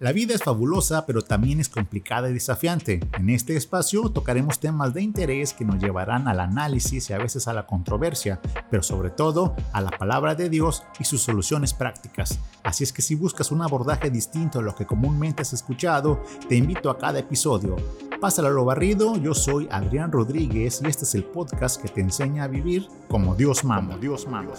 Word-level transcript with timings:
La 0.00 0.12
vida 0.12 0.34
es 0.34 0.42
fabulosa, 0.42 1.04
pero 1.04 1.20
también 1.20 1.60
es 1.60 1.68
complicada 1.68 2.30
y 2.30 2.32
desafiante. 2.32 3.00
En 3.18 3.28
este 3.28 3.54
espacio 3.54 4.08
tocaremos 4.08 4.58
temas 4.58 4.94
de 4.94 5.02
interés 5.02 5.52
que 5.52 5.66
nos 5.66 5.78
llevarán 5.78 6.26
al 6.26 6.40
análisis 6.40 7.10
y 7.10 7.12
a 7.12 7.18
veces 7.18 7.46
a 7.48 7.52
la 7.52 7.66
controversia, 7.66 8.40
pero 8.70 8.82
sobre 8.82 9.10
todo 9.10 9.54
a 9.74 9.82
la 9.82 9.90
palabra 9.90 10.34
de 10.34 10.48
Dios 10.48 10.84
y 10.98 11.04
sus 11.04 11.20
soluciones 11.20 11.74
prácticas. 11.74 12.38
Así 12.62 12.82
es 12.82 12.94
que 12.94 13.02
si 13.02 13.14
buscas 13.14 13.52
un 13.52 13.60
abordaje 13.60 14.08
distinto 14.08 14.60
a 14.60 14.62
lo 14.62 14.74
que 14.74 14.86
comúnmente 14.86 15.42
has 15.42 15.52
escuchado, 15.52 16.22
te 16.48 16.56
invito 16.56 16.88
a 16.88 16.96
cada 16.96 17.18
episodio. 17.18 17.76
Pásalo 18.22 18.48
a 18.48 18.52
lo 18.52 18.64
barrido, 18.64 19.18
yo 19.18 19.34
soy 19.34 19.68
Adrián 19.70 20.12
Rodríguez 20.12 20.80
y 20.82 20.88
este 20.88 21.04
es 21.04 21.14
el 21.14 21.24
podcast 21.24 21.78
que 21.78 21.88
te 21.90 22.00
enseña 22.00 22.44
a 22.44 22.48
vivir 22.48 22.88
como 23.06 23.34
Dios 23.34 23.64
manda. 23.64 23.98
Dios 23.98 24.26
manda. 24.26 24.54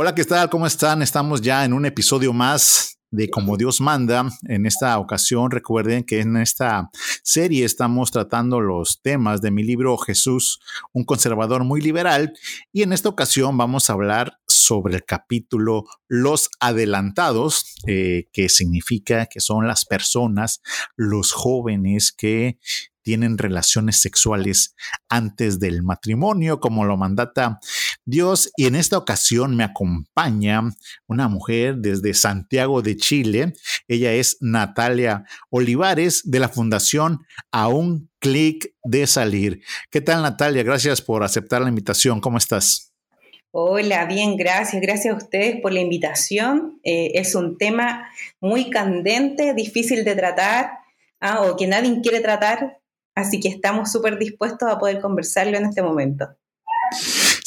Hola, 0.00 0.14
¿qué 0.14 0.24
tal? 0.24 0.48
¿Cómo 0.48 0.64
están? 0.64 1.02
Estamos 1.02 1.40
ya 1.40 1.64
en 1.64 1.72
un 1.72 1.84
episodio 1.84 2.32
más 2.32 3.00
de 3.10 3.28
Como 3.28 3.56
Dios 3.56 3.80
manda. 3.80 4.30
En 4.46 4.64
esta 4.64 4.96
ocasión, 4.96 5.50
recuerden 5.50 6.04
que 6.04 6.20
en 6.20 6.36
esta 6.36 6.88
serie 7.24 7.64
estamos 7.64 8.12
tratando 8.12 8.60
los 8.60 9.02
temas 9.02 9.42
de 9.42 9.50
mi 9.50 9.64
libro 9.64 9.98
Jesús, 9.98 10.60
un 10.92 11.02
conservador 11.02 11.64
muy 11.64 11.80
liberal. 11.80 12.32
Y 12.72 12.82
en 12.82 12.92
esta 12.92 13.08
ocasión 13.08 13.58
vamos 13.58 13.90
a 13.90 13.94
hablar 13.94 14.38
sobre 14.46 14.94
el 14.94 15.04
capítulo 15.04 15.82
Los 16.06 16.48
adelantados, 16.60 17.74
eh, 17.88 18.28
que 18.32 18.48
significa 18.48 19.26
que 19.26 19.40
son 19.40 19.66
las 19.66 19.84
personas, 19.84 20.62
los 20.94 21.32
jóvenes 21.32 22.12
que 22.12 22.60
tienen 23.08 23.38
relaciones 23.38 24.02
sexuales 24.02 24.76
antes 25.08 25.58
del 25.58 25.82
matrimonio, 25.82 26.60
como 26.60 26.84
lo 26.84 26.98
mandata 26.98 27.58
Dios. 28.08 28.50
Y 28.56 28.66
en 28.66 28.74
esta 28.74 28.98
ocasión 28.98 29.56
me 29.56 29.64
acompaña 29.64 30.62
una 31.06 31.28
mujer 31.28 31.76
desde 31.76 32.14
Santiago 32.14 32.82
de 32.82 32.96
Chile. 32.96 33.52
Ella 33.86 34.12
es 34.12 34.38
Natalia 34.40 35.24
Olivares 35.50 36.22
de 36.24 36.40
la 36.40 36.48
Fundación 36.48 37.20
A 37.52 37.68
un 37.68 38.10
clic 38.18 38.72
de 38.82 39.06
salir. 39.06 39.62
¿Qué 39.90 40.00
tal 40.00 40.22
Natalia? 40.22 40.62
Gracias 40.62 41.02
por 41.02 41.22
aceptar 41.22 41.62
la 41.62 41.68
invitación. 41.68 42.20
¿Cómo 42.20 42.38
estás? 42.38 42.92
Hola, 43.50 44.04
bien, 44.06 44.36
gracias. 44.36 44.80
Gracias 44.82 45.14
a 45.14 45.16
ustedes 45.16 45.60
por 45.60 45.72
la 45.72 45.80
invitación. 45.80 46.80
Eh, 46.84 47.12
es 47.14 47.34
un 47.34 47.58
tema 47.58 48.08
muy 48.40 48.70
candente, 48.70 49.54
difícil 49.54 50.04
de 50.04 50.14
tratar, 50.14 50.70
ah, 51.20 51.42
o 51.42 51.56
que 51.56 51.66
nadie 51.66 52.00
quiere 52.02 52.20
tratar, 52.20 52.78
Así 53.18 53.40
que 53.40 53.48
estamos 53.48 53.90
súper 53.90 54.16
dispuestos 54.16 54.70
a 54.70 54.78
poder 54.78 55.00
conversarlo 55.00 55.58
en 55.58 55.66
este 55.66 55.82
momento. 55.82 56.28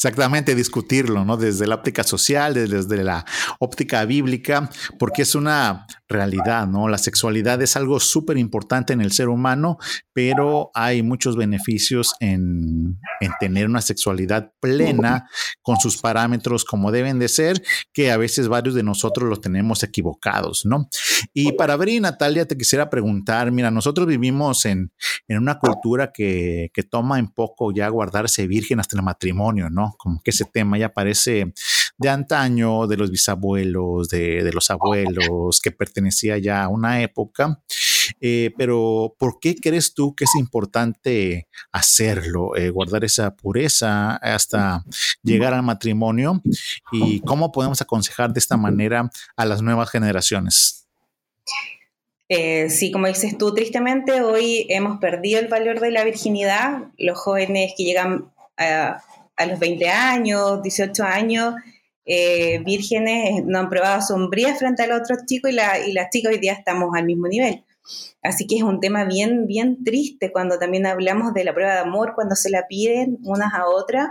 Exactamente, 0.02 0.56
discutirlo, 0.56 1.24
¿no? 1.24 1.38
Desde 1.38 1.68
la 1.68 1.76
óptica 1.76 2.04
social, 2.04 2.56
desde 2.56 3.04
la 3.04 3.24
óptica 3.60 4.04
bíblica, 4.04 4.68
porque 4.98 5.22
es 5.22 5.36
una 5.36 5.86
realidad, 6.10 6.66
¿no? 6.66 6.88
La 6.88 6.98
sexualidad 6.98 7.62
es 7.62 7.76
algo 7.76 8.00
súper 8.00 8.40
importante 8.40 8.94
en 8.94 9.02
el 9.02 9.12
ser 9.12 9.30
humano, 9.30 9.78
pero 10.12 10.72
hay 10.74 11.04
muchos 11.04 11.38
beneficios 11.38 12.16
en, 12.20 12.98
en, 13.20 13.32
tener 13.40 13.68
una 13.68 13.82
sexualidad 13.82 14.52
plena 14.60 15.30
con 15.62 15.78
sus 15.80 15.98
parámetros 15.98 16.66
como 16.66 16.92
deben 16.92 17.20
de 17.20 17.30
ser, 17.30 17.62
que 17.94 18.12
a 18.12 18.18
veces 18.18 18.48
varios 18.48 18.74
de 18.74 18.82
nosotros 18.82 19.30
los 19.30 19.40
tenemos 19.40 19.84
equivocados, 19.84 20.66
¿no? 20.66 20.90
Y 21.32 21.52
para 21.52 21.78
ver, 21.78 22.02
Natalia, 22.02 22.48
te 22.48 22.58
quisiera 22.58 22.90
preguntar, 22.90 23.52
mira, 23.52 23.70
nosotros 23.70 24.08
vivimos 24.08 24.66
en, 24.66 24.92
en 25.28 25.38
una 25.38 25.60
cultura 25.60 26.12
que, 26.12 26.72
que 26.74 26.82
toma 26.82 27.20
en 27.20 27.28
poco 27.28 27.72
ya 27.72 27.88
guardarse 27.90 28.48
virgen 28.48 28.80
hasta 28.80 28.98
el 28.98 29.04
matrimonio, 29.04 29.70
¿no? 29.70 29.91
Como 29.98 30.22
que 30.24 30.32
ese 30.32 30.46
tema 30.46 30.78
ya 30.78 30.90
parece 30.90 31.54
de 31.98 32.10
antaño, 32.10 32.88
de 32.88 32.98
los 32.98 33.12
bisabuelos, 33.12 34.10
de, 34.10 34.44
de 34.44 34.54
los 34.54 34.70
abuelos, 34.70 35.60
que 35.62 35.72
pertenecía 35.72 36.38
ya 36.38 36.64
a 36.64 36.68
una 36.68 37.02
época. 37.02 37.62
Eh, 38.20 38.52
pero 38.58 39.16
¿por 39.18 39.40
qué 39.40 39.56
crees 39.56 39.94
tú 39.94 40.16
que 40.16 40.26
es 40.26 40.36
importante 40.36 41.48
hacerlo, 41.72 42.56
eh, 42.56 42.70
guardar 42.70 43.04
esa 43.04 43.36
pureza 43.36 44.16
hasta 44.18 44.84
llegar 45.24 45.54
al 45.54 45.64
matrimonio? 45.64 46.42
¿Y 46.92 47.22
cómo 47.22 47.52
podemos 47.52 47.82
aconsejar 47.82 48.34
de 48.34 48.40
esta 48.40 48.58
manera 48.58 49.10
a 49.36 49.46
las 49.46 49.62
nuevas 49.62 49.90
generaciones? 49.90 50.88
Eh, 52.30 52.70
sí, 52.70 52.92
como 52.92 53.08
dices 53.08 53.38
tú, 53.38 53.54
tristemente 53.54 54.22
hoy 54.22 54.66
hemos 54.70 55.00
perdido 55.00 55.40
el 55.40 55.50
valor 55.50 55.82
de 55.82 55.92
la 55.92 56.04
virginidad. 56.04 56.84
Los 56.98 57.20
jóvenes 57.20 57.74
que 57.76 57.84
llegan 57.84 58.32
a, 58.58 59.04
a 59.42 59.46
los 59.46 59.60
20 59.60 59.90
años, 59.90 60.62
18 60.62 61.04
años, 61.04 61.56
eh, 62.06 62.60
vírgenes 62.66 63.44
no 63.46 63.60
han 63.60 63.70
probado 63.70 64.02
sombría 64.02 64.56
frente 64.56 64.84
al 64.84 64.92
otro 64.92 65.18
chico 65.26 65.48
y, 65.48 65.54
la, 65.54 65.80
y 65.86 65.94
las 65.94 66.10
chicas 66.10 66.34
hoy 66.34 66.40
día 66.40 66.54
estamos 66.54 66.90
al 66.96 67.06
mismo 67.06 67.28
nivel. 67.28 67.64
Así 68.24 68.48
que 68.48 68.58
es 68.58 68.64
un 68.64 68.80
tema 68.80 69.06
bien, 69.06 69.48
bien 69.48 69.84
triste 69.84 70.32
cuando 70.32 70.60
también 70.60 70.86
hablamos 70.86 71.34
de 71.34 71.44
la 71.44 71.54
prueba 71.54 71.74
de 71.74 71.80
amor, 71.80 72.14
cuando 72.16 72.36
se 72.36 72.50
la 72.50 72.68
piden 72.68 73.18
unas 73.24 73.54
a 73.54 73.68
otras. 73.68 74.10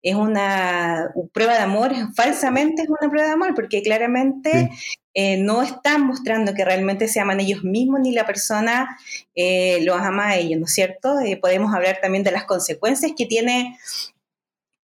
Es 0.00 0.14
una 0.14 1.10
prueba 1.32 1.54
de 1.54 1.60
amor, 1.60 1.92
falsamente 2.14 2.82
es 2.82 2.88
una 2.88 3.10
prueba 3.10 3.26
de 3.26 3.34
amor, 3.34 3.54
porque 3.56 3.82
claramente 3.82 4.70
eh, 5.12 5.38
no 5.38 5.62
están 5.62 6.06
mostrando 6.06 6.54
que 6.54 6.64
realmente 6.64 7.08
se 7.08 7.18
aman 7.18 7.40
ellos 7.40 7.64
mismos 7.64 7.98
ni 8.00 8.12
la 8.12 8.24
persona 8.24 8.96
eh, 9.34 9.80
los 9.82 10.00
ama 10.00 10.28
a 10.28 10.36
ellos, 10.36 10.60
¿no 10.60 10.66
es 10.66 10.72
cierto? 10.72 11.16
podemos 11.40 11.74
hablar 11.74 11.98
también 12.00 12.22
de 12.22 12.30
las 12.30 12.44
consecuencias 12.44 13.10
que 13.16 13.26
tiene 13.26 13.76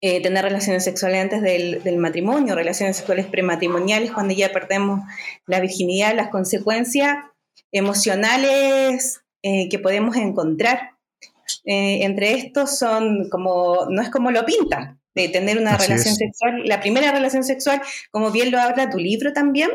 eh, 0.04 0.20
tener 0.20 0.44
relaciones 0.44 0.82
sexuales 0.82 1.22
antes 1.22 1.42
del, 1.42 1.96
matrimonio, 1.96 2.56
relaciones 2.56 2.96
sexuales 2.96 3.26
prematrimoniales, 3.26 4.10
cuando 4.10 4.34
ya 4.34 4.50
perdemos 4.50 5.00
la 5.46 5.60
virginidad, 5.60 6.16
las 6.16 6.28
consecuencias 6.30 7.18
emocionales 7.70 9.20
eh, 9.42 9.68
que 9.68 9.78
podemos 9.78 10.16
encontrar. 10.16 10.90
Eh, 11.64 12.02
entre 12.02 12.32
estos 12.32 12.76
son 12.76 13.28
como, 13.30 13.86
no 13.90 14.02
es 14.02 14.10
como 14.10 14.32
lo 14.32 14.44
pintan, 14.44 15.00
de 15.14 15.28
tener 15.28 15.56
una 15.56 15.76
relación 15.76 16.16
sexual, 16.16 16.62
la 16.64 16.80
primera 16.80 17.12
relación 17.12 17.44
sexual, 17.44 17.80
como 18.10 18.32
bien 18.32 18.50
lo 18.50 18.60
habla 18.60 18.90
tu 18.90 18.98
libro 18.98 19.32
también, 19.32 19.70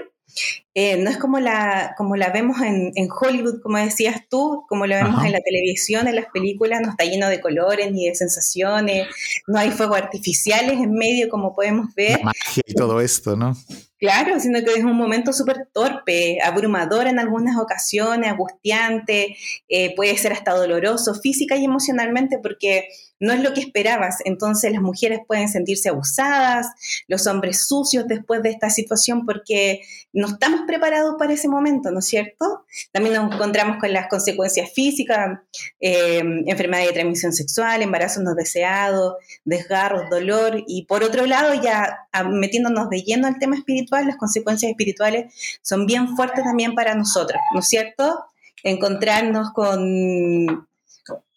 eh, 0.79 0.95
no 0.95 1.09
es 1.09 1.17
como 1.17 1.39
la, 1.39 1.95
como 1.97 2.15
la 2.15 2.29
vemos 2.29 2.61
en, 2.61 3.09
Hollywood, 3.09 3.61
como 3.63 3.79
decías 3.79 4.21
tú, 4.29 4.63
como 4.69 4.85
la 4.85 5.03
vemos 5.03 5.25
en 5.25 5.31
la 5.31 5.39
televisión, 5.39 6.07
en 6.07 6.15
las 6.15 6.27
películas, 6.27 6.81
no 6.83 6.91
está 6.91 7.03
lleno 7.03 7.29
de 7.29 7.41
colores 7.41 7.91
ni 7.91 8.07
de 8.07 8.13
sensaciones, 8.13 9.07
no 9.47 9.57
hay 9.57 9.71
fuegos 9.71 9.97
artificiales 9.97 10.73
en 10.73 10.93
medio, 10.93 11.29
como 11.29 11.55
podemos 11.55 11.95
ver. 11.95 12.23
magia 12.23 12.61
y 12.63 12.75
todo 12.75 13.01
esto, 13.01 13.35
¿no? 13.35 13.57
Claro, 13.99 14.39
sino 14.39 14.63
que 14.63 14.73
es 14.73 14.83
un 14.83 14.95
momento 14.95 15.33
súper 15.33 15.67
torpe, 15.73 16.37
abrumador 16.43 17.07
en 17.07 17.17
algunas 17.17 17.57
ocasiones, 17.57 18.29
angustiante, 18.29 19.35
eh, 19.67 19.95
puede 19.95 20.15
ser 20.17 20.33
hasta 20.33 20.53
doloroso 20.53 21.15
física 21.15 21.55
y 21.55 21.65
emocionalmente 21.65 22.37
porque 22.37 22.89
no 23.19 23.33
es 23.33 23.41
lo 23.41 23.53
que 23.53 23.61
esperabas. 23.61 24.17
Entonces 24.25 24.71
las 24.71 24.81
mujeres 24.81 25.21
pueden 25.27 25.49
sentirse 25.49 25.89
abusadas, 25.89 26.67
los 27.07 27.25
hombres 27.25 27.67
sucios 27.67 28.07
después 28.07 28.43
de 28.43 28.49
esta 28.49 28.69
situación 28.69 29.25
porque 29.25 29.81
no 30.13 30.27
estamos 30.27 30.61
preparados 30.67 31.15
para 31.17 31.33
ese 31.33 31.47
momento, 31.47 31.89
¿no 31.89 31.99
es 31.99 32.05
cierto? 32.05 32.65
También 32.91 33.15
nos 33.15 33.33
encontramos 33.33 33.77
con 33.79 33.91
las 33.91 34.07
consecuencias 34.07 34.71
físicas, 34.73 35.39
eh, 35.79 36.21
enfermedad 36.45 36.85
de 36.85 36.93
transmisión 36.93 37.33
sexual, 37.33 37.81
embarazos 37.81 38.23
no 38.23 38.35
deseados, 38.35 39.15
desgarros, 39.45 40.09
dolor 40.09 40.63
y 40.67 40.85
por 40.85 41.03
otro 41.03 41.25
lado 41.25 41.53
ya 41.61 42.07
ah, 42.11 42.23
metiéndonos 42.25 42.89
de 42.89 43.01
lleno 43.01 43.27
al 43.27 43.39
tema 43.39 43.55
espiritual, 43.55 44.05
las 44.05 44.17
consecuencias 44.17 44.69
espirituales 44.69 45.33
son 45.61 45.85
bien 45.85 46.15
fuertes 46.15 46.43
también 46.43 46.75
para 46.75 46.93
nosotros, 46.93 47.41
¿no 47.53 47.61
es 47.61 47.67
cierto? 47.67 48.25
Encontrarnos 48.63 49.51
con, 49.53 50.67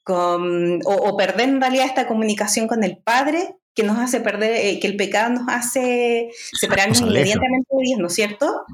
con 0.02 0.80
o, 0.84 1.16
perder 1.16 1.48
en 1.48 1.60
realidad 1.60 1.86
esta 1.86 2.06
comunicación 2.06 2.66
con 2.66 2.82
el 2.84 2.98
Padre 2.98 3.56
que 3.74 3.82
nos 3.84 3.98
hace 3.98 4.20
perder, 4.20 4.52
eh, 4.56 4.80
que 4.80 4.88
el 4.88 4.96
pecado 4.96 5.30
nos 5.30 5.48
hace 5.48 6.30
separarnos 6.58 7.00
inmediatamente 7.00 7.68
de 7.70 7.82
Dios, 7.82 8.00
¿no 8.00 8.08
es 8.08 8.14
cierto? 8.14 8.64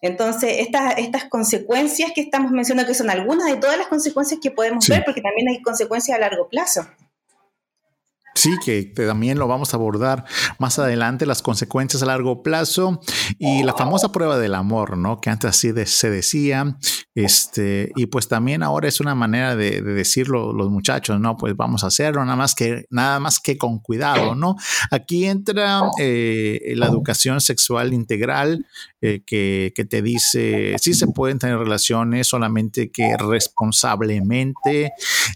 Entonces, 0.00 0.56
estas, 0.58 0.98
estas 0.98 1.24
consecuencias 1.24 2.12
que 2.14 2.20
estamos 2.20 2.52
mencionando, 2.52 2.88
que 2.88 2.94
son 2.94 3.10
algunas 3.10 3.46
de 3.46 3.56
todas 3.56 3.78
las 3.78 3.88
consecuencias 3.88 4.40
que 4.42 4.50
podemos 4.50 4.88
ver, 4.88 5.02
porque 5.04 5.20
también 5.20 5.48
hay 5.48 5.62
consecuencias 5.62 6.16
a 6.16 6.20
largo 6.20 6.48
plazo. 6.48 6.86
Sí, 8.42 8.58
que 8.64 8.82
también 8.82 9.38
lo 9.38 9.46
vamos 9.46 9.72
a 9.72 9.76
abordar 9.76 10.24
más 10.58 10.76
adelante, 10.80 11.26
las 11.26 11.42
consecuencias 11.42 12.02
a 12.02 12.06
largo 12.06 12.42
plazo 12.42 13.00
y 13.38 13.62
la 13.62 13.72
famosa 13.72 14.10
prueba 14.10 14.36
del 14.36 14.56
amor, 14.56 14.98
¿no? 14.98 15.20
Que 15.20 15.30
antes 15.30 15.50
así 15.50 15.70
se 15.86 16.10
decía, 16.10 16.76
este, 17.14 17.92
y 17.94 18.06
pues 18.06 18.26
también 18.26 18.64
ahora 18.64 18.88
es 18.88 18.98
una 18.98 19.14
manera 19.14 19.54
de, 19.54 19.80
decirlo 19.80 20.52
los 20.52 20.70
muchachos, 20.70 21.20
¿no? 21.20 21.36
Pues 21.36 21.54
vamos 21.54 21.84
a 21.84 21.86
hacerlo, 21.86 22.24
nada 22.24 22.34
más 22.34 22.56
que, 22.56 22.84
nada 22.90 23.20
más 23.20 23.38
que 23.38 23.56
con 23.56 23.78
cuidado, 23.78 24.34
¿no? 24.34 24.56
Aquí 24.90 25.26
entra 25.26 25.82
eh, 26.00 26.72
la 26.74 26.86
educación 26.86 27.40
sexual 27.40 27.92
integral 27.92 28.66
eh, 29.00 29.22
que, 29.24 29.72
que 29.72 29.84
te 29.84 30.02
dice, 30.02 30.74
sí 30.80 30.94
se 30.94 31.06
pueden 31.06 31.38
tener 31.38 31.58
relaciones, 31.58 32.26
solamente 32.26 32.90
que 32.90 33.16
responsablemente, 33.16 34.90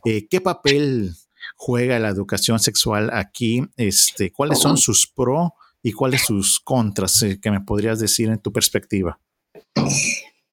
eh, 0.04 0.26
¿qué 0.28 0.40
papel 0.40 1.14
juega 1.54 1.98
la 1.98 2.08
educación 2.08 2.58
sexual 2.58 3.10
aquí, 3.12 3.62
este, 3.76 4.32
cuáles 4.32 4.58
son 4.58 4.76
sus 4.76 5.06
pros 5.06 5.50
y 5.82 5.92
cuáles 5.92 6.22
sus 6.22 6.58
contras 6.60 7.22
eh, 7.22 7.38
que 7.40 7.50
me 7.50 7.60
podrías 7.60 8.00
decir 8.00 8.28
en 8.28 8.38
tu 8.38 8.52
perspectiva. 8.52 9.20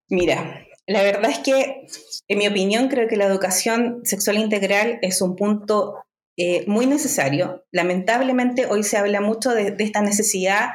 Mira, 0.09 0.65
la 0.85 1.01
verdad 1.01 1.31
es 1.31 1.39
que, 1.39 1.87
en 2.27 2.37
mi 2.37 2.47
opinión, 2.47 2.87
creo 2.89 3.07
que 3.07 3.15
la 3.15 3.25
educación 3.25 4.01
sexual 4.03 4.37
integral 4.37 4.99
es 5.01 5.21
un 5.21 5.35
punto 5.35 5.95
eh, 6.35 6.63
muy 6.65 6.87
necesario. 6.87 7.63
Lamentablemente 7.71 8.65
hoy 8.65 8.81
se 8.81 8.97
habla 8.97 9.21
mucho 9.21 9.51
de, 9.51 9.75
esta 9.77 10.01
necesidad 10.01 10.69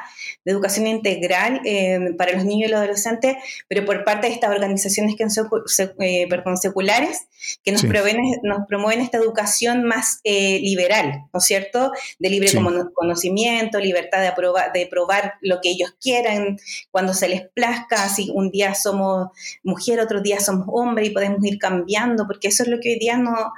de 0.45 0.53
educación 0.53 0.87
integral 0.87 1.59
eh, 1.65 1.99
para 2.17 2.31
los 2.31 2.45
niños 2.45 2.69
y 2.69 2.71
los 2.71 2.79
adolescentes, 2.79 3.35
pero 3.67 3.83
por 3.83 4.05
parte 4.05 4.27
de 4.27 4.33
estas 4.33 4.51
organizaciones 4.51 5.17
que 5.17 5.29
son 5.29 5.49
eh, 5.99 6.27
perdón, 6.29 6.55
seculares, 6.55 7.27
que 7.63 7.73
nos, 7.73 7.83
nos 7.83 8.67
promueven 8.67 9.01
esta 9.01 9.17
educación 9.17 9.83
más 9.83 10.19
liberal, 10.23 11.25
¿no 11.33 11.39
es 11.39 11.45
cierto? 11.45 11.91
De 12.19 12.29
libre 12.29 12.49
conocimiento, 12.93 13.79
libertad 13.79 14.21
de, 14.21 14.31
de 14.79 14.87
probar 14.87 15.33
lo 15.41 15.59
que 15.61 15.71
ellos 15.71 15.95
quieran, 16.01 16.57
cuando 16.91 17.13
se 17.13 17.27
les 17.27 17.49
plazca, 17.49 18.09
si 18.09 18.29
un 18.33 18.49
día 18.49 18.75
somos 18.75 19.29
mujer, 19.63 19.99
otro 19.99 20.21
día 20.21 20.39
somos 20.39 20.67
hombre 20.71 21.05
y 21.05 21.09
podemos 21.11 21.43
ir 21.43 21.57
cambiando, 21.57 22.25
porque 22.27 22.49
eso 22.49 22.63
es 22.63 22.69
lo 22.69 22.79
que 22.79 22.89
hoy 22.89 22.99
día 22.99 23.17
no, 23.17 23.51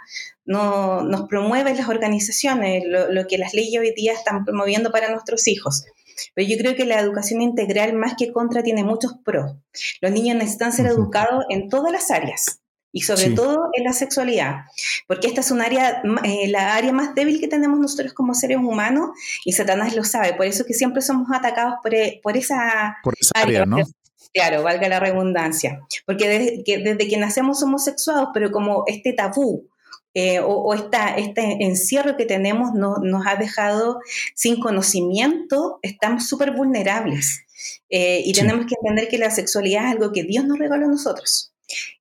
no, 0.46 1.04
nos 1.04 1.28
promueven 1.28 1.78
las 1.78 1.90
organizaciones, 1.90 2.84
lo, 2.86 3.28
que 3.28 3.38
las 3.38 3.54
leyes 3.54 3.80
hoy 3.80 3.94
día 3.96 4.14
están 4.14 4.46
promoviendo 4.46 4.92
para 4.92 5.12
nuestros 5.12 5.48
hijos. 5.48 5.86
Pero 6.34 6.48
yo 6.48 6.58
creo 6.58 6.76
que 6.76 6.86
la 6.86 7.00
educación 7.00 7.42
integral, 7.42 7.94
más 7.94 8.16
que 8.18 8.32
contra, 8.32 8.64
tiene 8.64 8.84
muchos 8.84 9.14
pros. 9.24 9.54
Los 10.02 10.12
niños 10.12 10.38
necesitan 10.38 10.74
ser 10.74 10.88
educados 10.88 11.46
en 11.50 11.70
todas 11.70 11.92
las 11.92 12.12
áreas 12.12 12.62
y 12.94 13.02
sobre 13.02 13.30
todo 13.30 13.70
en 13.74 13.86
la 13.86 13.94
sexualidad, 13.94 14.66
porque 15.08 15.28
esta 15.28 15.42
es 15.42 15.52
un 15.52 15.62
área, 15.62 16.04
eh, 16.26 16.50
la 16.50 16.76
área 16.76 16.92
más 16.92 17.16
débil 17.16 17.40
que 17.40 17.48
tenemos 17.48 17.80
nosotros 17.80 18.14
como 18.14 18.34
seres 18.34 18.58
humanos 18.58 19.12
y 19.46 19.54
Satanás 19.54 19.96
lo 19.96 20.04
sabe, 20.04 20.34
por 20.34 20.46
eso 20.46 20.66
que 20.66 20.74
siempre 20.74 21.02
somos 21.02 21.30
atacados 21.34 21.76
por, 21.82 21.96
eh, 21.96 22.22
esa, 22.36 22.98
área, 23.34 23.66
¿no? 23.66 23.78
Claro, 24.34 24.64
valga 24.64 24.90
la 24.90 25.00
redundancia, 25.00 25.80
porque 26.06 26.28
desde 26.28 26.64
que, 26.64 26.78
desde 26.80 27.08
que 27.08 27.18
nacemos 27.18 27.60
somos 27.60 27.86
sexuados, 27.86 28.30
pero 28.34 28.52
como 28.52 28.84
este 28.88 29.14
tabú 29.14 29.71
eh, 30.14 30.40
o, 30.40 30.74
este 30.74 31.64
encierro 31.64 32.18
que 32.18 32.26
tenemos 32.26 32.74
no, 32.74 32.98
nos 32.98 33.26
ha 33.26 33.36
dejado 33.36 34.00
sin 34.36 34.60
conocimiento, 34.60 35.80
estamos 35.82 36.28
súper 36.28 36.52
vulnerables. 36.52 37.46
Eh, 37.90 38.22
y 38.26 38.34
tenemos 38.34 38.66
que 38.66 38.76
entender 38.82 39.08
que 39.08 39.18
la 39.18 39.32
sexualidad 39.32 39.86
es 39.86 39.92
algo 39.92 40.12
que 40.12 40.24
Dios 40.24 40.46
nos 40.46 40.58
regaló 40.58 40.86
a 40.86 40.90
nosotros. 40.90 41.51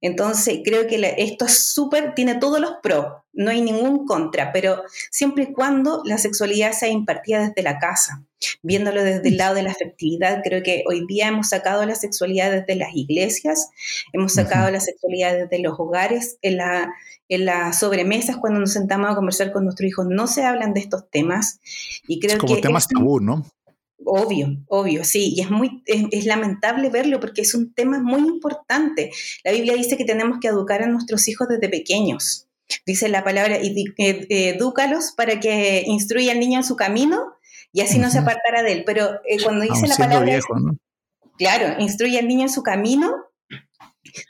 Entonces, 0.01 0.61
creo 0.65 0.87
que 0.87 1.15
esto 1.19 1.45
es 1.47 1.73
súper, 1.73 2.15
tiene 2.15 2.37
todos 2.37 2.61
los 2.61 2.73
pros, 2.83 3.07
no 3.33 3.51
hay 3.51 3.61
ningún 3.61 4.07
contra, 4.07 4.53
pero 4.53 4.83
siempre 5.11 5.45
y 5.45 5.53
cuando 5.53 6.03
la 6.05 6.19
sexualidad 6.19 6.73
sea 6.73 6.89
impartida 6.89 7.47
desde 7.47 7.63
la 7.63 7.79
casa, 7.79 8.25
viéndolo 8.63 9.03
desde 9.05 9.29
el 9.29 9.37
lado 9.37 9.55
de 9.55 9.63
la 9.63 9.71
afectividad, 9.71 10.43
creo 10.43 10.63
que 10.63 10.85
hoy 10.87 11.07
día 11.07 11.29
hemos 11.29 11.49
sacado 11.49 11.85
la 11.87 11.95
sexualidad 11.95 12.51
desde 12.51 12.75
las 12.77 12.95
iglesias, 12.95 13.71
hemos 14.13 14.35
sacado 14.35 14.71
la 14.71 14.81
sexualidad 14.81 15.35
desde 15.35 15.63
los 15.63 15.79
hogares, 15.79 16.39
en 16.43 16.57
la, 16.57 16.93
en 17.29 17.45
las 17.45 17.79
sobremesas 17.79 18.37
cuando 18.37 18.59
nos 18.61 18.73
sentamos 18.73 19.11
a 19.11 19.15
conversar 19.15 19.53
con 19.53 19.65
nuestros 19.65 19.89
hijos 19.89 20.07
no 20.09 20.27
se 20.27 20.45
hablan 20.45 20.75
de 20.75 20.81
estos 20.81 21.09
temas 21.11 21.61
y 22.07 22.19
creo 22.19 22.39
como 22.39 22.57
que 22.57 22.61
temas 22.61 22.89
tabú, 22.89 23.21
¿no? 23.21 23.47
Obvio, 24.05 24.57
obvio, 24.69 25.05
sí, 25.05 25.35
y 25.37 25.43
es 25.43 25.51
muy 25.51 25.83
es, 25.87 26.25
lamentable 26.25 26.89
verlo 26.89 27.21
porque 27.21 27.43
es 27.43 27.55
un 27.55 27.75
tema 27.75 28.01
muy 28.01 28.21
importante. 28.21 29.11
La 29.45 29.53
Biblia 29.53 29.75
dice 29.75 29.97
que 29.97 30.05
tenemos 30.05 30.39
que 30.41 30.49
educar 30.49 30.83
a 30.83 30.87
nuestros 30.87 31.29
hijos 31.29 31.49
desde 31.49 31.69
pequeños. 31.69 32.47
Dice 32.87 33.09
la 33.09 33.25
palabra, 33.25 33.59
edúcalos 33.61 35.13
para 35.17 35.39
que 35.41 35.83
instruya 35.87 36.33
al 36.33 36.41
niño 36.41 36.59
en 36.59 36.65
su 36.65 36.77
camino 36.77 37.35
y 37.73 37.83
así 37.83 37.99
no 37.99 38.11
se 38.11 38.19
apartará 38.19 38.63
de 38.63 38.73
él. 38.73 38.83
Pero 38.87 39.21
eh, 39.27 39.43
cuando 39.43 39.63
dice 39.63 39.87
la 39.87 39.97
palabra, 39.97 40.41
claro, 41.37 41.81
instruye 41.81 42.19
al 42.19 42.29
niño 42.29 42.43
en 42.43 42.51
su 42.51 42.63
camino, 42.63 43.13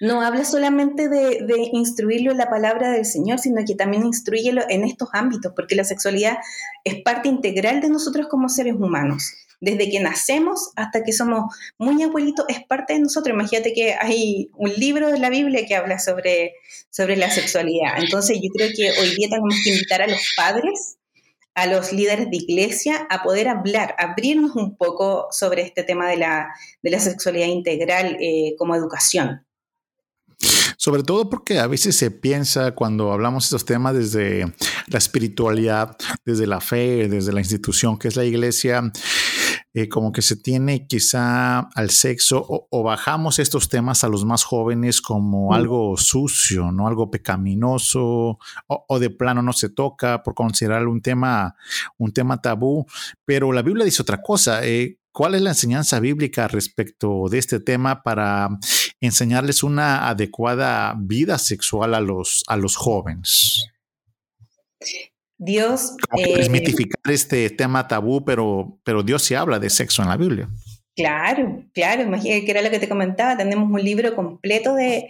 no 0.00 0.22
habla 0.22 0.44
solamente 0.44 1.08
de, 1.08 1.38
instruirlo 1.72 2.32
en 2.32 2.38
la 2.38 2.50
palabra 2.50 2.90
del 2.90 3.05
Señor, 3.05 3.38
sino 3.38 3.62
que 3.67 3.75
también 3.75 4.05
instruyelo 4.05 4.62
en 4.69 4.84
estos 4.84 5.08
ámbitos, 5.12 5.52
porque 5.55 5.76
la 5.76 5.84
sexualidad 5.84 6.38
es 6.84 7.02
parte 7.02 7.28
integral 7.28 7.81
de 7.81 7.88
nosotros 7.88 8.26
como 8.28 8.49
seres 8.49 8.75
humanos. 8.75 9.32
Desde 9.61 9.91
que 9.91 10.01
nacemos 10.01 10.71
hasta 10.75 11.05
que 11.05 11.12
somos 11.12 11.55
muy 11.79 12.03
abuelitos, 12.03 12.47
es 12.49 12.65
parte 12.65 12.95
de 12.95 13.01
nosotros. 13.01 13.35
Imagínate 13.35 13.75
que 13.75 13.95
hay 13.95 14.51
un 14.55 14.73
libro 14.73 15.12
de 15.12 15.19
la 15.19 15.29
Biblia 15.29 15.67
que 15.67 15.77
habla 15.77 15.99
sobre, 15.99 16.55
sobre 16.91 17.17
la 17.17 17.31
sexualidad. 17.31 17.99
Entonces 17.99 18.39
yo 18.43 18.49
creo 18.55 18.71
que 18.75 18.91
hoy 19.01 19.15
día 19.15 19.29
tenemos 19.29 19.55
que 19.62 19.71
invitar 19.71 20.03
a 20.03 20.07
los 20.07 20.23
padres 20.37 20.97
a 21.55 21.67
los 21.67 21.93
líderes 21.93 22.31
de 22.31 22.37
iglesia 22.37 23.07
a 23.11 23.23
poder 23.23 23.49
hablar, 23.49 23.95
abrirnos 23.99 24.55
un 24.57 24.77
poco 24.77 25.29
sobre 25.31 25.63
este 25.63 25.83
tema 25.83 26.09
de 26.09 26.17
la, 26.17 26.49
sexualidad 26.99 27.49
integral 27.49 28.17
eh, 28.21 28.55
como 28.56 28.75
educación. 28.75 29.45
Sobre 30.79 31.03
todo 31.03 31.29
porque 31.29 31.59
a 31.59 31.67
veces 31.67 31.95
se 31.97 32.11
piensa 32.11 32.75
cuando 32.75 33.13
hablamos 33.13 33.45
de 33.45 33.47
estos 33.49 33.67
temas 33.67 33.95
desde 33.95 34.51
la 34.87 34.97
espiritualidad, 34.97 35.95
desde 36.25 36.47
la 36.47 36.63
fe, 36.63 37.06
desde 37.06 37.35
la 37.35 37.41
institución 37.41 37.99
que 37.99 38.09
es 38.09 38.17
la 38.17 38.25
iglesia, 38.25 38.91
eh, 39.72 39.88
como 39.88 40.11
que 40.11 40.20
se 40.20 40.34
tiene 40.34 40.88
quizá 40.88 41.61
al 41.61 41.90
sexo 41.90 42.44
o, 42.49 42.82
bajamos 42.82 43.38
estos 43.38 43.69
temas 43.69 44.02
a 44.02 44.08
los 44.08 44.25
más 44.25 44.43
jóvenes 44.43 45.00
como 45.00 45.50
mm. 45.50 45.52
algo 45.52 45.96
sucio, 45.96 46.72
¿no? 46.72 46.88
Algo 46.88 47.08
pecaminoso 47.11 48.38
o, 48.67 48.99
de 48.99 49.11
plano 49.11 49.43
no 49.43 49.52
se 49.52 49.69
toca 49.69 50.25
por 50.25 50.34
considerarlo 50.34 50.90
un 50.90 51.02
tema, 51.02 51.55
un 51.99 52.12
tema 52.12 52.40
tabú. 52.43 52.84
Pero 53.25 53.52
la 53.52 53.62
Biblia 53.62 53.84
dice 53.84 54.02
otra 54.02 54.20
cosa. 54.20 54.67
Eh, 54.67 54.99
¿Cuál 55.12 55.37
es 55.37 55.43
la 55.43 55.50
enseñanza 55.50 56.00
bíblica 56.00 56.49
respecto 56.49 57.26
de 57.28 57.38
este 57.38 57.61
tema 57.61 58.02
para 58.02 58.49
enseñarles 59.00 59.62
una 59.62 60.08
adecuada 60.08 60.94
vida 60.99 61.38
sexual 61.38 61.94
a 61.94 62.00
los, 62.00 62.43
a 62.46 62.56
los 62.56 62.75
jóvenes? 62.75 63.70
Dios. 65.41 65.97
Eh, 66.17 66.37
desmitificar 66.37 67.01
este 67.11 67.49
tema 67.51 67.89
tabú, 67.89 68.25
pero, 68.25 68.79
pero 68.85 69.03
Dios 69.03 69.23
sí 69.23 69.35
habla 69.35 69.59
de 69.59 69.71
sexo 69.71 70.03
en 70.03 70.09
la 70.09 70.17
Biblia. 70.17 70.49
Claro, 70.97 71.65
claro, 71.73 72.03
imagínate 72.03 72.45
que 72.45 72.51
era 72.51 72.61
lo 72.61 72.71
que 72.71 72.79
te 72.79 72.89
comentaba, 72.89 73.37
tenemos 73.37 73.71
un 73.71 73.83
libro 73.83 74.15
completo 74.15 74.75
de, 74.75 75.09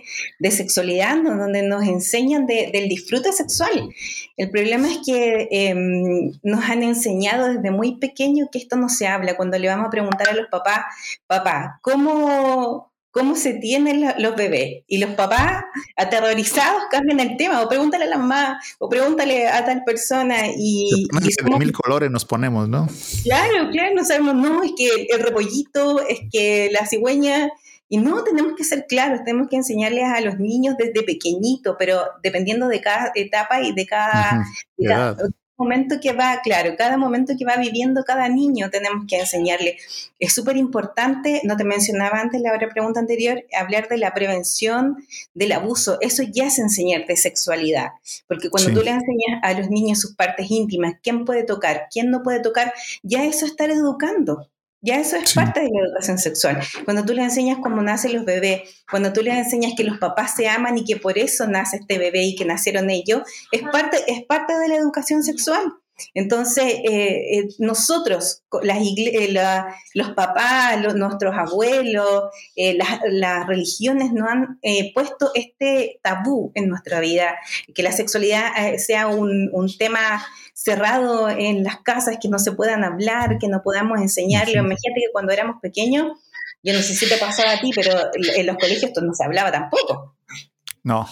sexualidad 0.51 1.17
donde 1.21 1.63
nos 1.63 1.83
enseñan 1.83 2.47
del 2.47 2.89
disfrute 2.89 3.33
sexual. 3.33 3.89
El 4.37 4.51
problema 4.51 4.89
es 4.89 4.99
que 5.05 5.49
em, 5.51 6.33
nos 6.45 6.63
han 6.69 6.85
enseñado 6.85 7.53
desde 7.53 7.73
muy 7.73 7.97
pequeño 7.97 8.49
que 8.53 8.59
esto 8.59 8.77
no 8.77 8.89
se 8.89 9.09
habla. 9.09 9.37
Cuando 9.37 9.59
le 9.59 9.67
vamos 9.67 9.87
a 9.87 9.91
preguntar 9.91 10.29
a 10.29 10.35
los 10.35 10.47
papás, 10.49 10.85
papá, 11.27 11.81
¿cómo, 11.83 12.90
cómo 13.11 13.35
se 13.35 13.55
tienen 13.55 14.05
los 14.19 14.37
bebés. 14.37 14.83
Y 14.87 14.99
los 14.99 15.11
papás 15.11 15.65
aterrorizados 15.97 16.83
cambian 16.91 17.21
el 17.21 17.37
tema, 17.37 17.63
o 17.63 17.69
pregúntale 17.69 18.05
a 18.05 18.09
la 18.09 18.19
mamá, 18.19 18.61
o 18.79 18.89
pregúntale 18.89 19.49
a 19.49 19.65
tal 19.65 19.83
persona. 19.85 20.49
Y, 20.57 21.09
de 21.13 21.59
mil 21.59 21.73
colores 21.73 22.11
nos 22.11 22.25
ponemos, 22.25 22.69
¿no? 22.69 22.89
Claro, 23.23 23.71
claro, 23.71 23.95
no 23.95 24.05
sabemos, 24.05 24.35
no, 24.35 24.63
es 24.63 24.73
que 24.77 25.07
el 25.11 25.21
repollito, 25.21 26.01
es 26.07 26.21
que 26.31 26.71
la 26.73 26.87
cigüeña. 26.87 27.51
Y 27.93 27.99
no, 27.99 28.23
tenemos 28.23 28.53
que 28.57 28.63
ser 28.63 28.87
claros, 28.89 29.25
tenemos 29.25 29.49
que 29.49 29.57
enseñarles 29.57 30.05
a 30.05 30.21
los 30.21 30.39
niños 30.39 30.77
desde 30.79 31.03
pequeñito, 31.03 31.75
pero 31.77 32.01
dependiendo 32.23 32.69
de 32.69 32.81
cada 32.81 33.11
etapa 33.17 33.63
y 33.63 33.73
de 33.73 33.85
cada, 33.85 34.45
momento 35.61 35.97
que 36.01 36.13
va, 36.13 36.41
claro, 36.43 36.75
cada 36.77 36.97
momento 36.97 37.35
que 37.39 37.45
va 37.45 37.57
viviendo 37.57 38.03
cada 38.03 38.29
niño 38.29 38.71
tenemos 38.71 39.05
que 39.07 39.19
enseñarle. 39.19 39.77
Es 40.19 40.35
súper 40.35 40.57
importante, 40.57 41.43
no 41.45 41.57
te 41.57 41.65
mencionaba 41.65 42.19
antes 42.19 42.41
la 42.41 42.59
pregunta 42.73 42.99
anterior, 42.99 43.45
hablar 43.57 43.89
de 43.89 43.99
la 43.99 44.15
prevención 44.15 44.97
del 45.35 45.53
abuso. 45.53 45.99
Eso 46.01 46.23
ya 46.23 46.47
es 46.47 46.59
enseñar 46.59 47.07
de 47.07 47.17
sexualidad, 47.17 47.91
porque 48.27 48.49
cuando 48.49 48.73
tú 48.73 48.83
le 48.83 48.91
enseñas 48.91 49.41
a 49.43 49.53
los 49.53 49.69
niños 49.69 50.01
sus 50.01 50.17
partes 50.17 50.51
íntimas, 50.51 50.95
quién 51.03 51.27
puede 51.27 51.45
tocar, 51.45 51.89
quién 51.93 52.11
no 52.11 52.23
puede 52.23 52.41
tocar, 52.41 52.73
ya 53.03 53.25
eso 53.25 53.45
es 53.45 53.53
estar 53.53 53.71
educando. 53.71 54.49
Ya 54.83 54.99
eso 54.99 55.17
es 55.17 55.35
parte 55.35 55.61
de 55.61 55.69
la 55.69 55.87
educación 55.87 56.19
sexual. 56.19 56.59
Cuando 56.87 57.05
tú 57.05 57.13
les 57.13 57.25
enseñas 57.25 57.59
cómo 57.63 57.83
nacen 57.83 58.15
los 58.15 58.25
bebés, 58.25 58.83
cuando 58.91 59.13
tú 59.13 59.21
les 59.21 59.35
enseñas 59.35 59.75
que 59.77 59.85
los 59.85 59.99
papás 59.99 60.35
se 60.35 60.49
aman 60.49 60.79
y 60.79 60.85
que 60.85 60.97
por 60.97 61.19
eso 61.19 61.47
nace 61.47 61.77
este 61.77 61.99
bebé 61.99 62.23
y 62.23 62.35
que 62.35 62.47
nacieron 62.47 62.89
ellos, 62.89 63.23
es 63.53 63.63
parte, 63.63 63.99
es 64.07 64.25
parte 64.25 64.57
de 64.57 64.69
la 64.69 64.77
educación 64.77 65.23
sexual. 65.23 65.75
Entonces, 66.15 66.65
eh, 66.65 67.39
eh, 67.39 67.49
nosotros, 67.59 68.43
las 68.63 68.79
eh, 68.81 69.35
los 69.95 70.11
papás, 70.11 70.79
nuestros 70.95 71.35
abuelos, 71.37 72.31
las, 72.57 73.47
religiones 73.47 74.13
no 74.13 74.29
han 74.29 74.59
puesto 74.95 75.31
este 75.35 76.01
tabú 76.03 76.53
en 76.55 76.69
nuestra 76.69 77.01
vida, 77.01 77.39
que 77.75 77.83
la 77.83 77.93
sexualidad 77.93 78.53
sea 78.79 79.07
un, 79.07 79.51
tema 79.79 80.25
cerrado 80.53 81.31
en 81.31 81.65
las 81.65 81.79
casas, 81.81 82.19
que 82.21 82.29
no 82.29 82.39
se 82.39 82.53
puedan 82.53 82.85
hablar, 82.85 83.39
que 83.39 83.49
no 83.49 83.63
podamos 83.63 84.01
enseñarle. 84.01 84.59
Imagínate 84.59 85.01
que 85.01 85.13
cuando 85.13 85.33
éramos 85.33 85.57
pequeños, 85.63 86.19
yo 86.63 86.75
no 86.75 86.81
sé 86.81 86.95
si 86.95 87.09
te 87.09 87.17
pasaba 87.17 87.53
a 87.53 87.61
ti, 87.61 87.71
pero 87.75 87.93
en 88.37 88.47
los 88.47 88.57
colegios 88.57 88.85
esto 88.85 89.01
no 89.01 89.15
se 89.15 89.25
hablaba 89.25 89.51
tampoco. 89.51 90.17
No. 90.83 91.09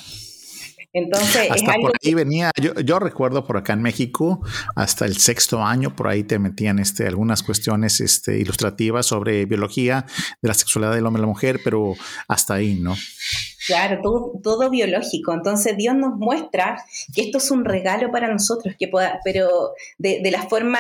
Entonces, 0.92 1.50
hasta 1.50 1.74
por 1.74 1.92
ahí 2.02 2.14
venía, 2.14 2.50
yo, 2.56 2.98
recuerdo 2.98 3.46
por 3.46 3.58
acá 3.58 3.74
en 3.74 3.82
México, 3.82 4.40
hasta 4.74 5.04
el 5.04 5.18
sexto 5.18 5.62
año, 5.62 5.94
por 5.94 6.08
ahí 6.08 6.24
te 6.24 6.38
metían 6.38 6.78
este, 6.78 7.06
algunas 7.06 7.42
cuestiones 7.42 8.00
este, 8.00 8.38
ilustrativas 8.38 9.06
sobre 9.06 9.44
biología 9.44 10.06
de 10.40 10.48
la 10.48 10.54
sexualidad 10.54 10.94
del 10.94 11.06
hombre 11.06 11.20
y 11.20 11.22
la 11.22 11.28
mujer, 11.28 11.60
pero 11.62 11.94
hasta 12.26 12.54
ahí, 12.54 12.74
¿no? 12.74 12.96
Claro, 13.66 14.00
todo, 14.02 14.32
todo 14.42 14.70
biológico. 14.70 15.34
Entonces 15.34 15.76
Dios 15.76 15.94
nos 15.94 16.16
muestra 16.16 16.82
que 17.14 17.22
esto 17.22 17.36
es 17.36 17.50
un 17.50 17.66
regalo 17.66 18.10
para 18.10 18.32
nosotros, 18.32 18.74
que 18.78 18.88
pueda, 18.88 19.20
pero 19.24 19.72
de, 19.98 20.20
de 20.22 20.30
la 20.30 20.42
forma 20.48 20.78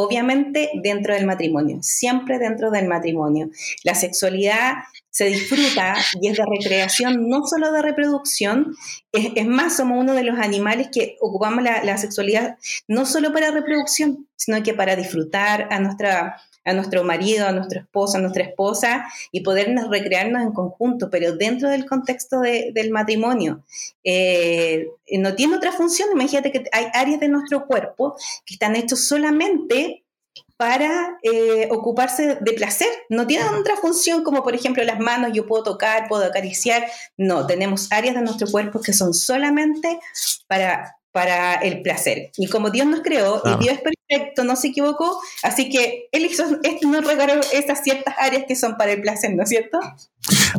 obviamente 0.00 0.70
dentro 0.80 1.12
del 1.12 1.26
matrimonio, 1.26 1.78
siempre 1.80 2.38
dentro 2.38 2.70
del 2.70 2.86
matrimonio. 2.86 3.48
La 3.82 3.96
sexualidad 3.96 4.74
se 5.10 5.26
disfruta 5.26 5.96
y 6.20 6.28
es 6.28 6.36
de 6.36 6.44
recreación, 6.44 7.28
no 7.28 7.46
solo 7.46 7.72
de 7.72 7.82
reproducción, 7.82 8.74
es, 9.12 9.46
más, 9.46 9.76
somos 9.76 9.98
uno 9.98 10.14
de 10.14 10.22
los 10.22 10.38
animales 10.38 10.88
que 10.92 11.16
ocupamos 11.20 11.64
la, 11.64 11.98
sexualidad 11.98 12.56
no 12.86 13.06
solo 13.06 13.32
para 13.32 13.50
reproducción, 13.50 14.28
sino 14.36 14.62
que 14.62 14.74
para 14.74 14.96
disfrutar 14.96 15.68
a 15.70 15.80
nuestra 15.80 16.36
a 16.64 16.74
nuestro 16.74 17.02
marido, 17.02 17.46
a 17.46 17.52
nuestro 17.52 17.80
esposo, 17.80 18.18
a 18.18 18.20
nuestra 18.20 18.44
esposa 18.44 19.08
y 19.32 19.40
podernos 19.40 19.88
recrearnos 19.88 20.42
en 20.42 20.52
conjunto, 20.52 21.08
pero 21.08 21.34
dentro 21.34 21.70
del 21.70 21.86
contexto 21.86 22.40
del 22.40 22.90
matrimonio. 22.90 23.64
Eh, 24.04 24.86
no 25.12 25.34
tiene 25.34 25.56
otra 25.56 25.72
función, 25.72 26.10
imagínate 26.12 26.52
que 26.52 26.64
hay 26.72 26.88
áreas 26.92 27.20
de 27.20 27.28
nuestro 27.28 27.66
cuerpo 27.66 28.16
que 28.44 28.54
están 28.54 28.76
hechos 28.76 29.08
solamente 29.08 30.04
para 30.58 31.18
eh, 31.22 31.68
ocuparse 31.70 32.36
de 32.40 32.52
placer. 32.52 32.88
No 33.08 33.26
tienen 33.26 33.54
otra 33.54 33.76
función 33.76 34.24
como 34.24 34.42
por 34.42 34.54
ejemplo 34.54 34.82
las 34.84 34.98
manos, 34.98 35.30
yo 35.32 35.46
puedo 35.46 35.62
tocar, 35.62 36.08
puedo 36.08 36.24
acariciar. 36.24 36.86
No, 37.16 37.46
tenemos 37.46 37.90
áreas 37.90 38.16
de 38.16 38.22
nuestro 38.22 38.48
cuerpo 38.48 38.80
que 38.80 38.92
son 38.92 39.14
solamente 39.14 40.00
para 40.48 40.98
para 41.12 41.54
el 41.54 41.82
placer. 41.82 42.30
Y 42.36 42.48
como 42.48 42.70
Dios 42.70 42.86
nos 42.86 43.00
creó, 43.00 43.42
y 43.44 43.64
Dios 43.64 43.78
es 43.78 43.80
perfecto, 43.80 44.44
no 44.44 44.56
se 44.56 44.68
equivocó, 44.68 45.20
así 45.42 45.68
que 45.70 46.08
Él 46.12 46.26
hizo, 46.26 46.44
nos 46.82 47.04
regaló 47.04 47.40
esas 47.52 47.82
ciertas 47.82 48.14
áreas 48.18 48.44
que 48.46 48.54
son 48.54 48.76
para 48.76 48.92
el 48.92 49.00
placer, 49.00 49.34
¿no 49.34 49.42
es 49.42 49.48
cierto? 49.48 49.80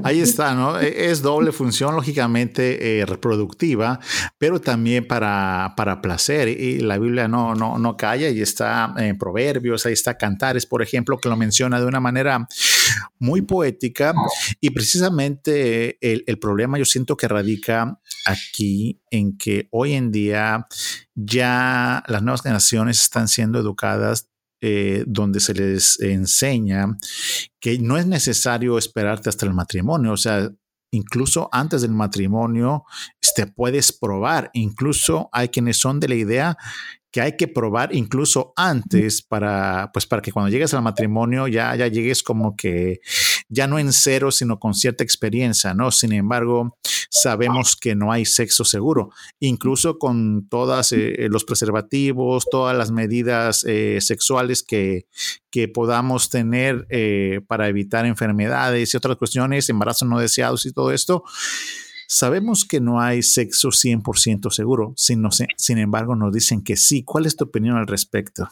Ahí 0.04 0.20
está, 0.20 0.54
¿no? 0.54 0.80
E, 0.80 1.10
es 1.10 1.22
doble 1.22 1.52
función, 1.52 1.96
lógicamente, 1.96 3.00
eh, 3.00 3.06
reproductiva, 3.06 4.00
pero 4.38 4.60
también 4.60 5.08
para, 5.08 5.74
para 5.76 6.02
placer. 6.02 6.48
Y 6.48 6.80
la 6.80 6.98
Biblia 6.98 7.28
no, 7.28 7.56
no, 7.56 7.78
no 7.78 7.98
calla 7.98 8.30
y 8.30 8.42
está 8.42 8.94
en 8.98 9.18
Proverbios, 9.18 9.86
ahí 9.86 9.94
está 9.94 10.18
Cantares, 10.18 10.66
por 10.66 10.82
ejemplo, 10.82 11.18
que 11.18 11.30
lo 11.30 11.36
menciona 11.36 11.80
de 11.80 11.86
una 11.86 12.00
manera 12.00 12.48
muy 13.20 13.42
poética. 13.42 14.14
Y 14.60 14.72
precisamente 14.72 15.98
el, 16.02 16.24
el 16.28 16.40
problema 16.40 16.78
yo 16.78 16.86
siento 16.86 17.18
que 17.18 17.28
radica 17.28 18.00
aquí 18.26 19.02
en 19.12 19.38
que 19.38 19.68
hoy 19.72 19.94
en 19.94 20.12
día 20.12 20.68
ya 21.16 22.04
las 22.08 22.22
nuevas 22.22 22.42
generaciones 22.42 23.02
están 23.02 23.28
siendo 23.28 23.60
educadas 23.60 24.30
eh, 24.62 25.04
donde 25.08 25.40
se 25.40 25.54
les 25.54 26.00
enseña 26.00 26.98
que 27.60 27.80
no 27.80 27.98
es 27.98 28.06
necesario 28.06 28.78
esperarte 28.78 29.30
hasta 29.30 29.46
el 29.46 29.54
matrimonio, 29.54 30.14
o 30.14 30.18
sea, 30.18 30.50
incluso 30.92 31.50
antes 31.52 31.82
del 31.82 31.92
matrimonio 31.92 32.84
te 33.40 33.48
puedes 33.48 33.94
probar, 33.94 34.50
incluso 34.52 35.30
hay 35.32 35.48
quienes 35.48 35.78
son 35.78 36.02
de 36.02 36.10
la 36.10 36.16
idea 36.16 36.58
que 37.12 37.22
hay 37.22 37.38
que 37.38 37.48
probar 37.48 37.96
incluso 37.96 38.54
antes 38.56 39.22
para, 39.22 39.92
pues 39.94 40.06
para 40.06 40.22
que 40.22 40.32
cuando 40.32 40.50
llegues 40.50 40.74
al 40.74 40.84
matrimonio 40.84 41.48
ya, 41.48 41.76
ya 41.76 41.88
llegues 41.88 42.22
como 42.22 42.56
que 42.56 43.00
ya 43.50 43.68
no 43.68 43.80
en 43.80 43.92
cero, 43.92 44.32
sino 44.32 44.60
con 44.60 44.74
cierta 44.74 45.04
experiencia, 45.04 45.74
¿no? 45.74 45.92
Sin 45.92 46.14
embargo, 46.14 46.78
sabemos 47.10 47.76
que 47.76 47.96
no 47.96 48.12
hay 48.12 48.26
sexo 48.26 48.64
seguro, 48.64 49.12
incluso 49.40 49.98
con 49.98 50.48
todos 50.48 50.92
eh, 50.92 51.28
los 51.30 51.44
preservativos, 51.44 52.46
todas 52.50 52.78
las 52.78 52.92
medidas 52.92 53.66
eh, 53.68 54.00
sexuales 54.02 54.64
que, 54.64 55.06
que 55.50 55.68
podamos 55.68 56.30
tener 56.30 56.86
eh, 56.90 57.42
para 57.48 57.68
evitar 57.68 58.06
enfermedades 58.06 58.94
y 58.94 58.98
otras 58.98 59.18
cuestiones, 59.18 59.70
embarazos 59.70 60.08
no 60.08 60.20
deseados 60.20 60.66
y 60.66 60.72
todo 60.72 60.92
esto 60.92 61.24
Sabemos 62.12 62.66
que 62.66 62.80
no 62.80 63.00
hay 63.00 63.22
sexo 63.22 63.70
100% 63.70 64.50
seguro, 64.50 64.94
sin 64.96 65.78
embargo 65.78 66.16
nos 66.16 66.34
dicen 66.34 66.64
que 66.64 66.76
sí. 66.76 67.04
¿Cuál 67.04 67.28
es 67.28 67.36
tu 67.36 67.44
opinión 67.44 67.78
al 67.78 67.86
respecto? 67.86 68.50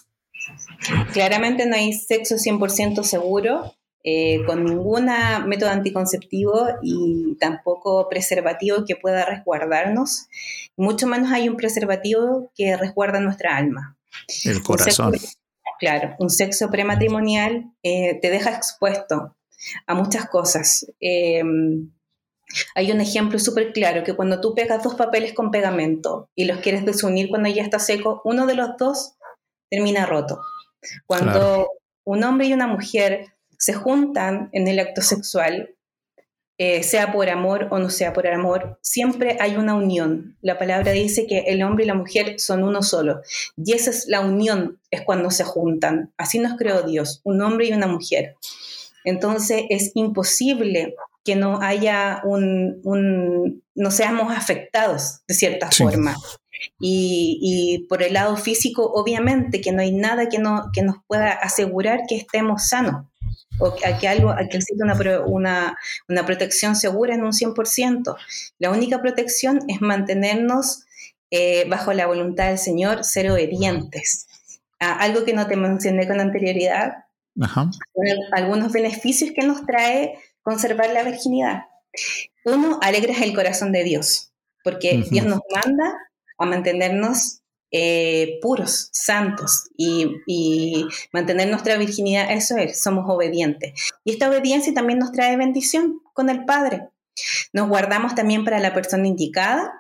Claramente 1.12 1.66
no 1.66 1.76
hay 1.76 1.94
sexo 1.94 2.36
100% 2.36 3.02
seguro 3.02 3.74
eh, 4.10 4.46
con 4.46 4.64
ningún 4.64 5.10
método 5.48 5.70
anticonceptivo 5.70 6.66
y 6.82 7.36
tampoco 7.42 8.08
preservativo 8.08 8.86
que 8.86 8.96
pueda 8.96 9.26
resguardarnos. 9.26 10.28
Mucho 10.78 11.08
menos 11.08 11.30
hay 11.34 11.50
un 11.50 11.58
preservativo 11.58 12.50
que 12.56 12.78
resguarda 12.78 13.20
nuestra 13.20 13.58
alma. 13.58 13.98
El 14.46 14.64
corazón. 14.64 15.14
claro, 15.78 16.16
un 16.20 16.30
sexo 16.30 16.70
prematrimonial 16.70 17.74
eh, 17.84 18.18
te 18.22 18.30
deja 18.30 18.52
expuesto 18.52 19.36
a 19.86 19.94
muchas 19.94 20.30
cosas. 20.30 20.86
Eh, 21.02 21.44
hay 22.76 22.92
un 22.94 23.02
ejemplo 23.02 23.40
súper 23.40 23.74
claro 23.74 24.06
que 24.06 24.16
cuando 24.16 24.40
tú 24.40 24.56
pegas 24.56 24.86
dos 24.86 24.96
papeles 24.96 25.34
con 25.34 25.52
pegamento 25.52 26.30
y 26.34 26.46
los 26.46 26.60
quieres 26.60 26.86
desunir 26.86 27.28
cuando 27.28 27.50
ya 27.50 27.62
está 27.62 27.78
seco, 27.78 28.22
uno 28.24 28.46
de 28.46 28.56
los 28.56 28.78
dos 28.78 29.16
termina 29.70 30.06
roto. 30.06 30.40
Cuando 31.06 31.68
un 32.06 32.24
hombre 32.24 32.48
y 32.48 32.54
una 32.54 32.68
mujer 32.68 33.34
se 33.58 33.74
juntan 33.74 34.50
en 34.54 34.68
el 34.68 34.80
acto 34.80 35.02
sexual, 35.02 35.76
eh, 36.60 36.82
sea 36.82 37.12
por 37.12 37.30
amor 37.30 37.68
o 37.70 37.78
no 37.78 37.92
sea 37.92 38.14
por 38.14 38.26
amor, 38.28 38.80
siempre 38.82 39.38
hay 39.40 39.58
una 39.58 39.76
unión. 39.76 40.38
La 40.42 40.58
palabra 40.58 40.92
dice 40.92 41.28
que 41.28 41.40
el 41.48 41.62
hombre 41.62 41.84
y 41.84 41.88
la 41.88 41.94
mujer 41.94 42.40
son 42.40 42.64
uno 42.64 42.82
solo. 42.82 43.22
Y 43.56 43.74
esa 43.74 43.92
es 43.92 44.08
la 44.08 44.22
unión, 44.22 44.80
es 44.90 45.02
cuando 45.02 45.30
se 45.30 45.44
juntan. 45.44 46.14
Así 46.18 46.40
nos 46.40 46.58
creó 46.58 46.82
Dios, 46.82 47.22
un 47.24 47.42
hombre 47.42 47.68
y 47.68 47.74
una 47.74 47.86
mujer. 47.86 48.36
Entonces 49.04 49.66
es 49.70 49.92
imposible 49.94 50.96
que 51.24 51.36
no 51.36 51.62
haya 51.62 52.22
un, 52.24 52.82
no 53.76 53.92
seamos 53.92 54.36
afectados 54.36 55.20
de 55.28 55.36
cierta 55.36 55.70
forma. 55.70 56.16
Y, 56.80 57.86
por 57.88 58.02
el 58.02 58.14
lado 58.14 58.36
físico, 58.36 58.92
obviamente 58.96 59.62
que 59.62 59.72
no 59.72 59.82
hay 59.84 59.92
nada 59.92 60.28
que, 60.28 60.40
no, 60.40 60.72
que 60.74 60.82
nos 60.82 60.96
pueda 61.06 61.30
asegurar 61.30 62.00
que 62.08 62.16
estemos 62.16 62.68
sanos 62.68 63.06
o 63.60 63.76
que, 63.76 64.08
algo, 64.08 64.36
que 64.50 64.58
existe 64.58 64.84
una, 65.26 65.78
una, 66.08 66.26
protección 66.26 66.76
segura 66.76 67.16
en 67.16 67.24
un 67.24 67.32
100%. 67.32 68.16
La 68.60 68.72
única 68.72 69.02
protección 69.02 69.60
es 69.68 69.82
mantenernos 69.82 70.86
eh, 71.32 71.66
bajo 71.70 71.94
la 71.94 72.08
voluntad 72.08 72.48
del 72.48 72.58
Señor, 72.58 73.04
ser 73.04 73.32
obedientes. 73.32 74.28
algo 74.80 75.26
que 75.26 75.34
no 75.34 75.48
te 75.48 75.56
mencioné 75.56 76.08
con 76.08 76.20
anterioridad, 76.20 77.06
algunos 78.32 78.72
beneficios 78.72 79.32
que 79.36 79.46
nos 79.46 79.66
trae 79.66 80.18
conservar 80.42 80.92
la 80.92 81.04
virginidad. 81.04 81.64
Uno, 82.46 82.80
alegres 82.82 83.22
el 83.22 83.36
corazón 83.36 83.72
de 83.72 83.84
Dios, 83.84 84.32
porque 84.64 85.04
Dios 85.10 85.26
nos 85.26 85.42
manda 85.54 85.94
a 86.38 86.46
mantenernos 86.46 87.42
eh, 87.72 88.40
puros, 88.42 88.90
santos 88.94 89.70
y, 89.76 90.86
mantener 91.12 91.50
nuestra 91.50 91.78
virginidad, 91.78 92.32
eso 92.32 92.56
es, 92.58 92.82
somos 92.82 93.06
obedientes. 93.08 93.74
Y 94.04 94.12
esta 94.12 94.30
obediencia 94.30 94.74
también 94.74 95.00
nos 95.00 95.12
trae 95.12 95.36
bendición 95.38 96.00
con 96.14 96.30
el 96.30 96.46
Padre. 96.46 96.90
Nos 97.54 97.68
guardamos 97.68 98.16
también 98.16 98.46
para 98.46 98.60
la 98.60 98.74
persona 98.74 99.08
indicada. 99.08 99.72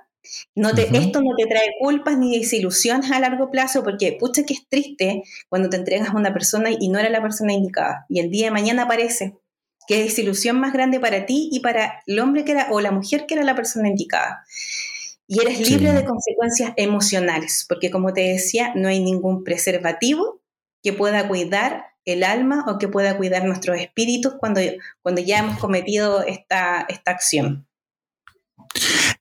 No 0.55 0.73
te, 0.73 0.83
Esto 0.97 1.21
no 1.21 1.35
te 1.37 1.45
trae 1.45 1.67
culpas 1.79 2.17
ni 2.17 2.37
desilusiones 2.37 3.11
a 3.11 3.19
largo 3.19 3.49
plazo, 3.49 3.83
porque 3.83 4.17
pucha 4.19 4.43
que 4.43 4.53
es 4.53 4.67
triste 4.67 5.23
cuando 5.47 5.69
te 5.69 5.77
entregas 5.77 6.09
a 6.09 6.17
una 6.17 6.33
persona 6.33 6.69
y 6.77 6.89
no 6.89 6.99
era 6.99 7.09
la 7.09 7.21
persona 7.21 7.53
indicada. 7.53 8.05
Y 8.09 8.19
el 8.19 8.29
día 8.29 8.47
de 8.47 8.51
mañana 8.51 8.83
aparece 8.83 9.37
qué 9.87 10.03
desilusión 10.03 10.59
más 10.59 10.73
grande 10.73 10.99
para 10.99 11.25
ti 11.25 11.49
y 11.51 11.61
para 11.61 12.01
el 12.05 12.19
hombre 12.19 12.43
que 12.43 12.51
era 12.51 12.67
o 12.71 12.81
la 12.81 12.91
mujer 12.91 13.25
que 13.25 13.35
era 13.35 13.43
la 13.43 13.55
persona 13.55 13.87
indicada. 13.87 14.43
Y 15.27 15.41
eres 15.41 15.69
libre 15.69 15.91
de 15.91 16.05
consecuencias 16.05 16.73
emocionales, 16.77 17.65
porque 17.67 17.91
como 17.91 18.13
te 18.13 18.21
decía, 18.21 18.71
no 18.75 18.87
hay 18.87 19.03
ningún 19.03 19.43
preservativo 19.43 20.41
que 20.81 20.93
pueda 20.93 21.27
cuidar 21.27 21.87
el 22.05 22.23
alma 22.23 22.63
o 22.67 22.77
que 22.77 22.87
pueda 22.87 23.17
cuidar 23.17 23.43
nuestros 23.43 23.77
espíritus 23.77 24.35
cuando, 24.39 24.61
cuando 25.01 25.21
ya 25.21 25.39
hemos 25.39 25.59
cometido 25.59 26.23
esta, 26.23 26.85
esta 26.87 27.11
acción. 27.11 27.67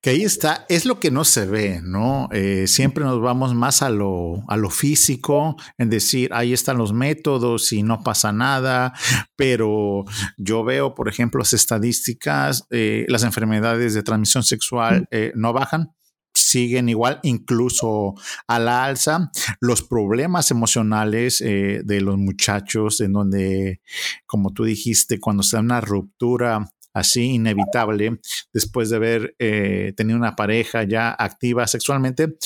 Que 0.00 0.10
ahí 0.10 0.22
está, 0.22 0.64
es 0.68 0.86
lo 0.86 1.00
que 1.00 1.10
no 1.10 1.25
se 1.25 1.46
ve, 1.46 1.80
¿no? 1.82 2.28
Eh, 2.30 2.66
siempre 2.68 3.04
nos 3.04 3.20
vamos 3.20 3.54
más 3.54 3.82
a 3.82 3.90
lo, 3.90 4.44
a 4.48 4.56
lo 4.56 4.70
físico, 4.70 5.56
en 5.78 5.90
decir, 5.90 6.30
ahí 6.32 6.52
están 6.52 6.78
los 6.78 6.92
métodos 6.92 7.72
y 7.72 7.82
no 7.82 8.02
pasa 8.04 8.32
nada, 8.32 8.92
pero 9.34 10.04
yo 10.36 10.62
veo, 10.62 10.94
por 10.94 11.08
ejemplo, 11.08 11.40
las 11.40 11.52
estadísticas, 11.52 12.66
eh, 12.70 13.04
las 13.08 13.25
enfermedades 13.25 13.94
de 13.94 14.02
transmisión 14.04 14.44
sexual 14.44 15.08
eh, 15.10 15.32
no 15.34 15.52
bajan, 15.52 15.95
siguen 16.36 16.88
igual, 16.88 17.20
incluso 17.22 18.14
a 18.46 18.58
la 18.58 18.84
alza. 18.84 19.30
Los 19.60 19.82
problemas 19.82 20.50
emocionales 20.50 21.38
de 21.40 22.00
los 22.00 22.18
muchachos, 22.18 23.00
en 23.00 23.12
donde, 23.12 23.80
como 24.26 24.52
tú 24.52 24.64
dijiste, 24.64 25.18
cuando 25.18 25.42
se 25.42 25.56
da 25.56 25.62
una 25.62 25.80
ruptura 25.80 26.70
así 26.96 27.34
inevitable 27.34 28.20
después 28.54 28.88
de 28.88 28.96
haber 28.96 29.36
eh, 29.38 29.92
tenido 29.96 30.18
una 30.18 30.34
pareja 30.34 30.82
ya 30.84 31.10
activa 31.10 31.66
sexualmente, 31.66 32.36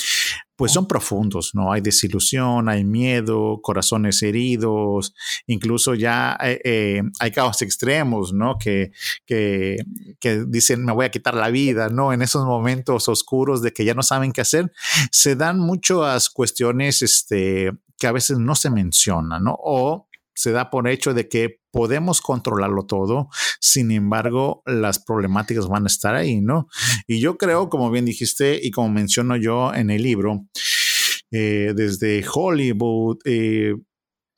pues 0.56 0.72
son 0.72 0.86
profundos, 0.86 1.54
¿no? 1.54 1.72
Hay 1.72 1.80
desilusión, 1.80 2.68
hay 2.68 2.84
miedo, 2.84 3.60
corazones 3.62 4.22
heridos, 4.22 5.14
incluso 5.46 5.94
ya 5.94 6.36
eh, 6.42 6.60
eh, 6.64 7.02
hay 7.18 7.30
casos 7.30 7.62
extremos, 7.62 8.32
¿no? 8.32 8.58
Que, 8.58 8.92
que, 9.24 9.78
que, 10.18 10.44
dicen, 10.46 10.84
me 10.84 10.92
voy 10.92 11.06
a 11.06 11.10
quitar 11.10 11.34
la 11.34 11.48
vida, 11.48 11.88
¿no? 11.88 12.12
En 12.12 12.20
esos 12.20 12.44
momentos 12.44 13.08
oscuros 13.08 13.62
de 13.62 13.72
que 13.72 13.84
ya 13.84 13.94
no 13.94 14.02
saben 14.02 14.32
qué 14.32 14.42
hacer, 14.42 14.70
se 15.10 15.34
dan 15.34 15.58
muchas 15.58 16.28
cuestiones 16.28 17.00
este, 17.00 17.72
que 17.98 18.06
a 18.06 18.12
veces 18.12 18.38
no 18.38 18.54
se 18.54 18.70
mencionan, 18.70 19.44
¿no? 19.44 19.56
O 19.58 20.09
se 20.34 20.52
da 20.52 20.70
por 20.70 20.88
hecho 20.88 21.14
de 21.14 21.28
que 21.28 21.60
podemos 21.72 22.20
controlarlo 22.20 22.86
todo, 22.86 23.28
sin 23.60 23.90
embargo, 23.90 24.62
las 24.66 25.02
problemáticas 25.02 25.68
van 25.68 25.84
a 25.84 25.88
estar 25.88 26.14
ahí, 26.14 26.40
¿no? 26.40 26.66
Y 27.06 27.20
yo 27.20 27.36
creo, 27.36 27.68
como 27.68 27.90
bien 27.90 28.04
dijiste 28.04 28.58
y 28.62 28.70
como 28.70 28.90
menciono 28.90 29.36
yo 29.36 29.72
en 29.74 29.90
el 29.90 30.02
libro, 30.02 30.46
eh, 31.30 31.72
desde 31.76 32.24
Hollywood, 32.32 33.18
eh, 33.24 33.74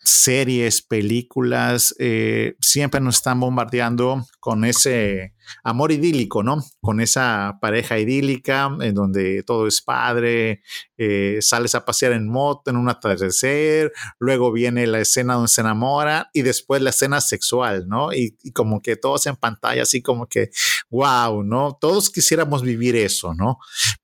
series, 0.05 0.83
películas, 0.83 1.95
eh, 1.99 2.57
siempre 2.61 3.01
nos 3.01 3.17
están 3.17 3.39
bombardeando 3.39 4.27
con 4.41 4.65
ese 4.65 5.35
amor 5.63 5.93
idílico, 5.93 6.43
¿no? 6.43 6.65
Con 6.81 7.01
esa 7.01 7.59
pareja 7.61 7.99
idílica 7.99 8.71
en 8.81 8.95
donde 8.95 9.43
todo 9.45 9.69
es 9.69 9.81
padre, 9.81 10.63
eh, 10.97 11.39
sales 11.41 11.75
a 11.75 11.85
pasear 11.85 12.13
en 12.13 12.29
moto 12.29 12.71
en 12.71 12.77
un 12.77 12.89
atardecer, 12.89 13.93
luego 14.19 14.51
viene 14.51 14.87
la 14.87 15.01
escena 15.01 15.35
donde 15.35 15.49
se 15.49 15.61
enamora 15.61 16.31
y 16.33 16.43
después 16.43 16.83
la 16.83 16.91
escena 16.91 17.21
sexual, 17.21 17.87
¿no? 17.87 18.13
Y, 18.13 18.37
y 18.43 18.53
como 18.53 18.83
que 18.83 18.97
todos 18.97 19.27
en 19.27 19.37
pantalla, 19.37 19.83
así 19.83 20.03
como 20.03 20.27
que, 20.27 20.51
wow, 20.91 21.45
¿no? 21.45 21.79
Todos 21.81 22.11
quisiéramos 22.11 22.63
vivir 22.63 22.97
eso, 22.97 23.35
¿no? 23.35 23.59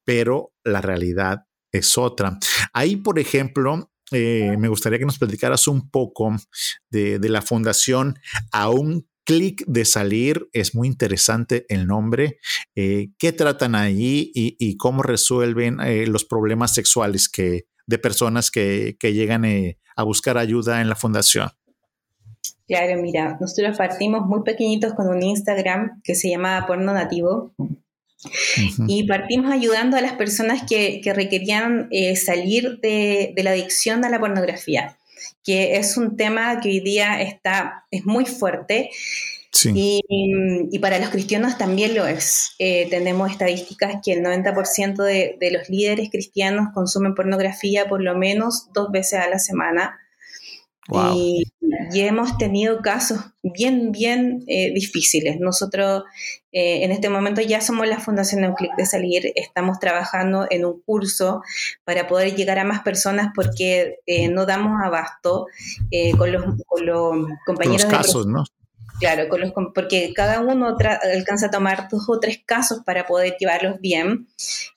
Pero 0.04 0.52
la 0.62 0.80
realidad 0.80 1.44
es 1.72 1.98
otra. 1.98 2.38
Ahí, 2.72 2.96
por 2.96 3.18
ejemplo, 3.18 3.90
eh, 4.10 4.56
me 4.58 4.68
gustaría 4.68 4.98
que 4.98 5.04
nos 5.04 5.18
platicaras 5.18 5.68
un 5.68 5.90
poco 5.90 6.34
de, 6.90 7.18
la 7.28 7.42
fundación 7.42 8.18
A 8.52 8.70
un 8.70 9.06
clic 9.24 9.64
de 9.66 9.84
salir. 9.84 10.48
Es 10.52 10.74
muy 10.74 10.88
interesante 10.88 11.66
el 11.68 11.86
nombre. 11.86 12.38
Eh, 12.74 13.10
¿Qué 13.18 13.32
tratan 13.32 13.74
ahí 13.74 14.30
y, 14.34 14.76
cómo 14.76 15.02
resuelven 15.02 15.80
eh, 15.80 16.06
los 16.06 16.24
problemas 16.24 16.74
sexuales 16.74 17.28
que, 17.28 17.66
de 17.86 17.98
personas 17.98 18.50
que, 18.50 18.96
que 18.98 19.12
llegan 19.12 19.44
a 19.96 20.02
buscar 20.02 20.38
ayuda 20.38 20.80
en 20.80 20.88
la 20.88 20.96
fundación? 20.96 21.50
Claro, 22.66 23.00
mira, 23.00 23.38
nosotros 23.40 23.78
partimos 23.78 24.26
muy 24.26 24.42
pequeñitos 24.42 24.92
con 24.92 25.08
un 25.08 25.22
Instagram 25.22 26.02
que 26.04 26.14
se 26.14 26.28
llama 26.28 26.64
Porno 26.66 26.92
Nativo 26.92 27.54
y 28.86 29.06
partimos 29.06 29.52
ayudando 29.52 29.96
a 29.96 30.00
las 30.00 30.12
personas 30.14 30.62
que, 30.68 31.00
requerían 31.14 31.88
eh, 31.90 32.16
salir 32.16 32.78
de, 32.80 33.32
la 33.36 33.50
adicción 33.50 34.04
a 34.04 34.10
la 34.10 34.18
pornografía, 34.18 34.96
que 35.44 35.76
es 35.76 35.96
un 35.96 36.16
tema 36.16 36.60
que 36.60 36.68
hoy 36.68 36.80
día 36.80 37.20
está, 37.20 37.84
es 37.90 38.04
muy 38.04 38.24
fuerte. 38.26 38.90
Y, 39.74 40.78
para 40.80 41.00
los 41.00 41.08
cristianos 41.08 41.58
también 41.58 41.94
lo 41.94 42.06
es. 42.06 42.54
Eh, 42.60 42.86
tenemos 42.90 43.30
estadísticas 43.30 43.96
que 44.04 44.12
el 44.12 44.22
90% 44.22 45.02
de, 45.02 45.36
de, 45.40 45.50
los 45.50 45.68
líderes 45.68 46.10
cristianos 46.10 46.68
consumen 46.72 47.14
pornografía 47.14 47.88
por 47.88 48.00
lo 48.00 48.16
menos 48.16 48.68
dos 48.72 48.92
veces 48.92 49.20
a 49.20 49.28
la 49.28 49.40
semana. 49.40 49.98
Y, 51.14 51.44
hemos 51.94 52.36
tenido 52.38 52.80
casos 52.80 53.18
bien, 53.42 53.92
bien 53.92 54.44
eh, 54.46 54.72
difíciles. 54.72 55.38
Nosotros 55.40 56.04
eh, 56.52 56.84
en 56.84 56.92
este 56.92 57.08
momento 57.08 57.40
ya 57.40 57.60
somos 57.60 57.86
la 57.86 57.98
Fundación 57.98 58.44
Un 58.44 58.54
Clic 58.54 58.70
de 58.76 58.86
Salir, 58.86 59.32
estamos 59.34 59.78
trabajando 59.78 60.46
en 60.50 60.64
un 60.64 60.80
curso 60.80 61.42
para 61.84 62.06
poder 62.06 62.34
llegar 62.34 62.58
a 62.58 62.64
más 62.64 62.82
personas 62.82 63.32
porque 63.34 63.98
eh, 64.06 64.28
no 64.28 64.46
damos 64.46 64.80
abasto 64.82 65.46
con 66.16 66.32
los, 66.32 66.44
con, 66.66 66.86
los, 66.86 67.26
compañeros. 67.44 67.84
Los 67.84 67.92
casos, 67.92 68.26
¿no? 68.26 68.44
Claro, 68.98 69.28
porque 69.74 70.12
cada 70.12 70.40
uno 70.40 70.76
alcanza 71.02 71.46
a 71.46 71.50
tomar 71.50 71.88
dos 71.88 72.08
o 72.08 72.18
tres 72.18 72.40
casos 72.44 72.80
para 72.84 73.06
poder 73.06 73.36
llevarlos 73.38 73.80
bien 73.80 74.26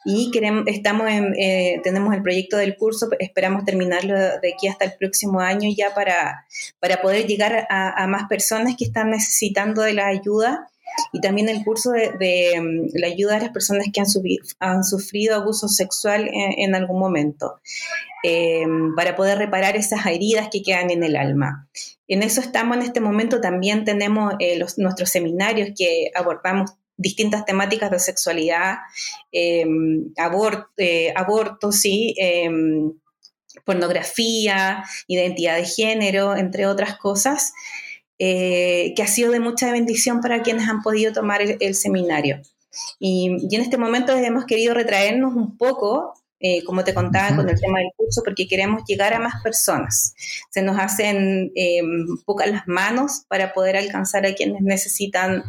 y 0.06 0.30
queremos, 0.30 0.66
estamos 0.68 1.10
en, 1.10 1.34
eh, 1.40 1.82
tenemos 1.84 2.14
el 2.14 2.22
proyecto 2.22 2.58
del 2.58 2.76
curso, 2.78 3.10
esperamos 3.20 3.66
terminarlo 3.66 4.14
de 4.14 4.54
aquí 4.54 4.68
hasta 4.68 4.86
el 4.86 4.94
próximo 4.94 5.40
año 5.40 5.70
ya 5.76 5.96
para, 5.96 6.46
para 6.80 7.02
poder 7.02 7.26
llegar 7.26 7.66
a, 7.70 8.06
más 8.08 8.28
personas 8.30 8.76
que 8.78 8.86
están 8.86 9.10
necesitando 9.10 9.82
de 9.82 9.94
la 9.94 10.08
ayuda 10.08 10.68
y 11.14 11.22
también 11.22 11.50
el 11.50 11.64
curso 11.64 11.92
de, 11.92 12.62
mm, 12.62 12.98
la 13.00 13.08
ayuda 13.08 13.38
a 13.38 13.40
las 13.40 13.50
personas 13.50 13.88
que 13.92 14.02
han, 14.02 14.08
han 14.60 14.84
sufrido 14.84 15.36
abuso 15.36 15.68
sexual 15.68 16.30
en, 16.32 16.76
algún 16.76 17.00
momento, 17.00 17.60
eh, 18.24 18.66
para 18.96 19.16
poder 19.16 19.40
reparar 19.40 19.76
esas 19.78 20.06
heridas 20.06 20.50
que 20.52 20.62
quedan 20.62 20.92
en 20.92 21.04
el 21.04 21.16
alma. 21.16 21.68
En 22.12 22.24
eso 22.24 22.42
estamos 22.42 22.76
en 22.76 22.84
este 22.84 23.00
momento. 23.00 23.40
También 23.40 23.86
tenemos 23.86 24.34
eh, 24.40 24.60
los, 24.60 24.78
nuestros 24.78 25.10
seminarios 25.10 25.70
que 25.78 26.12
abordamos 26.14 26.72
distintas 26.98 27.46
temáticas 27.46 27.90
de 27.90 28.00
sexualidad, 28.00 28.80
em, 29.32 30.12
eh, 30.78 31.14
aborto, 31.16 31.72
sí, 31.72 32.14
em, 32.18 32.92
pornografía, 33.64 34.84
identidad 35.08 35.56
de 35.56 35.66
género, 35.66 36.36
entre 36.36 36.68
otras 36.68 36.98
cosas, 36.98 37.54
eh, 38.20 38.92
que 38.94 39.04
ha 39.04 39.08
sido 39.08 39.32
de 39.32 39.40
mucha 39.40 39.72
bendición 39.72 40.20
para 40.20 40.42
quienes 40.42 40.68
han 40.68 40.82
podido 40.82 41.14
tomar 41.14 41.42
el, 41.42 41.76
seminario. 41.76 42.42
Y, 43.00 43.56
en 43.56 43.62
este 43.62 43.78
momento 43.78 44.12
hemos 44.12 44.46
querido 44.46 44.74
retraernos 44.74 45.34
un 45.34 45.58
poco 45.58 46.21
eh, 46.44 46.64
como 46.64 46.84
te 46.84 46.94
contaba 46.96 47.36
con 47.36 47.48
el 47.48 47.60
tema 47.60 47.80
del 47.80 47.92
curso, 47.96 48.24
porque 48.26 48.48
queremos 48.48 48.84
llegar 48.88 49.14
a 49.14 49.20
más 49.20 49.44
personas. 49.44 50.16
Se 50.50 50.64
nos 50.64 50.80
hacen 50.80 51.52
em, 51.56 52.08
pocas 52.26 52.50
las 52.50 52.68
manos 52.68 53.26
para 53.28 53.54
poder 53.54 53.78
alcanzar 53.78 54.26
a 54.26 54.34
quienes 54.34 54.62
necesitan 54.62 55.44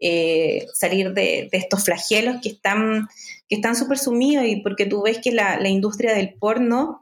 eh, 0.00 0.66
salir 0.72 1.12
de, 1.12 1.48
estos 1.52 1.84
flagelos 1.84 2.36
que 2.42 2.48
están 2.48 3.08
que 3.48 3.56
están 3.56 3.76
súper 3.76 3.98
sumidos 3.98 4.46
y 4.46 4.56
porque 4.62 4.86
tú 4.86 5.02
ves 5.02 5.18
que 5.22 5.32
la, 5.32 5.60
la 5.60 5.68
industria 5.68 6.14
del 6.14 6.32
porno 6.34 7.01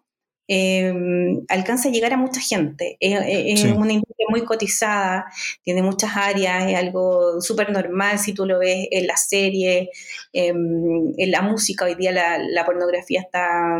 Em, 0.52 1.44
alcanza 1.48 1.88
a 1.88 1.92
llegar 1.92 2.12
a 2.12 2.16
mucha 2.16 2.40
gente. 2.40 2.96
Es, 2.98 3.62
una 3.62 3.92
industria 3.92 4.26
muy 4.30 4.44
cotizada, 4.44 5.26
tiene 5.62 5.80
muchas 5.80 6.10
áreas, 6.16 6.68
es 6.68 6.76
algo 6.76 7.40
súper 7.40 7.70
normal 7.70 8.18
si 8.18 8.34
tú 8.34 8.44
lo 8.44 8.58
ves 8.58 8.88
en 8.90 9.06
la 9.06 9.16
serie, 9.16 9.90
em, 10.32 11.12
en 11.16 11.30
la 11.30 11.42
música. 11.42 11.84
Hoy 11.84 11.94
día 11.94 12.10
la, 12.10 12.66
pornografía 12.66 13.20
está 13.20 13.76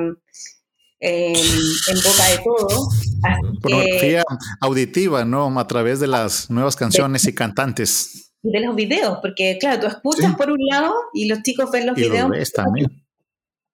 em, 1.00 1.34
en 1.34 1.96
boca 2.04 2.24
de 2.30 2.38
todo. 2.44 2.88
Pornografía 3.60 4.22
auditiva, 4.60 5.24
¿no? 5.24 5.58
A 5.58 5.66
través 5.66 5.98
de 5.98 6.06
las 6.06 6.50
nuevas 6.50 6.76
canciones 6.76 7.24
y 7.24 7.34
cantantes. 7.34 8.32
Y 8.44 8.52
de 8.52 8.60
los 8.60 8.76
videos, 8.76 9.18
porque 9.20 9.58
claro, 9.58 9.80
tú 9.80 9.86
escuchas 9.88 10.36
por 10.36 10.52
un 10.52 10.60
lado 10.70 10.94
y 11.14 11.26
los 11.26 11.42
chicos 11.42 11.68
ven 11.72 11.86
los 11.86 11.96
videos. 11.96 12.28
Lo 12.28 12.36
ves 12.36 12.52
también. 12.52 13.04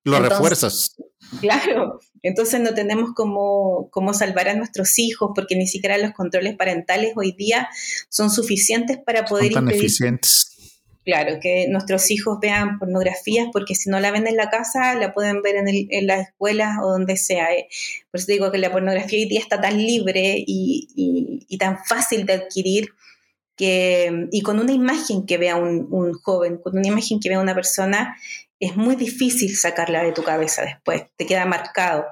Lo 0.03 0.19
refuerzas. 0.19 0.97
Claro, 1.41 2.01
entonces 2.23 2.61
no 2.61 2.75
tenemos 2.75 3.11
cómo, 3.15 3.91
salvar 4.15 4.49
a 4.49 4.55
nuestros 4.55 4.99
hijos 4.99 5.31
porque 5.35 5.57
ni 5.57 5.67
siquiera 5.67 5.99
los 5.99 6.13
controles 6.13 6.57
parentales 6.57 7.13
hoy 7.17 7.33
día 7.33 7.69
son 8.09 8.31
suficientes 8.31 8.99
para 8.99 9.25
poder 9.25 9.53
son 9.53 9.67
tan 9.67 9.75
eficientes. 9.75 10.57
Claro, 11.05 11.39
que 11.41 11.69
nuestros 11.69 12.11
hijos 12.11 12.39
vean 12.41 12.81
pornografías 12.81 13.47
porque 13.53 13.77
si 13.77 13.89
no 13.89 14.01
la 14.01 14.11
ven 14.11 14.27
en 14.27 14.37
la 14.37 14.51
casa, 14.51 14.97
la 14.97 15.15
pueden 15.15 15.41
ver 15.41 15.55
en, 15.55 15.69
el, 15.69 15.87
en 15.91 16.09
las 16.09 16.29
escuelas 16.29 16.79
o 16.83 16.91
donde 16.91 17.17
sea. 17.17 17.55
Eh. 17.55 17.69
Por 18.11 18.19
eso 18.19 18.27
digo 18.33 18.51
que 18.51 18.59
la 18.59 18.73
pornografía 18.73 19.21
hoy 19.21 19.29
día 19.29 19.39
está 19.39 19.61
tan 19.61 19.77
libre 19.79 20.43
y, 20.45 21.57
tan 21.61 21.79
fácil 21.85 22.27
de 22.27 22.33
adquirir 22.33 22.89
que, 23.55 24.27
y 24.33 24.43
con 24.43 24.59
una 24.59 24.73
imagen 24.73 25.27
que 25.27 25.39
vea 25.39 25.55
un, 25.55 25.87
un 25.91 26.13
joven, 26.13 26.59
con 26.59 26.77
una 26.77 26.89
imagen 26.89 27.21
que 27.21 27.29
vea 27.29 27.39
una 27.39 27.55
persona, 27.55 28.17
es 28.59 28.77
muy 28.77 28.97
difícil 28.97 29.55
sacarla 29.57 30.03
de 30.03 30.13
tu 30.13 30.23
cabeza 30.23 30.63
después, 30.63 31.05
te 31.17 31.27
queda 31.27 31.45
marcado. 31.45 32.07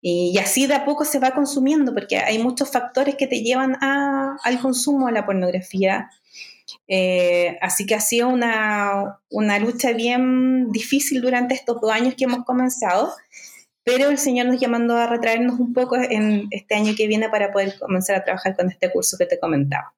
Y, 0.00 0.38
así 0.38 0.66
de 0.66 0.74
a 0.74 0.84
poco 0.84 1.04
se 1.04 1.18
va 1.18 1.32
consumiendo, 1.32 1.94
porque 1.94 2.18
hay 2.18 2.38
muchos 2.38 2.70
factores 2.70 3.16
que 3.16 3.26
te 3.26 3.42
llevan 3.42 3.76
a, 3.82 4.36
al 4.42 4.60
consumo 4.60 5.06
de 5.06 5.12
la 5.12 5.26
pornografía. 5.26 6.10
Eh, 6.88 7.58
así 7.62 7.86
que 7.86 7.94
ha 7.94 8.00
sido 8.00 8.28
una, 8.28 9.20
una, 9.30 9.58
lucha 9.58 9.92
bien 9.92 10.70
difícil 10.72 11.22
durante 11.22 11.54
estos 11.54 11.80
dos 11.80 11.90
años 11.90 12.14
que 12.16 12.24
hemos 12.24 12.44
comenzado, 12.44 13.12
pero 13.84 14.10
el 14.10 14.18
Señor 14.18 14.46
nos 14.46 14.60
llamando 14.60 14.96
a 14.96 15.06
retraernos 15.06 15.58
un 15.60 15.72
poco 15.72 15.96
en 15.96 16.48
este 16.50 16.74
año 16.74 16.94
que 16.96 17.06
viene 17.06 17.28
para 17.28 17.52
poder 17.52 17.78
comenzar 17.78 18.16
a 18.16 18.24
trabajar 18.24 18.56
con 18.56 18.68
este 18.68 18.90
curso 18.90 19.16
que 19.16 19.26
te 19.26 19.38
comentaba 19.38 19.95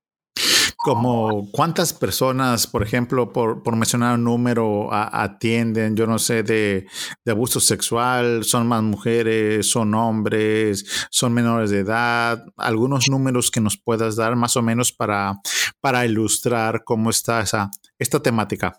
como 0.81 1.51
cuántas 1.51 1.93
personas, 1.93 2.69
por 2.69 2.85
ejemplo, 2.85 3.33
por, 3.33 3.77
mencionar 3.77 4.15
un 4.15 4.23
número, 4.23 4.89
atienden, 4.93 5.97
yo 5.97 6.07
no 6.07 6.21
sé, 6.21 6.45
de, 6.45 6.87
abuso 7.27 7.59
sexual, 7.59 8.45
son 8.45 8.69
más 8.69 8.85
mujeres, 8.85 9.69
son 9.69 9.93
hombres, 9.95 11.09
son 11.11 11.35
menores 11.35 11.71
de 11.71 11.81
edad, 11.81 12.45
algunos 12.57 13.09
números 13.11 13.51
que 13.51 13.61
nos 13.61 13.77
puedas 13.77 14.15
dar 14.15 14.37
más 14.37 14.57
o 14.57 14.63
menos 14.63 14.93
para, 14.93 15.41
para 15.81 16.07
ilustrar 16.07 16.85
cómo 16.85 17.11
está 17.11 17.41
esa, 17.41 17.71
esta 17.99 18.23
temática? 18.23 18.79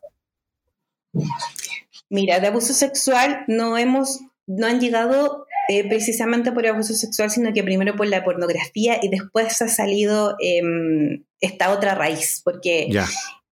Mira, 2.10 2.40
de 2.40 2.48
abuso 2.48 2.74
sexual 2.74 3.44
no 3.50 3.78
hemos, 3.78 4.22
no 4.48 4.68
han 4.68 4.80
llegado 4.80 5.46
eh, 5.68 5.88
precisamente 5.88 6.54
por 6.54 6.66
abuso 6.66 6.94
sexual, 6.94 7.30
sino 7.30 7.52
que 7.52 7.62
primero 7.62 7.98
por 7.98 8.08
la 8.08 8.24
pornografía 8.24 9.00
y 9.04 9.10
después 9.10 9.62
ha 9.62 9.68
salido 9.68 10.38
em, 10.40 11.26
esta 11.42 11.72
otra 11.72 11.96
raíz, 11.96 12.42
porque 12.44 12.84
eh, 12.84 13.06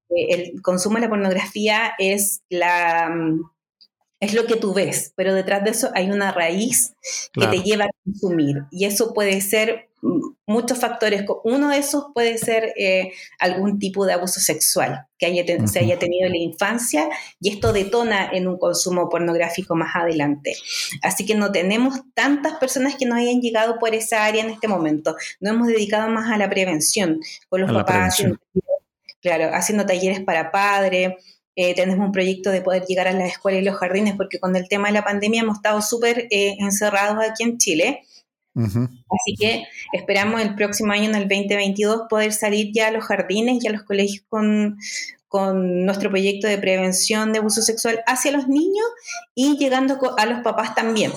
el 0.09 0.61
consumo 0.61 0.95
de 0.95 1.01
la 1.01 1.09
pornografía 1.09 1.93
es 1.97 2.41
la 2.49 3.09
es 4.19 4.33
lo 4.33 4.45
que 4.45 4.55
tú 4.55 4.73
ves, 4.73 5.13
pero 5.15 5.33
detrás 5.33 5.63
de 5.63 5.71
eso 5.71 5.91
hay 5.93 6.09
una 6.09 6.31
raíz 6.31 6.93
que 7.33 7.47
te 7.47 7.61
lleva 7.61 7.85
a 7.85 7.89
consumir. 8.03 8.63
Y 8.71 8.85
eso 8.85 9.13
puede 9.13 9.41
ser 9.41 9.86
muchos 10.45 10.77
factores. 10.79 11.23
Uno 11.43 11.69
de 11.69 11.77
esos 11.77 12.05
puede 12.13 12.37
ser 12.37 12.73
eh, 12.77 13.11
algún 13.39 13.79
tipo 13.79 14.05
de 14.05 14.13
abuso 14.13 14.39
sexual 14.39 15.07
que 15.17 15.27
se 15.65 15.79
haya 15.79 15.97
tenido 15.97 16.27
en 16.27 16.31
la 16.31 16.37
infancia 16.37 17.09
y 17.39 17.49
esto 17.49 17.73
detona 17.73 18.29
en 18.31 18.47
un 18.47 18.57
consumo 18.57 19.09
pornográfico 19.09 19.75
más 19.75 19.95
adelante. 19.95 20.55
Así 21.01 21.25
que 21.25 21.35
no 21.35 21.51
tenemos 21.51 22.01
tantas 22.13 22.53
personas 22.55 22.95
que 22.95 23.05
nos 23.05 23.17
hayan 23.17 23.41
llegado 23.41 23.79
por 23.79 23.95
esa 23.95 24.25
área 24.25 24.43
en 24.43 24.51
este 24.51 24.67
momento. 24.67 25.15
No 25.39 25.49
hemos 25.49 25.67
dedicado 25.67 26.09
más 26.09 26.31
a 26.31 26.37
la 26.37 26.49
prevención 26.49 27.19
con 27.49 27.61
los 27.61 27.71
papás, 27.71 28.13
haciendo, 28.13 28.37
claro, 29.21 29.49
haciendo 29.53 29.85
talleres 29.85 30.21
para 30.21 30.51
padres 30.51 31.13
eh, 31.59 31.73
tenemos 31.73 32.05
un 32.05 32.11
proyecto 32.11 32.51
de 32.51 32.61
poder 32.61 32.85
llegar 32.85 33.07
a 33.07 33.13
las 33.13 33.31
escuelas 33.31 33.63
y 33.63 33.65
los 33.65 33.77
jardines, 33.77 34.13
porque 34.15 34.39
con 34.39 34.55
el 34.55 34.69
tema 34.69 34.89
de 34.89 34.93
la 34.93 35.03
pandemia 35.03 35.41
hemos 35.41 35.57
estado 35.57 35.81
súper 35.81 36.27
eh, 36.29 36.55
encerrados 36.59 37.17
aquí 37.19 37.43
en 37.43 37.57
Chile. 37.57 38.03
Así 38.57 39.35
que 39.39 39.63
esperamos 39.93 40.41
el 40.41 40.55
próximo 40.55 40.91
año, 40.91 41.09
en 41.09 41.15
el 41.15 41.27
2022, 41.27 42.03
poder 42.09 42.33
salir 42.33 42.71
ya 42.73 42.87
a 42.87 42.91
los 42.91 43.05
jardines 43.05 43.63
y 43.63 43.67
a 43.67 43.71
los 43.71 43.83
colegios 43.83 44.25
con, 44.29 44.77
con 45.27 45.85
nuestro 45.85 46.09
proyecto 46.09 46.47
de 46.47 46.57
prevención 46.57 47.33
de 47.33 47.39
abuso 47.39 47.61
sexual 47.61 48.01
hacia 48.07 48.31
los 48.31 48.47
niños 48.47 48.85
y 49.35 49.57
llegando 49.57 49.99
a 50.17 50.25
los 50.25 50.39
papás 50.39 50.73
también. 50.75 51.11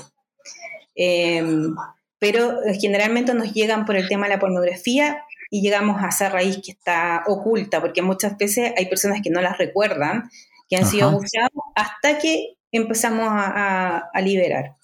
Em, 0.95 1.75
pero 2.19 2.63
eh, 2.65 2.79
generalmente 2.79 3.33
nos 3.33 3.55
llegan 3.55 3.87
por 3.87 3.97
el 3.97 4.09
tema 4.09 4.27
de 4.27 4.35
la 4.35 4.41
pornografía, 4.41 5.25
y 5.51 5.63
llegamos 5.63 6.01
a 6.03 6.09
esa 6.09 6.29
raíz 6.29 6.61
que 6.65 6.71
está 6.71 7.25
oculta, 7.27 7.81
porque 7.81 8.03
muchas 8.03 8.39
veces 8.39 8.73
hay 8.77 8.87
personas 8.87 9.21
que 9.23 9.31
no 9.31 9.41
las 9.41 9.59
recuerdan, 9.59 10.31
que 10.69 10.77
han 10.77 10.87
sido 10.87 11.09
abusados, 11.09 11.51
hasta 11.75 12.19
que 12.19 12.55
empezamos 12.71 13.29
a, 13.29 14.09
liberar. 14.23 14.77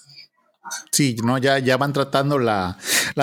Sí, 0.91 1.17
no, 1.23 1.39
ya, 1.39 1.59
ya 1.59 1.77
van 1.77 1.93
tratando 1.93 2.39
la, 2.39 2.77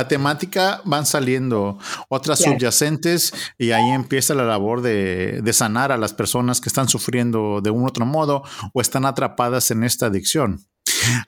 temática, 0.08 0.82
van 0.86 1.06
saliendo 1.06 1.78
otras 2.10 2.40
subyacentes 2.40 3.34
y 3.58 3.72
ahí 3.72 3.92
empieza 3.92 4.34
la 4.34 4.44
labor 4.44 4.82
de, 4.82 5.42
de, 5.42 5.54
sanar 5.54 5.92
a 5.92 5.98
las 5.98 6.14
personas 6.14 6.62
que 6.62 6.70
están 6.70 6.90
sufriendo 6.90 7.62
de 7.62 7.70
un 7.70 7.88
otro 7.88 8.06
modo 8.06 8.44
o 8.74 8.82
están 8.82 9.06
atrapadas 9.06 9.72
en 9.72 9.84
esta 9.84 10.08
adicción. 10.08 10.66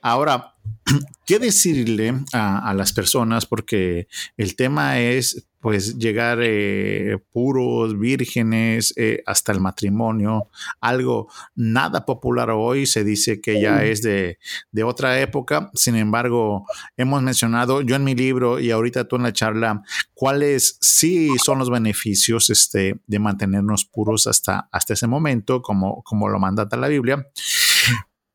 Ahora, 0.01 0.55
¿qué 1.25 1.39
decirle 1.39 2.13
a, 2.33 2.73
las 2.73 2.93
personas? 2.93 3.45
Porque 3.45 4.07
el 4.37 4.55
tema 4.55 4.99
es 4.99 5.47
pues 5.65 5.97
llegar 5.97 6.41
eh, 6.43 7.17
puros, 7.31 7.97
vírgenes, 7.97 8.93
eh, 8.97 9.23
hasta 9.25 9.51
el 9.51 9.59
matrimonio, 9.59 10.51
algo 10.79 11.27
nada 11.55 12.05
popular 12.05 12.51
hoy, 12.51 12.85
se 12.85 13.03
dice 13.03 13.41
que 13.41 13.59
ya 13.59 13.83
es 13.83 14.03
de, 14.03 14.37
otra 14.83 15.19
época, 15.19 15.71
sin 15.73 15.95
embargo, 15.95 16.67
hemos 16.97 17.23
mencionado 17.23 17.81
yo 17.81 17.95
en 17.95 18.03
mi 18.03 18.13
libro 18.13 18.59
y 18.59 18.69
ahorita 18.69 19.07
tú 19.07 19.15
en 19.15 19.23
la 19.23 19.33
charla, 19.33 19.81
cuáles 20.13 20.77
sí 20.81 21.31
son 21.43 21.57
los 21.57 21.71
beneficios 21.71 22.51
este, 22.51 22.99
de 23.07 23.17
mantenernos 23.17 23.85
puros 23.85 24.27
hasta, 24.27 24.69
hasta 24.71 24.93
ese 24.93 25.07
momento, 25.07 25.63
como, 25.63 26.03
como 26.03 26.29
lo 26.29 26.37
mandata 26.37 26.77
la 26.77 26.89
Biblia. 26.89 27.25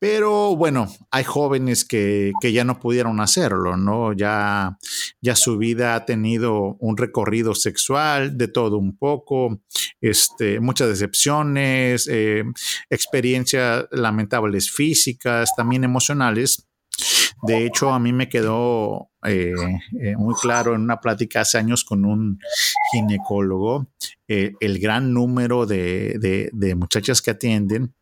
Pero 0.01 0.55
bueno, 0.55 0.87
hay 1.11 1.23
jóvenes 1.23 1.85
que, 1.85 2.33
ya 2.41 2.63
no 2.63 2.79
pudieron 2.79 3.19
hacerlo, 3.19 3.77
¿no? 3.77 4.13
Ya, 4.13 4.79
ya 5.21 5.35
su 5.35 5.59
vida 5.59 5.93
ha 5.93 6.05
tenido 6.05 6.75
un 6.79 6.97
recorrido 6.97 7.53
sexual 7.53 8.35
de 8.35 8.47
todo 8.47 8.79
un 8.79 8.97
poco, 8.97 9.61
este, 10.01 10.59
muchas 10.59 10.89
decepciones, 10.89 12.07
eh, 12.11 12.43
experiencias 12.89 13.85
lamentables 13.91 14.71
físicas, 14.71 15.51
también 15.55 15.83
emocionales. 15.83 16.70
De 17.43 17.65
hecho, 17.65 17.91
a 17.91 17.99
mí 17.99 18.13
me 18.13 18.29
quedó 18.29 19.09
eh, 19.25 19.53
eh, 20.01 20.15
muy 20.17 20.35
claro 20.35 20.75
en 20.75 20.81
una 20.81 20.99
plática 20.99 21.41
hace 21.41 21.57
años 21.57 21.83
con 21.83 22.05
un 22.05 22.39
ginecólogo 22.91 23.87
el 24.27 24.79
gran 24.79 25.13
número 25.13 25.65
de, 25.65 26.49
de 26.53 26.75
muchachas 26.75 27.21
que 27.21 27.31
atienden 27.31 27.93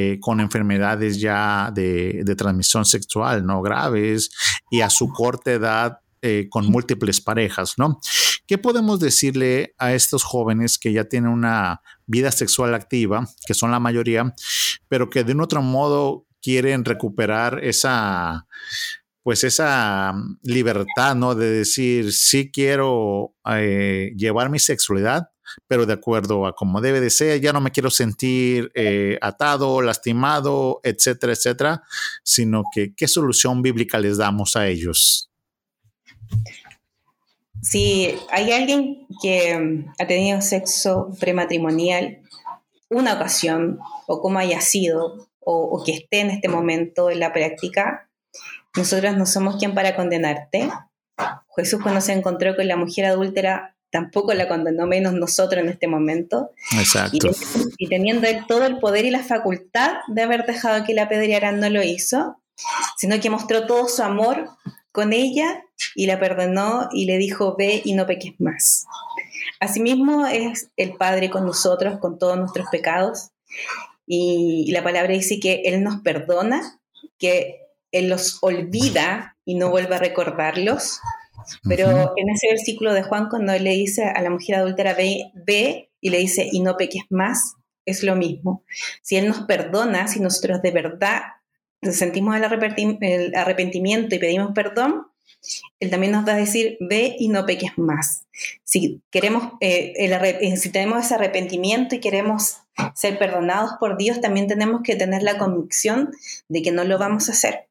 eh, 0.00 0.18
con 0.20 0.38
enfermedades 0.38 1.18
ya 1.18 1.72
de, 1.74 2.22
transmisión 2.36 2.84
sexual, 2.84 3.44
¿no? 3.44 3.62
Graves 3.62 4.30
y 4.70 4.82
a 4.82 4.90
su 4.90 5.08
corta 5.08 5.50
edad 5.50 5.98
eh, 6.22 6.46
con 6.50 6.66
múltiples 6.66 7.20
parejas, 7.20 7.74
¿no? 7.78 7.98
¿Qué 8.46 8.58
podemos 8.58 9.00
decirle 9.00 9.74
a 9.76 9.94
estos 9.94 10.22
jóvenes 10.22 10.78
que 10.78 10.92
ya 10.92 11.06
tienen 11.06 11.30
una 11.30 11.80
vida 12.06 12.30
sexual 12.30 12.74
activa, 12.74 13.26
que 13.44 13.54
son 13.54 13.72
la 13.72 13.80
mayoría, 13.80 14.34
pero 14.86 15.10
que 15.10 15.24
de 15.24 15.32
un 15.32 15.40
otro 15.40 15.62
modo 15.62 16.27
quieren 16.48 16.86
recuperar 16.86 17.62
esa, 17.62 18.46
pues 19.22 19.44
esa 19.44 20.14
libertad, 20.42 21.14
¿no? 21.14 21.34
De 21.34 21.50
decir, 21.50 22.10
sí 22.14 22.50
quiero 22.50 23.34
eh, 23.44 24.12
llevar 24.16 24.48
mi 24.48 24.58
sexualidad, 24.58 25.28
pero 25.66 25.84
de 25.84 25.92
acuerdo 25.92 26.46
a 26.46 26.54
como 26.54 26.80
debe 26.80 27.02
de 27.02 27.10
ser, 27.10 27.42
ya 27.42 27.52
no 27.52 27.60
me 27.60 27.70
quiero 27.70 27.90
sentir 27.90 28.72
eh, 28.74 29.18
atado, 29.20 29.82
lastimado, 29.82 30.80
etcétera, 30.84 31.34
etcétera, 31.34 31.82
sino 32.22 32.62
que 32.72 32.94
qué 32.94 33.08
solución 33.08 33.60
bíblica 33.60 33.98
les 33.98 34.16
damos 34.16 34.56
a 34.56 34.68
ellos. 34.68 35.30
Si 37.60 38.14
hay 38.30 38.52
alguien 38.52 39.06
que 39.20 39.58
mm, 39.58 39.92
ha 39.98 40.06
tenido 40.06 40.40
sexo 40.40 41.10
prematrimonial 41.20 42.22
una 42.88 43.12
ocasión, 43.12 43.80
o 44.06 44.22
como 44.22 44.38
haya 44.38 44.62
sido, 44.62 45.27
o, 45.40 45.62
o 45.62 45.84
que 45.84 45.92
esté 45.92 46.20
en 46.20 46.30
este 46.30 46.48
momento 46.48 47.10
en 47.10 47.20
la 47.20 47.32
práctica, 47.32 48.08
nosotros 48.76 49.16
no 49.16 49.26
somos 49.26 49.56
quien 49.56 49.74
para 49.74 49.96
condenarte. 49.96 50.70
Jesús 51.56 51.80
cuando 51.82 52.00
se 52.00 52.12
encontró 52.12 52.54
con 52.54 52.68
la 52.68 52.76
mujer 52.76 53.06
adúltera 53.06 53.74
tampoco 53.90 54.34
la 54.34 54.48
condenó 54.48 54.86
menos 54.86 55.14
nosotros 55.14 55.62
en 55.62 55.70
este 55.70 55.88
momento. 55.88 56.50
Exacto. 56.78 57.30
Y, 57.78 57.88
teniendo 57.88 58.26
él 58.26 58.44
todo 58.46 58.66
el 58.66 58.78
poder 58.78 59.04
y 59.04 59.10
la 59.10 59.22
facultad 59.22 59.92
de 60.08 60.22
haber 60.22 60.46
dejado 60.46 60.84
que 60.84 60.94
la 60.94 61.04
apedrearan, 61.04 61.60
no 61.60 61.70
lo 61.70 61.82
hizo, 61.82 62.40
sino 62.96 63.18
que 63.20 63.30
mostró 63.30 63.66
todo 63.66 63.88
su 63.88 64.02
amor 64.02 64.50
con 64.92 65.12
ella 65.12 65.64
y 65.94 66.06
la 66.06 66.18
perdonó 66.18 66.88
y 66.92 67.06
le 67.06 67.18
dijo, 67.18 67.56
ve 67.56 67.82
y 67.84 67.94
no 67.94 68.06
peques 68.06 68.34
más. 68.38 68.86
Asimismo 69.60 70.26
es 70.26 70.70
el 70.76 70.94
Padre 70.94 71.30
con 71.30 71.46
nosotros, 71.46 71.98
con 71.98 72.18
todos 72.18 72.36
nuestros 72.38 72.68
pecados. 72.70 73.30
Y 74.10 74.70
la 74.72 74.82
palabra 74.82 75.12
dice 75.12 75.38
que 75.38 75.62
Él 75.66 75.82
nos 75.82 76.00
perdona, 76.00 76.80
que 77.18 77.60
Él 77.92 78.08
los 78.08 78.38
olvida 78.40 79.36
y 79.44 79.54
no 79.54 79.70
vuelve 79.70 79.96
a 79.96 79.98
recordarlos, 79.98 81.00
pero 81.64 82.12
en 82.16 82.28
ese 82.30 82.48
versículo 82.48 82.92
de 82.92 83.02
Juan, 83.02 83.28
cuando 83.28 83.52
él 83.52 83.64
le 83.64 83.70
dice 83.70 84.04
a 84.04 84.20
la 84.22 84.30
mujer 84.30 84.56
adúltera, 84.56 84.94
ve, 84.94 85.30
ve 85.34 85.90
y 86.00 86.10
le 86.10 86.18
dice, 86.18 86.48
y 86.50 86.60
no 86.60 86.76
peques 86.76 87.04
más, 87.10 87.54
es 87.84 88.02
lo 88.02 88.16
mismo. 88.16 88.64
Si 89.02 89.16
Él 89.16 89.28
nos 89.28 89.42
perdona, 89.42 90.08
si 90.08 90.20
nosotros 90.20 90.62
de 90.62 90.70
verdad 90.70 91.22
sentimos 91.82 92.36
el 92.36 92.44
arrepentimiento 93.34 94.14
y 94.14 94.18
pedimos 94.18 94.52
perdón, 94.54 95.06
Él 95.80 95.90
también 95.90 96.12
nos 96.12 96.26
va 96.26 96.32
a 96.32 96.36
decir, 96.36 96.76
ve 96.80 97.16
y 97.18 97.28
no 97.28 97.46
peques 97.46 97.76
más. 97.76 98.24
Si, 98.64 99.00
queremos, 99.10 99.52
eh, 99.60 99.92
eh, 99.96 100.56
si 100.56 100.70
tenemos 100.70 101.04
ese 101.04 101.14
arrepentimiento 101.14 101.94
y 101.94 102.00
queremos 102.00 102.58
ser 102.94 103.18
perdonados 103.18 103.72
por 103.80 103.96
Dios, 103.96 104.20
también 104.20 104.46
tenemos 104.46 104.82
que 104.82 104.96
tener 104.96 105.22
la 105.22 105.38
convicción 105.38 106.10
de 106.48 106.62
que 106.62 106.72
no 106.72 106.84
lo 106.84 106.98
vamos 106.98 107.28
a 107.28 107.32
hacer. 107.32 107.68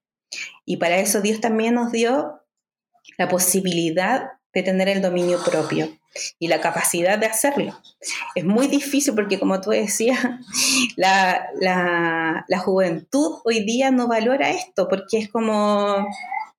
Y 0.66 0.78
para 0.78 0.98
eso 0.98 1.22
Dios 1.22 1.40
también 1.40 1.76
nos 1.76 1.92
dio 1.92 2.42
la 3.18 3.30
posibilidad 3.30 4.32
de 4.54 4.64
tener 4.64 4.90
el 4.90 5.02
dominio 5.02 5.40
propio 5.44 5.90
y 6.40 6.48
la 6.48 6.62
capacidad 6.62 7.18
de 7.18 7.28
hacerlo. 7.28 7.80
Es 8.36 8.44
muy 8.44 8.68
difícil 8.68 9.14
porque, 9.14 9.40
como 9.40 9.62
tú 9.62 9.72
decías, 9.72 10.20
la, 10.98 12.56
juventud 12.60 13.40
hoy 13.46 13.64
día 13.64 13.92
no 13.92 14.08
valora 14.08 14.50
esto 14.50 14.88
porque 14.88 15.20
es 15.20 15.30
como, 15.30 16.08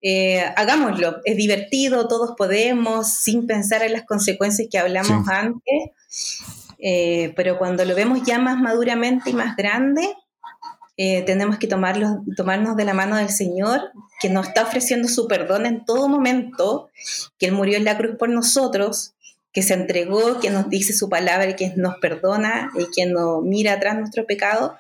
eh, 0.00 0.44
hagámoslo, 0.56 1.20
es 1.24 1.37
divertido, 1.37 2.06
todos 2.08 2.34
podemos, 2.37 3.08
sin 3.08 3.46
pensar 3.46 3.82
en 3.82 3.92
las 3.92 4.04
consecuencias 4.04 4.68
que 4.70 4.78
hablamos 4.78 5.28
antes, 5.28 5.90
eh, 6.78 7.32
pero 7.34 7.58
cuando 7.58 7.84
lo 7.84 7.94
vemos 7.94 8.22
ya 8.24 8.38
más 8.38 8.58
maduramente 8.58 9.30
y 9.30 9.32
más 9.32 9.56
grande, 9.56 10.08
eh, 10.96 11.22
tenemos 11.22 11.58
que 11.58 11.68
tomarnos 11.68 12.76
de 12.76 12.84
la 12.84 12.94
mano 12.94 13.16
del 13.16 13.28
Señor, 13.28 13.92
que 14.20 14.28
nos 14.28 14.48
está 14.48 14.62
ofreciendo 14.62 15.08
su 15.08 15.28
perdón 15.28 15.66
en 15.66 15.84
todo 15.84 16.08
momento, 16.08 16.90
que 17.38 17.46
Él 17.46 17.52
murió 17.52 17.76
en 17.76 17.84
la 17.84 17.96
cruz 17.96 18.16
por 18.16 18.28
nosotros 18.28 19.14
que 19.52 19.62
se 19.62 19.74
entregó, 19.74 20.40
que 20.40 20.50
nos 20.50 20.68
dice 20.68 20.92
su 20.92 21.08
palabra 21.08 21.50
y 21.50 21.56
que 21.56 21.72
nos 21.76 21.96
perdona 21.98 22.70
y 22.78 22.87
que 22.94 23.06
nos 23.06 23.42
mira 23.42 23.72
atrás 23.74 23.96
nuestro 23.96 24.26
pecado 24.26 24.76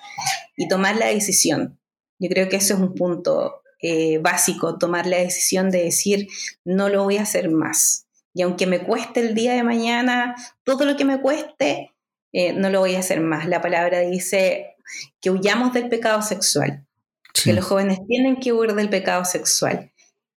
y 0.56 0.68
tomar 0.68 0.96
la 0.96 1.06
decisión. 1.06 1.78
Yo 2.18 2.28
creo 2.28 2.48
que 2.48 2.56
eso 2.56 2.74
es 2.74 2.80
un 2.80 2.94
punto 2.94 3.62
eh, 3.80 4.18
básico, 4.18 4.78
tomar 4.78 5.06
la 5.06 5.18
decisión 5.18 5.70
de 5.70 5.84
decir, 5.84 6.28
no 6.64 6.88
lo 6.88 7.04
voy 7.04 7.16
a 7.16 7.22
hacer 7.22 7.50
más. 7.50 8.06
Y 8.34 8.42
aunque 8.42 8.66
me 8.66 8.80
cueste 8.80 9.20
el 9.20 9.34
día 9.34 9.54
de 9.54 9.62
mañana, 9.62 10.34
todo 10.64 10.84
lo 10.84 10.96
que 10.96 11.04
me 11.04 11.20
cueste, 11.20 11.92
eh, 12.32 12.52
no 12.52 12.70
lo 12.70 12.80
voy 12.80 12.94
a 12.94 13.00
hacer 13.00 13.20
más. 13.20 13.46
La 13.46 13.60
palabra 13.60 14.00
dice 14.00 14.76
que 15.20 15.30
huyamos 15.30 15.72
del 15.72 15.88
pecado 15.88 16.22
sexual, 16.22 16.86
que 17.44 17.52
los 17.52 17.64
jóvenes 17.64 18.00
tienen 18.06 18.36
que 18.36 18.52
huir 18.52 18.74
del 18.74 18.90
pecado 18.90 19.24
sexual. 19.24 19.92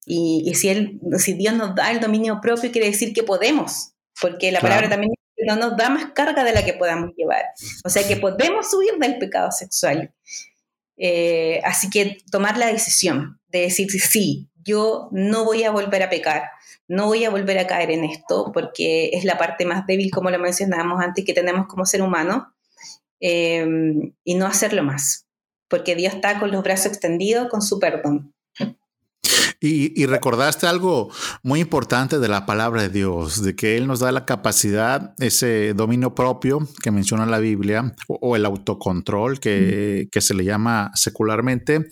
Y, 0.06 0.52
si, 0.56 0.70
él, 0.70 1.00
si 1.18 1.34
Dios 1.34 1.54
nos 1.54 1.76
da 1.76 1.92
el 1.92 2.00
dominio 2.00 2.40
propio, 2.42 2.72
quiere 2.72 2.88
decir 2.88 3.14
que 3.14 3.24
podemos, 3.24 3.94
porque 4.20 4.52
la 4.52 4.60
palabra 4.60 4.90
también 4.90 5.14
no 5.48 5.56
nos 5.56 5.78
da 5.78 5.90
más 5.90 6.12
carga 6.14 6.44
de 6.44 6.54
la 6.54 6.66
que 6.66 6.74
podamos 6.74 7.12
llevar. 7.16 7.46
O 7.84 7.90
sea 7.90 8.08
que 8.08 8.18
podemos 8.18 8.74
huir 8.74 8.94
del 9.00 9.18
pecado 9.18 9.52
sexual. 9.52 10.14
Eh, 11.04 11.62
así 11.64 11.90
que 11.90 12.20
tomar 12.30 12.60
la 12.60 12.68
decisión 12.68 13.40
de 13.48 13.62
decir, 13.62 13.90
sí, 13.90 14.52
yo 14.64 15.10
no 15.12 15.44
voy 15.46 15.64
a 15.64 15.72
volver 15.72 16.04
a 16.04 16.12
pecar, 16.12 16.44
no 16.88 17.08
voy 17.08 17.26
a 17.26 17.32
volver 17.32 17.58
a 17.58 17.66
caer 17.66 17.90
en 17.90 18.04
esto, 18.04 18.52
porque 18.54 19.10
es 19.14 19.26
la 19.26 19.40
parte 19.40 19.66
más 19.66 19.88
débil, 19.88 20.12
como 20.12 20.30
lo 20.30 20.38
mencionábamos 20.38 21.02
antes, 21.02 21.26
que 21.26 21.34
tenemos 21.34 21.66
como 21.66 21.88
ser 21.88 22.04
humano, 22.04 22.54
eh, 23.20 23.66
y 24.24 24.36
no 24.36 24.46
hacerlo 24.46 24.84
más, 24.84 25.26
porque 25.68 25.96
Dios 25.96 26.14
está 26.14 26.40
con 26.40 26.52
los 26.52 26.64
brazos 26.64 26.92
extendidos 26.92 27.50
con 27.50 27.64
su 27.64 27.80
perdón. 27.80 28.36
Y, 29.64 30.08
recordaste 30.08 30.66
algo 30.66 31.12
muy 31.44 31.60
importante 31.60 32.18
de 32.18 32.28
la 32.28 32.48
palabra 32.48 32.82
de 32.82 32.90
Dios, 32.90 33.44
de 33.44 33.56
que 33.56 33.78
Él 33.78 33.86
nos 33.86 34.00
da 34.00 34.12
la 34.12 34.26
capacidad, 34.26 35.14
ese 35.20 35.76
dominio 35.76 36.16
propio 36.16 36.68
que 36.82 36.90
menciona 36.90 37.28
la 37.28 37.38
Biblia, 37.38 37.94
o, 38.08 38.36
el 38.36 38.44
autocontrol 38.46 39.40
que, 39.40 40.10
que 40.12 40.22
se 40.22 40.34
le 40.34 40.46
llama 40.46 40.90
secularmente, 40.96 41.90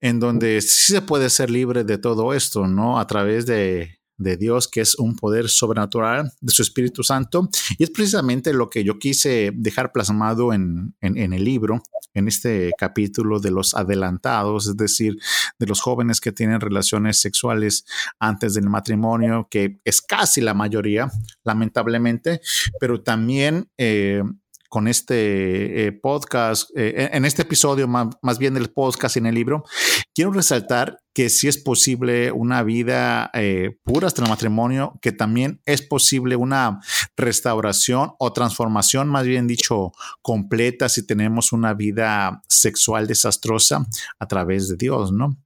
en 0.00 0.18
donde 0.18 0.62
sí 0.62 0.94
se 0.94 1.02
puede 1.02 1.28
ser 1.28 1.50
libre 1.50 1.84
de 1.84 1.98
todo 1.98 2.32
esto, 2.32 2.66
¿no? 2.66 2.98
A 2.98 3.06
través 3.06 3.44
de, 3.44 3.97
de 4.18 4.36
Dios, 4.36 4.68
que 4.68 4.80
es 4.80 4.96
un 4.96 5.16
poder 5.16 5.48
sobrenatural 5.48 6.32
de 6.40 6.52
su 6.52 6.62
Espíritu 6.62 7.02
Santo. 7.02 7.48
Y 7.78 7.84
es 7.84 7.90
precisamente 7.90 8.52
lo 8.52 8.68
que 8.68 8.84
yo 8.84 8.98
quise 8.98 9.52
dejar 9.54 9.92
plasmado 9.92 10.52
en, 10.52 10.94
el 11.00 11.44
libro, 11.44 11.82
en 12.14 12.28
este 12.28 12.72
capítulo 12.76 13.40
de 13.40 13.52
los 13.52 13.74
adelantados, 13.74 14.66
es 14.66 14.76
decir, 14.76 15.16
de 15.58 15.66
los 15.66 15.80
jóvenes 15.80 16.20
que 16.20 16.32
tienen 16.32 16.60
relaciones 16.60 17.20
sexuales 17.20 17.84
antes 18.18 18.54
del 18.54 18.68
matrimonio, 18.68 19.48
que 19.50 19.80
es 19.84 20.02
casi 20.02 20.40
la 20.40 20.54
mayoría, 20.54 21.10
lamentablemente, 21.44 22.40
pero 22.80 23.02
también... 23.02 23.70
Eh, 23.78 24.22
con 24.68 24.86
este 24.86 25.86
eh, 25.86 25.92
podcast, 25.92 26.70
eh, 26.76 27.08
en 27.12 27.24
este 27.24 27.42
episodio 27.42 27.88
más, 27.88 28.08
más, 28.20 28.38
bien 28.38 28.52
del 28.54 28.70
podcast 28.70 29.16
en 29.16 29.24
el 29.26 29.34
libro, 29.34 29.64
quiero 30.18 30.32
resaltar 30.32 30.98
que 31.14 31.30
sí 31.30 31.46
es 31.46 31.58
posible 31.58 32.32
una 32.32 32.64
vida 32.64 33.30
eh, 33.34 33.78
pura 33.84 34.08
hasta 34.08 34.24
el 34.24 34.28
matrimonio, 34.28 34.98
que 35.00 35.12
también 35.12 35.62
es 35.64 35.80
posible 35.80 36.34
una 36.34 36.80
restauración 37.16 38.14
o 38.18 38.32
transformación, 38.32 39.08
más 39.08 39.24
bien 39.24 39.46
dicho, 39.46 39.92
completa 40.20 40.88
si 40.88 41.06
tenemos 41.06 41.52
una 41.52 41.72
vida 41.72 42.42
sexual 42.48 43.06
desastrosa 43.06 43.86
a 44.18 44.26
través 44.26 44.68
de 44.68 44.74
Dios, 44.74 45.12
¿no? 45.12 45.36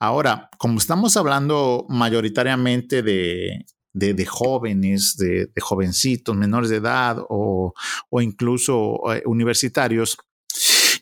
Ahora, 0.00 0.48
como 0.56 0.78
estamos 0.78 1.18
hablando 1.18 1.84
mayoritariamente 1.90 3.02
de, 3.02 3.66
de, 3.92 4.24
jóvenes, 4.24 5.16
de, 5.18 5.50
jovencitos 5.60 6.34
menores 6.34 6.70
de 6.70 6.76
edad 6.76 7.18
o, 7.28 7.74
o 8.08 8.20
incluso 8.22 9.12
eh, 9.12 9.22
universitarios, 9.26 10.16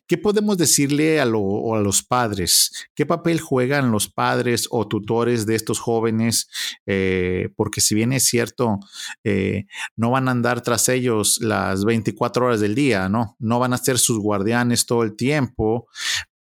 ¿Qué 0.09 0.19
podemos 0.19 0.57
decirle 0.57 1.21
a, 1.21 1.25
los 1.25 2.03
padres? 2.05 2.89
¿Qué 2.95 3.05
papel 3.07 3.41
juegan 3.41 3.91
los 3.91 4.09
padres 4.09 4.69
o 4.71 4.87
tutores 4.87 5.47
de 5.47 5.57
estos 5.57 5.81
jóvenes? 5.81 6.49
Eh, 6.87 7.49
porque 7.57 7.81
si 7.81 7.97
bien 7.97 8.13
es 8.13 8.25
cierto, 8.25 8.79
eh, 9.25 9.67
no 9.97 10.13
van 10.13 10.29
a 10.29 10.31
andar 10.31 10.61
tras 10.63 10.89
ellos 10.89 11.39
las 11.41 11.85
24 11.85 12.47
horas 12.47 12.61
del 12.61 12.77
día, 12.77 13.09
¿no? 13.09 13.35
No 13.41 13.59
van 13.59 13.73
a 13.73 13.79
ser 13.79 13.99
sus 13.99 14.21
guardianes 14.21 14.87
todo 14.87 15.03
el 15.03 15.17
tiempo, 15.17 15.89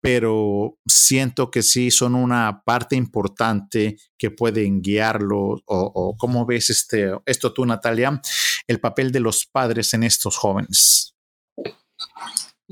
pero 0.00 0.76
siento 0.84 1.52
que 1.52 1.62
sí 1.62 1.92
son 1.92 2.16
una 2.16 2.62
parte 2.64 2.96
importante 2.96 3.96
que 4.18 4.32
pueden 4.32 4.82
guiarlo. 4.82 5.62
O, 5.66 6.16
cómo 6.18 6.44
ves 6.44 6.70
este, 6.70 7.12
esto 7.26 7.52
tú, 7.52 7.64
Natalia, 7.64 8.20
el 8.66 8.80
papel 8.80 9.12
de 9.12 9.20
los 9.20 9.46
padres 9.46 9.94
en 9.94 10.02
estos 10.02 10.36
jóvenes. 10.36 11.14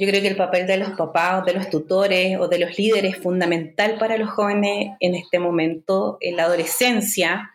Yo 0.00 0.08
creo 0.08 0.22
que 0.22 0.28
el 0.28 0.36
papel 0.36 0.66
de 0.66 0.78
los 0.78 0.92
papás, 0.92 1.44
de 1.44 1.52
los 1.52 1.68
tutores 1.68 2.38
o 2.40 2.48
de 2.48 2.58
los 2.58 2.78
líderes 2.78 3.16
es 3.16 3.22
fundamental 3.22 3.98
para 3.98 4.16
los 4.16 4.30
jóvenes 4.30 4.96
en 4.98 5.14
este 5.14 5.38
momento, 5.38 6.16
en 6.22 6.36
la 6.36 6.44
adolescencia. 6.44 7.50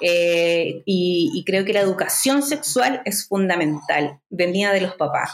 Eh, 0.00 0.82
y, 0.86 1.42
creo 1.44 1.64
que 1.64 1.72
la 1.72 1.80
educación 1.80 2.44
sexual 2.44 3.02
es 3.04 3.26
fundamental, 3.26 4.20
venida 4.28 4.72
de 4.72 4.82
los 4.82 4.94
papás. 4.94 5.32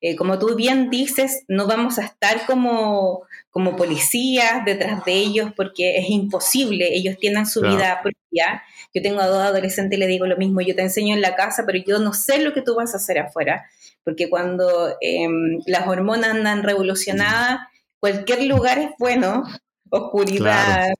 Eh, 0.00 0.16
como 0.16 0.38
tú 0.38 0.56
bien 0.56 0.88
dices, 0.88 1.44
no 1.46 1.66
vamos 1.66 1.98
a 1.98 2.06
estar 2.06 2.46
como, 2.46 3.24
como 3.50 3.76
policías 3.76 4.64
detrás 4.64 5.04
de 5.04 5.12
ellos 5.12 5.52
porque 5.54 5.98
es 5.98 6.08
imposible, 6.08 6.88
ellos 6.90 7.18
tienen 7.20 7.44
su 7.44 7.60
vida 7.60 8.00
propia. 8.02 8.62
Yo 8.94 9.02
tengo 9.02 9.20
a 9.20 9.26
dos 9.26 9.42
adolescentes 9.42 9.98
y 9.98 10.00
le 10.00 10.06
digo 10.06 10.24
lo 10.24 10.38
mismo, 10.38 10.62
yo 10.62 10.74
te 10.74 10.80
enseño 10.80 11.14
en 11.14 11.20
la 11.20 11.36
casa, 11.36 11.64
pero 11.66 11.78
yo 11.86 11.98
no 11.98 12.14
sé 12.14 12.38
lo 12.38 12.54
que 12.54 12.62
tú 12.62 12.74
vas 12.76 12.94
a 12.94 12.96
hacer 12.96 13.18
afuera 13.18 13.66
porque 14.08 14.30
cuando 14.30 14.96
em, 15.02 15.60
las 15.66 15.86
hormonas 15.86 16.30
andan 16.30 16.62
revolucionadas, 16.62 17.58
cualquier 18.00 18.44
lugar 18.44 18.78
es 18.78 18.88
bueno, 18.98 19.42
oscuridad, 19.90 20.94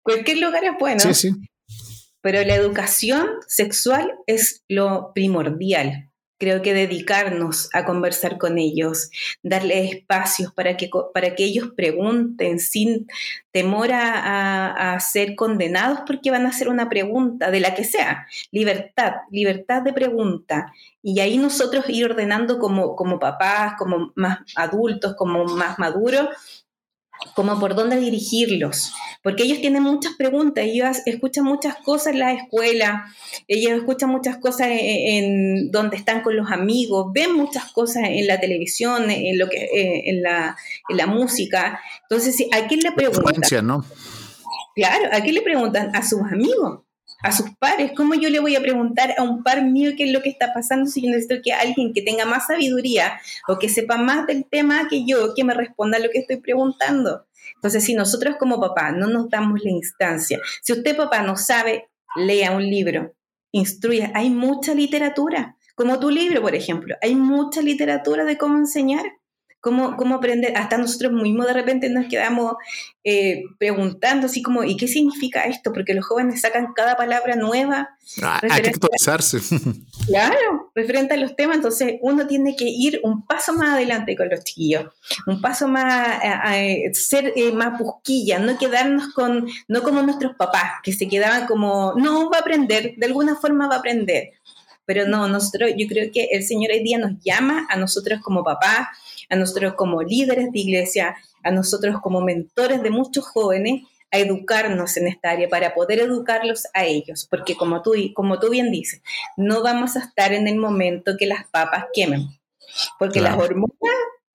cualquier 0.00 0.38
lugar 0.38 0.62
es 0.62 0.70
bueno. 0.78 1.00
Sí, 1.00 1.12
sí. 1.12 1.32
Pero 2.20 2.44
la 2.44 2.54
educación 2.54 3.26
sexual 3.48 4.12
es 4.28 4.62
lo 4.68 5.10
primordial 5.12 6.11
creo 6.42 6.60
que 6.60 6.74
dedicarnos 6.74 7.68
a 7.72 7.84
conversar 7.84 8.36
con 8.36 8.58
ellos, 8.58 9.12
darles 9.44 9.94
espacios 9.94 10.52
para 10.52 10.76
que, 10.76 10.90
para 11.14 11.36
que 11.36 11.44
ellos 11.44 11.70
pregunten 11.76 12.58
sin 12.58 13.06
temor 13.52 13.90
a, 13.92 14.98
ser 14.98 15.36
condenados 15.36 16.00
porque 16.04 16.32
van 16.32 16.44
a 16.44 16.48
hacer 16.48 16.68
una 16.68 16.88
pregunta 16.88 17.52
de 17.52 17.60
la 17.60 17.76
que 17.76 17.84
sea. 17.84 18.26
Libertad, 18.50 19.12
libertad 19.30 19.82
de 19.82 19.92
pregunta. 19.92 20.72
Y 21.00 21.20
ahí 21.20 21.38
nosotros 21.38 21.84
ir 21.88 22.06
ordenando 22.06 22.58
como, 22.58 22.96
como 22.96 23.20
papás, 23.20 23.74
como 23.78 24.10
más 24.16 24.40
adultos, 24.56 25.14
como 25.16 25.44
más 25.44 25.78
maduros, 25.78 26.28
como 27.34 27.58
por 27.58 27.74
dónde 27.74 27.98
dirigirlos, 27.98 28.92
porque 29.22 29.44
ellos 29.44 29.60
tienen 29.60 29.82
muchas 29.82 30.14
preguntas, 30.16 30.64
ellos 30.64 30.98
escuchan 31.06 31.44
muchas 31.44 31.76
cosas 31.76 32.12
en 32.12 32.18
la 32.18 32.32
escuela, 32.32 33.06
ellos 33.48 33.72
escuchan 33.72 34.10
muchas 34.10 34.38
cosas 34.38 34.68
en, 34.70 35.70
donde 35.70 35.96
están 35.96 36.22
con 36.22 36.36
los 36.36 36.50
amigos, 36.50 37.12
ven 37.12 37.34
muchas 37.34 37.72
cosas 37.72 38.04
en 38.06 38.26
la 38.26 38.40
televisión, 38.40 39.10
en 39.10 39.38
lo 39.38 39.48
que 39.48 39.68
en 40.06 40.22
la, 40.22 40.56
en 40.88 40.96
la 40.96 41.06
música. 41.06 41.80
Entonces, 42.02 42.46
¿a 42.52 42.66
quién 42.66 42.80
le 42.80 42.92
preguntan? 42.92 43.66
¿no? 43.66 43.84
Claro, 44.74 45.08
¿a 45.12 45.20
quién 45.20 45.34
le 45.34 45.42
preguntan? 45.42 45.94
A 45.94 46.06
sus 46.06 46.20
amigos 46.20 46.80
a 47.22 47.32
sus 47.32 47.50
pares. 47.56 47.92
¿Cómo 47.96 48.14
yo 48.14 48.28
le 48.30 48.40
voy 48.40 48.56
a 48.56 48.60
preguntar 48.60 49.14
a 49.16 49.22
un 49.22 49.42
par 49.42 49.64
mío 49.64 49.92
qué 49.96 50.04
es 50.04 50.12
lo 50.12 50.22
que 50.22 50.28
está 50.28 50.52
pasando 50.52 50.90
si 50.90 51.02
yo 51.02 51.10
necesito 51.10 51.40
que 51.42 51.52
alguien 51.52 51.92
que 51.92 52.02
tenga 52.02 52.24
más 52.24 52.46
sabiduría 52.46 53.20
o 53.48 53.58
que 53.58 53.68
sepa 53.68 53.96
más 53.96 54.26
del 54.26 54.44
tema 54.44 54.88
que 54.88 55.04
yo, 55.06 55.34
que 55.34 55.44
me 55.44 55.54
responda 55.54 55.98
a 55.98 56.00
lo 56.00 56.10
que 56.10 56.18
estoy 56.18 56.38
preguntando? 56.38 57.26
Entonces, 57.54 57.84
si 57.84 57.94
nosotros 57.94 58.36
como 58.38 58.60
papá 58.60 58.92
no 58.92 59.06
nos 59.06 59.28
damos 59.30 59.62
la 59.62 59.70
instancia, 59.70 60.40
si 60.62 60.72
usted 60.72 60.96
papá 60.96 61.22
no 61.22 61.36
sabe, 61.36 61.88
lea 62.16 62.52
un 62.52 62.62
libro, 62.62 63.14
instruya. 63.52 64.10
Hay 64.14 64.30
mucha 64.30 64.74
literatura, 64.74 65.56
como 65.74 66.00
tu 66.00 66.10
libro, 66.10 66.42
por 66.42 66.54
ejemplo. 66.54 66.96
Hay 67.02 67.14
mucha 67.14 67.62
literatura 67.62 68.24
de 68.24 68.36
cómo 68.36 68.58
enseñar. 68.58 69.04
¿Cómo, 69.62 69.96
cómo 69.96 70.16
aprender? 70.16 70.56
Hasta 70.56 70.76
nosotros 70.76 71.12
mismos 71.12 71.46
de 71.46 71.52
repente 71.52 71.88
nos 71.88 72.06
quedamos 72.08 72.56
eh, 73.04 73.44
preguntando 73.58 74.26
así 74.26 74.42
como, 74.42 74.64
¿y 74.64 74.76
qué 74.76 74.88
significa 74.88 75.44
esto? 75.44 75.72
Porque 75.72 75.94
los 75.94 76.04
jóvenes 76.04 76.40
sacan 76.40 76.72
cada 76.74 76.96
palabra 76.96 77.36
nueva. 77.36 77.96
Ah, 78.20 78.40
hay 78.42 78.62
que 78.62 78.70
actualizarse. 78.70 79.38
Claro, 80.04 80.72
referente 80.74 81.14
a 81.14 81.16
los 81.16 81.36
temas, 81.36 81.58
entonces 81.58 81.94
uno 82.00 82.26
tiene 82.26 82.56
que 82.56 82.64
ir 82.64 82.98
un 83.04 83.24
paso 83.24 83.52
más 83.52 83.74
adelante 83.74 84.16
con 84.16 84.28
los 84.28 84.42
chiquillos, 84.42 84.86
un 85.28 85.40
paso 85.40 85.68
más, 85.68 86.18
a, 86.20 86.54
ser 86.92 87.32
eh, 87.36 87.52
más 87.52 87.78
busquilla, 87.78 88.40
no 88.40 88.58
quedarnos 88.58 89.14
con, 89.14 89.46
no 89.68 89.82
como 89.84 90.02
nuestros 90.02 90.34
papás, 90.34 90.80
que 90.82 90.92
se 90.92 91.06
quedaban 91.06 91.46
como, 91.46 91.94
no, 91.96 92.28
va 92.30 92.38
a 92.38 92.40
aprender, 92.40 92.94
de 92.96 93.06
alguna 93.06 93.36
forma 93.36 93.68
va 93.68 93.76
a 93.76 93.78
aprender. 93.78 94.30
Pero 94.84 95.06
no, 95.06 95.28
nosotros, 95.28 95.70
yo 95.76 95.86
creo 95.86 96.10
que 96.12 96.24
el 96.32 96.42
Señor 96.42 96.72
hoy 96.72 96.82
día 96.82 96.98
nos 96.98 97.12
llama 97.22 97.68
a 97.70 97.76
nosotros 97.76 98.20
como 98.20 98.42
papás, 98.42 98.88
a 99.32 99.36
nosotros 99.36 99.72
como 99.74 100.02
líderes 100.02 100.52
de 100.52 100.58
iglesia, 100.58 101.16
a 101.42 101.50
nosotros 101.50 101.96
como 102.02 102.20
mentores 102.20 102.82
de 102.82 102.90
muchos 102.90 103.26
jóvenes, 103.26 103.80
a 104.12 104.18
educarnos 104.18 104.98
en 104.98 105.08
esta 105.08 105.30
área, 105.30 105.48
para 105.48 105.72
poder 105.72 106.00
educarlos 106.00 106.66
a 106.74 106.84
ellos, 106.84 107.26
porque 107.30 107.56
como 107.56 107.80
tú, 107.80 107.94
como 108.14 108.38
tú 108.38 108.50
bien 108.50 108.70
dices, 108.70 109.00
no 109.38 109.62
vamos 109.62 109.96
a 109.96 110.00
estar 110.00 110.34
en 110.34 110.48
el 110.48 110.58
momento 110.58 111.16
que 111.18 111.24
las 111.24 111.46
papas 111.48 111.86
quemen, 111.94 112.28
porque 112.98 113.22
las 113.22 113.38
hormonas 113.38 113.72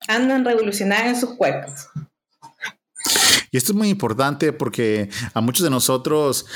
andan 0.08 0.44
revolucionadas 0.44 1.06
en 1.06 1.16
sus 1.16 1.36
cuerpos. 1.36 1.86
Y 3.50 3.56
esto 3.56 3.72
es 3.72 3.78
muy 3.78 3.88
importante 3.88 4.52
porque 4.52 5.08
a 5.34 5.40
muchos 5.40 5.64
de 5.64 5.70
nosotros 5.70 6.46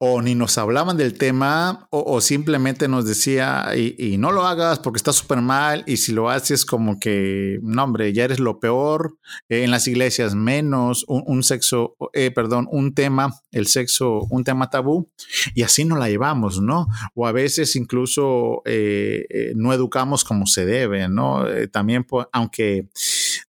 o 0.00 0.22
ni 0.22 0.36
nos 0.36 0.56
hablaban 0.58 0.96
del 0.96 1.14
tema 1.14 1.88
o, 1.90 2.20
simplemente 2.20 2.86
nos 2.86 3.04
decía 3.04 3.72
y, 3.76 4.16
no 4.16 4.30
lo 4.30 4.46
hagas 4.46 4.78
porque 4.78 4.96
está 4.96 5.12
súper 5.12 5.40
mal 5.40 5.82
y 5.86 5.96
si 5.96 6.12
lo 6.12 6.30
haces 6.30 6.64
como 6.64 7.00
que, 7.00 7.58
no 7.62 7.82
hombre, 7.82 8.12
ya 8.12 8.24
eres 8.24 8.38
lo 8.38 8.60
peor, 8.60 9.18
eh, 9.48 9.64
en 9.64 9.72
las 9.72 9.88
iglesias 9.88 10.36
menos, 10.36 11.04
un, 11.08 11.42
sexo, 11.42 11.96
eh, 12.12 12.30
perdón, 12.30 12.68
un 12.70 12.94
tema, 12.94 13.34
el 13.50 13.66
sexo, 13.66 14.20
un 14.30 14.44
tema 14.44 14.70
tabú 14.70 15.10
y 15.54 15.62
así 15.62 15.84
nos 15.84 15.98
la 15.98 16.08
llevamos, 16.08 16.60
¿no? 16.60 16.86
O 17.14 17.26
a 17.26 17.32
veces 17.32 17.74
incluso 17.74 18.62
eh, 18.66 19.52
no 19.56 19.72
educamos 19.72 20.22
como 20.22 20.46
se 20.46 20.64
debe, 20.64 21.08
¿no? 21.08 21.44
también, 21.72 22.06
aunque 22.32 22.88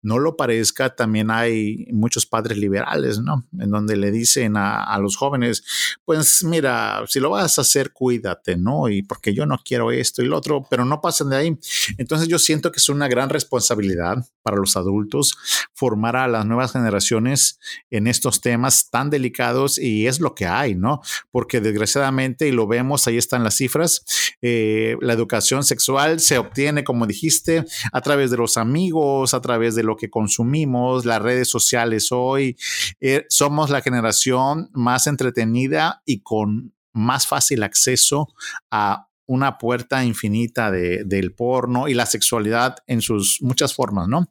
no 0.01 0.19
lo 0.19 0.35
parezca, 0.35 0.95
también 0.95 1.31
hay 1.31 1.87
muchos 1.91 2.25
padres 2.25 2.57
liberales, 2.57 3.19
¿no? 3.19 3.45
En 3.59 3.69
donde 3.69 3.95
le 3.95 4.11
dicen 4.11 4.57
a, 4.57 4.83
a 4.83 4.99
los 4.99 5.15
jóvenes, 5.15 5.63
pues 6.05 6.43
mira, 6.43 7.03
si 7.07 7.19
lo 7.19 7.29
vas 7.29 7.57
a 7.57 7.61
hacer, 7.61 7.91
cuídate, 7.91 8.57
¿no? 8.57 8.89
Y 8.89 9.03
porque 9.03 9.33
yo 9.33 9.45
no 9.45 9.59
quiero 9.63 9.91
esto 9.91 10.21
y 10.21 10.25
lo 10.25 10.37
otro, 10.37 10.65
pero 10.69 10.85
no 10.85 11.01
pasen 11.01 11.29
de 11.29 11.37
ahí. 11.37 11.59
Entonces 11.97 12.27
yo 12.27 12.39
siento 12.39 12.71
que 12.71 12.77
es 12.77 12.89
una 12.89 13.07
gran 13.07 13.29
responsabilidad 13.29 14.17
para 14.41 14.57
los 14.57 14.75
adultos 14.75 15.37
formar 15.73 16.15
a 16.15 16.27
las 16.27 16.45
nuevas 16.45 16.71
generaciones 16.71 17.59
en 17.89 18.07
estos 18.07 18.41
temas 18.41 18.89
tan 18.89 19.09
delicados 19.09 19.77
y 19.77 20.07
es 20.07 20.19
lo 20.19 20.35
que 20.35 20.45
hay, 20.45 20.75
¿no? 20.75 21.01
Porque 21.31 21.61
desgraciadamente, 21.61 22.47
y 22.47 22.51
lo 22.51 22.67
vemos, 22.67 23.07
ahí 23.07 23.17
están 23.17 23.43
las 23.43 23.55
cifras, 23.55 24.03
eh, 24.41 24.97
la 25.01 25.13
educación 25.13 25.63
sexual 25.63 26.19
se 26.19 26.37
obtiene, 26.37 26.83
como 26.83 27.07
dijiste, 27.07 27.65
a 27.91 28.01
través 28.01 28.31
de 28.31 28.37
los 28.37 28.57
amigos, 28.57 29.33
a 29.33 29.41
través 29.41 29.75
de 29.75 29.78
lo 29.83 29.95
que 29.95 30.09
consumimos, 30.09 31.05
las 31.05 31.21
redes 31.21 31.49
sociales 31.49 32.11
hoy. 32.11 32.57
Eh, 33.01 33.25
somos 33.29 33.69
la 33.69 33.81
generación 33.81 34.69
más 34.73 35.07
entretenida 35.07 36.01
y 36.05 36.21
con 36.21 36.73
más 36.93 37.27
fácil 37.27 37.63
acceso 37.63 38.27
a 38.71 39.08
una 39.29 39.59
puerta 39.59 40.03
infinita 40.03 40.71
de, 40.71 41.03
del 41.05 41.33
porno 41.35 41.87
y 41.87 41.93
la 41.93 42.07
sexualidad 42.07 42.77
en 42.87 42.99
sus 43.01 43.37
muchas 43.41 43.75
formas, 43.75 44.07
¿no? 44.07 44.27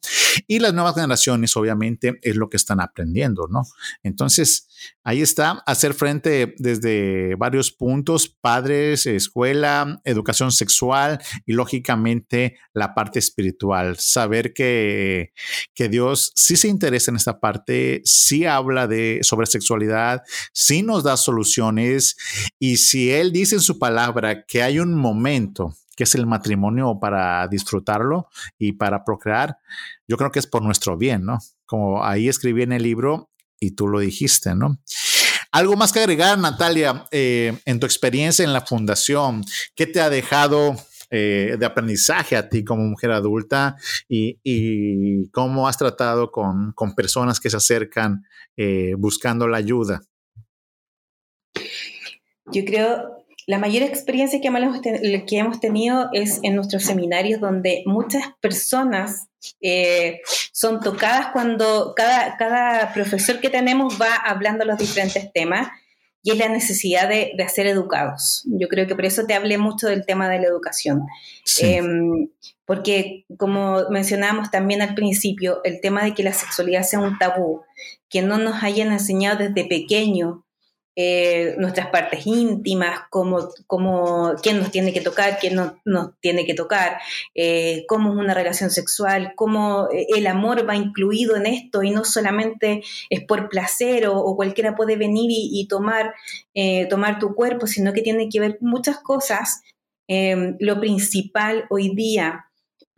Y 0.49 0.59
las 0.59 0.75
nuevas 0.75 0.97
generaciones, 0.97 1.57
obviamente, 1.57 2.19
es 2.23 2.35
lo 2.35 2.51
que 2.51 2.57
están 2.57 2.81
aprendiendo, 2.81 3.47
¿no? 3.49 3.63
Entonces, 4.03 4.69
ahí 5.05 5.23
está, 5.23 5.63
hacer 5.67 5.95
frente 5.95 6.57
desde 6.59 7.37
varios 7.37 7.71
puntos, 7.71 8.29
padres, 8.29 9.07
escuela, 9.07 10.01
educación 10.05 10.51
sexual 10.51 11.21
y, 11.47 11.53
lógicamente, 11.53 12.59
la 12.75 12.93
parte 12.93 13.21
espiritual. 13.21 13.99
Saber 14.01 14.53
que, 14.53 15.33
que 15.75 15.89
Dios 15.89 16.33
sí 16.35 16.57
se 16.57 16.67
interesa 16.67 17.13
en 17.13 17.17
esta 17.17 17.39
parte, 17.39 18.03
sí 18.05 18.47
habla 18.47 18.89
de, 18.89 19.21
sobre 19.23 19.47
sexualidad, 19.47 20.23
sí 20.53 20.83
nos 20.83 21.05
da 21.05 21.17
soluciones 21.17 22.17
y 22.59 22.79
si 22.79 23.13
Él 23.13 23.33
dice 23.33 23.55
en 23.55 23.61
su 23.61 23.79
palabra 23.79 24.45
que 24.45 24.63
hay 24.63 24.81
un 24.81 24.88
momento 24.94 25.74
que 25.98 26.05
es 26.05 26.14
el 26.14 26.27
matrimonio 26.27 27.01
para 27.01 27.48
disfrutarlo 27.48 28.29
y 28.57 28.74
para 28.74 29.05
procrear, 29.05 29.59
yo 30.07 30.16
creo 30.16 30.31
que 30.31 30.38
es 30.38 30.46
por 30.46 30.62
nuestro 30.62 30.96
bien, 30.96 31.24
¿no? 31.24 31.38
Como 31.66 32.05
ahí 32.05 32.29
escribí 32.29 32.62
en 32.62 32.70
el 32.70 32.85
libro 32.85 33.31
y 33.59 33.72
tú 33.72 33.88
lo 33.88 33.98
dijiste, 33.98 34.55
¿no? 34.55 34.79
Algo 35.51 35.74
más 35.77 35.92
que 35.92 35.98
agregar, 35.98 36.38
Natalia, 36.38 37.07
eh, 37.11 37.59
en 37.64 37.81
tu 37.81 37.87
experiencia 37.87 38.44
en 38.44 38.53
la 38.53 38.61
fundación, 38.61 39.42
¿qué 39.74 39.88
te 39.88 40.01
ha 40.01 40.09
dejado 40.09 40.77
eh, 41.11 41.57
de 41.59 41.66
aprendizaje 41.66 42.37
a 42.37 42.48
ti 42.48 42.62
como 42.62 42.85
mujer 42.85 43.11
adulta 43.11 43.74
y, 44.09 45.29
cómo 45.31 45.66
has 45.66 45.79
tratado 45.79 46.31
con, 46.31 46.74
personas 46.94 47.40
que 47.40 47.51
se 47.51 47.57
acercan 47.57 48.24
eh, 48.57 48.94
buscando 48.96 49.48
la 49.48 49.57
ayuda? 49.57 50.01
Yo 52.53 52.64
creo 52.64 53.18
la 53.49 53.59
mayor 53.59 53.83
experiencia 53.83 54.43
que 54.43 54.49
hemos, 54.49 55.61
tenido 55.61 56.11
es 56.13 56.39
en 56.43 56.55
nuestros 56.55 56.83
seminarios 56.85 57.41
donde 57.41 57.83
muchas 57.87 58.25
personas 58.43 59.29
eh, 59.63 60.21
son 60.53 60.81
tocadas 60.81 61.29
cuando 61.33 61.95
cada, 61.97 62.37
cada 62.37 62.93
profesor 62.93 63.41
que 63.41 63.49
tenemos 63.49 63.99
va 63.99 64.15
hablando 64.17 64.67
los 64.67 64.77
diferentes 64.77 65.33
temas 65.33 65.69
y 66.23 66.33
es 66.33 66.37
la 66.37 66.51
necesidad 66.51 67.09
de, 67.09 67.33
de, 67.39 67.49
ser 67.49 67.67
educados. 67.67 68.45
Yo 68.45 68.69
creo 68.69 68.87
que 68.87 68.95
por 68.95 69.07
eso 69.07 69.25
te 69.25 69.33
hablé 69.33 69.57
mucho 69.57 69.87
del 69.87 70.05
tema 70.05 70.29
de 70.29 70.41
la 70.41 70.49
educación. 70.49 71.07
Em, 71.63 72.29
porque 72.67 73.25
como 73.39 73.89
mencionábamos 73.89 74.51
también 74.51 74.83
al 74.83 74.95
principio, 74.95 75.63
el 75.65 75.81
tema 75.81 76.05
de 76.05 76.13
que 76.13 76.23
la 76.23 76.35
sexualidad 76.35 76.83
sea 76.83 77.01
un 77.01 77.17
tabú, 77.17 77.63
que 78.11 78.21
no 78.21 78.37
nos 78.37 78.63
hayan 78.63 78.93
enseñado 78.93 79.39
desde 79.39 79.67
pequeño 79.67 80.45
eh, 81.01 81.55
nuestras 81.59 81.91
partes 81.91 82.27
íntimas, 82.27 83.03
cómo, 83.09 83.51
cómo, 83.69 84.35
quién 84.43 84.59
nos 84.59 84.73
tiene 84.73 84.93
que 84.93 85.01
tocar, 85.01 85.39
quién 85.39 85.55
no 85.55 85.81
nos 85.85 86.19
tiene 86.19 86.45
que 86.45 86.55
tocar, 86.55 86.99
eh, 87.37 87.85
cómo 87.87 88.11
es 88.11 88.19
una 88.19 88.35
relación 88.35 88.69
sexual, 88.71 89.35
cómo 89.37 89.87
eh, 89.93 90.09
el 90.17 90.27
amor 90.27 90.69
va 90.69 90.75
incluido 90.75 91.37
en 91.37 91.47
esto 91.47 91.85
y 91.85 91.93
no 91.93 92.05
solamente 92.05 92.83
es 93.11 93.21
por 93.23 93.49
placer 93.49 94.09
o, 94.09 94.35
cualquiera 94.35 94.75
puede 94.75 94.97
venir 94.97 95.31
y, 95.31 95.69
tomar, 95.69 96.15
tomar 96.91 97.21
tu 97.21 97.33
cuerpo, 97.37 97.69
sino 97.69 97.93
que 97.93 98.03
tiene 98.03 98.29
que 98.29 98.41
ver 98.41 98.59
muchas 98.61 98.99
cosas. 98.99 99.63
lo 100.09 100.81
principal 100.81 101.67
hoy 101.71 101.95
día 101.95 102.48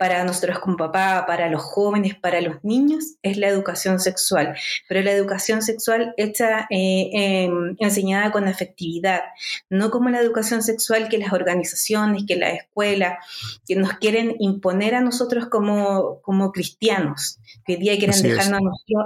para 0.01 0.23
nosotros 0.23 0.57
como 0.57 0.77
papá, 0.77 1.25
para 1.27 1.47
los 1.47 1.61
jóvenes, 1.61 2.15
para 2.15 2.41
los 2.41 2.55
niños, 2.63 3.17
es 3.21 3.37
la 3.37 3.49
educación 3.49 3.99
sexual. 3.99 4.55
Pero 4.89 5.03
la 5.03 5.11
educación 5.11 5.61
sexual 5.61 6.15
hecha, 6.17 6.65
eh, 6.71 7.11
em, 7.13 7.75
enseñada 7.77 8.31
con 8.31 8.47
afectividad, 8.47 9.21
no 9.69 9.91
como 9.91 10.09
la 10.09 10.19
educación 10.19 10.63
sexual 10.63 11.07
que 11.07 11.19
las 11.19 11.33
organizaciones, 11.33 12.23
que 12.27 12.35
la 12.35 12.49
escuela, 12.49 13.19
que 13.67 13.75
nos 13.75 13.93
quieren 13.99 14.37
imponer 14.39 14.95
a 14.95 15.01
nosotros 15.01 15.49
como, 15.49 16.19
como 16.23 16.51
cristianos, 16.51 17.37
que 17.63 17.73
hoy 17.73 17.79
día 17.79 17.95
quieren 17.99 18.19
dejarnos 18.23 18.59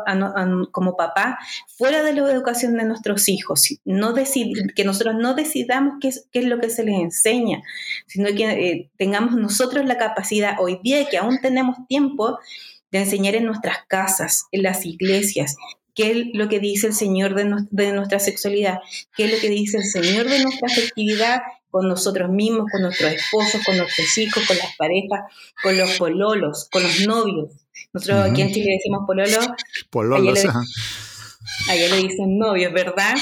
a 0.05 0.15
nosotros, 0.15 0.69
como 0.71 0.95
papá 0.95 1.39
fuera 1.77 2.03
de 2.03 2.13
la 2.13 2.31
educación 2.31 2.77
de 2.77 2.85
nuestros 2.85 3.27
hijos, 3.27 3.67
no 3.83 4.13
que 4.13 4.85
nosotros 4.85 5.15
no 5.19 5.33
decidamos 5.33 5.95
qué 5.99 6.07
es, 6.07 6.29
qué 6.31 6.39
es, 6.39 6.45
lo 6.45 6.57
que 6.59 6.69
se 6.69 6.85
les 6.85 7.01
enseña, 7.01 7.63
sino 8.07 8.29
que 8.29 8.45
eh, 8.45 8.89
tengamos 8.97 9.35
nosotros 9.35 9.85
la 9.85 9.97
capacidad 9.97 10.55
hoy 10.59 10.79
que 11.09 11.17
aún 11.17 11.39
tenemos 11.41 11.77
tiempo 11.87 12.39
de 12.91 12.99
enseñar 12.99 13.35
en 13.35 13.45
nuestras 13.45 13.79
casas, 13.87 14.45
en 14.51 14.63
las 14.63 14.85
iglesias, 14.85 15.55
qué 15.93 16.11
es 16.11 16.17
lo 16.33 16.47
que 16.47 16.59
dice 16.59 16.87
el 16.87 16.93
Señor 16.93 17.33
de, 17.35 17.91
nuestra 17.91 18.19
sexualidad, 18.19 18.79
qué 19.15 19.25
es 19.25 19.33
lo 19.33 19.39
que 19.39 19.49
dice 19.49 19.77
el 19.77 19.85
Señor 19.85 20.29
de 20.29 20.43
nuestra 20.43 20.67
afectividad 20.67 21.41
con 21.71 21.87
nosotros 21.87 22.29
mismos, 22.29 22.67
con 22.71 22.83
nuestros 22.83 23.11
esposos, 23.11 23.61
con 23.65 23.77
nuestros 23.77 24.17
hijos, 24.17 24.45
con 24.47 24.57
las 24.57 24.75
parejas, 24.77 25.21
con 25.61 25.77
los 25.77 25.91
pololos, 25.97 26.69
con 26.71 26.83
los 26.83 27.05
novios. 27.05 27.51
Nosotros 27.91 28.31
aquí 28.31 28.41
en 28.41 28.53
Chile 28.53 28.71
decimos 28.77 29.03
pololo. 29.05 29.39
Pololos, 29.89 30.45
allá 31.69 31.87
le, 31.87 31.89
le 31.89 32.07
dicen 32.07 32.37
novios, 32.37 32.71
¿verdad? 32.71 33.15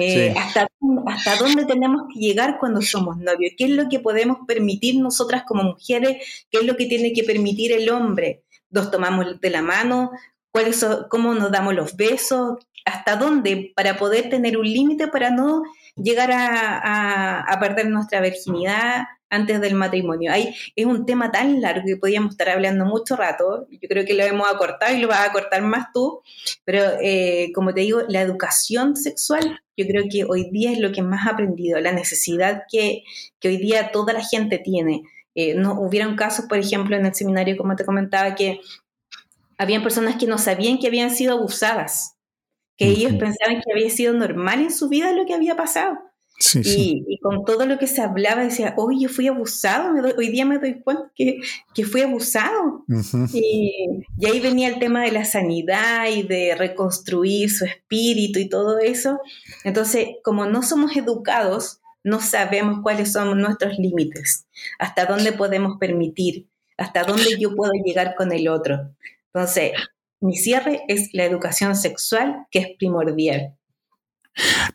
Eh, 0.00 0.34
hasta, 0.36 0.68
hasta 1.06 1.36
dónde 1.36 1.64
tenemos 1.64 2.02
que 2.12 2.18
llegar 2.18 2.58
cuando 2.58 2.82
somos 2.82 3.16
novios, 3.18 3.52
qué 3.56 3.64
es 3.64 3.70
lo 3.70 3.88
que 3.88 4.00
podemos 4.00 4.38
permitir 4.46 4.96
nosotras 5.00 5.44
como 5.46 5.62
mujeres, 5.62 6.46
qué 6.50 6.58
es 6.58 6.66
lo 6.66 6.76
que 6.76 6.86
tiene 6.86 7.12
que 7.12 7.22
permitir 7.22 7.72
el 7.72 7.88
hombre. 7.90 8.42
Nos 8.70 8.90
tomamos 8.90 9.40
de 9.40 9.50
la 9.50 9.62
mano, 9.62 10.10
cuáles 10.50 10.84
cómo 11.08 11.34
nos 11.34 11.52
damos 11.52 11.74
los 11.74 11.96
besos, 11.96 12.58
hasta 12.84 13.16
dónde, 13.16 13.72
para 13.76 13.96
poder 13.96 14.30
tener 14.30 14.56
un 14.58 14.66
límite 14.66 15.08
para 15.08 15.30
no 15.30 15.62
llegar 16.02 16.30
a, 16.32 17.40
a 17.40 17.60
perder 17.60 17.88
nuestra 17.88 18.20
virginidad, 18.20 19.04
antes 19.30 19.60
del 19.60 19.74
matrimonio. 19.74 20.32
Hay, 20.32 20.54
es 20.74 20.86
un 20.86 21.06
tema 21.06 21.30
tan 21.30 21.60
largo 21.60 21.82
que 21.86 21.96
podríamos 21.96 22.32
estar 22.32 22.48
hablando 22.48 22.84
mucho 22.84 23.16
rato. 23.16 23.66
Yo 23.70 23.88
creo 23.88 24.04
que 24.04 24.14
lo 24.14 24.22
hemos 24.24 24.48
acortado 24.48 24.94
y 24.94 25.00
lo 25.00 25.08
vas 25.08 25.20
a 25.20 25.24
acortar 25.24 25.62
más 25.62 25.88
tú. 25.92 26.22
Pero 26.64 26.82
eh, 27.00 27.50
como 27.54 27.74
te 27.74 27.82
digo, 27.82 28.02
la 28.08 28.22
educación 28.22 28.96
sexual, 28.96 29.60
yo 29.76 29.86
creo 29.86 30.04
que 30.10 30.24
hoy 30.24 30.50
día 30.50 30.72
es 30.72 30.78
lo 30.78 30.92
que 30.92 31.02
más 31.02 31.26
ha 31.26 31.30
aprendido, 31.30 31.80
la 31.80 31.92
necesidad 31.92 32.62
que, 32.70 33.02
que 33.40 33.48
hoy 33.48 33.56
día 33.58 33.92
toda 33.92 34.12
la 34.12 34.24
gente 34.24 34.58
tiene. 34.58 35.02
Eh, 35.34 35.54
no 35.54 35.80
hubieron 35.80 36.16
casos, 36.16 36.46
por 36.46 36.58
ejemplo, 36.58 36.96
en 36.96 37.06
el 37.06 37.14
seminario, 37.14 37.56
como 37.56 37.76
te 37.76 37.84
comentaba, 37.84 38.34
que 38.34 38.60
habían 39.56 39.82
personas 39.82 40.16
que 40.16 40.26
no 40.26 40.38
sabían 40.38 40.78
que 40.78 40.86
habían 40.86 41.10
sido 41.10 41.34
abusadas, 41.34 42.16
que 42.78 42.86
ellos 42.86 43.12
pensaban 43.14 43.60
que 43.60 43.72
había 43.72 43.90
sido 43.90 44.14
normal 44.14 44.62
en 44.62 44.72
su 44.72 44.88
vida 44.88 45.12
lo 45.12 45.26
que 45.26 45.34
había 45.34 45.56
pasado 45.56 45.98
y, 46.54 47.18
con 47.20 47.44
todo 47.44 47.66
lo 47.66 47.78
que 47.78 47.86
se 47.86 48.00
hablaba, 48.00 48.42
decía, 48.42 48.74
hoy 48.76 49.02
yo 49.02 49.08
fui 49.08 49.26
abusado, 49.26 49.92
hoy 50.16 50.28
día 50.28 50.44
me 50.44 50.58
doy 50.58 50.80
cuenta 50.80 51.10
que, 51.14 51.40
que 51.74 51.84
fui 51.84 52.02
abusado. 52.02 52.84
y, 53.32 54.04
y, 54.18 54.26
ahí 54.26 54.40
venía 54.40 54.68
el 54.68 54.78
tema 54.78 55.02
de 55.02 55.12
la 55.12 55.24
sanidad 55.24 56.08
y 56.08 56.22
de 56.22 56.54
reconstruir 56.56 57.50
su 57.50 57.64
espíritu 57.64 58.38
y 58.38 58.48
todo 58.48 58.78
eso. 58.78 59.20
Entonces, 59.64 60.08
como 60.22 60.46
no 60.46 60.62
somos 60.62 60.96
educados, 60.96 61.80
no 62.04 62.20
sabemos 62.20 62.80
cuáles 62.82 63.12
son 63.12 63.40
nuestros 63.40 63.76
límites, 63.78 64.46
hasta 64.78 65.06
dónde 65.06 65.32
podemos 65.32 65.78
permitir, 65.78 66.46
hasta 66.76 67.02
dónde 67.02 67.36
yo 67.38 67.54
puedo 67.56 67.72
llegar 67.84 68.14
con 68.16 68.32
el 68.32 68.48
otro. 68.48 68.94
Entonces, 69.34 69.72
mi 70.20 70.36
cierre 70.36 70.82
es 70.88 71.10
la 71.12 71.24
educación 71.24 71.76
sexual, 71.76 72.46
que 72.50 72.58
es 72.60 72.68
primordial. 72.78 73.56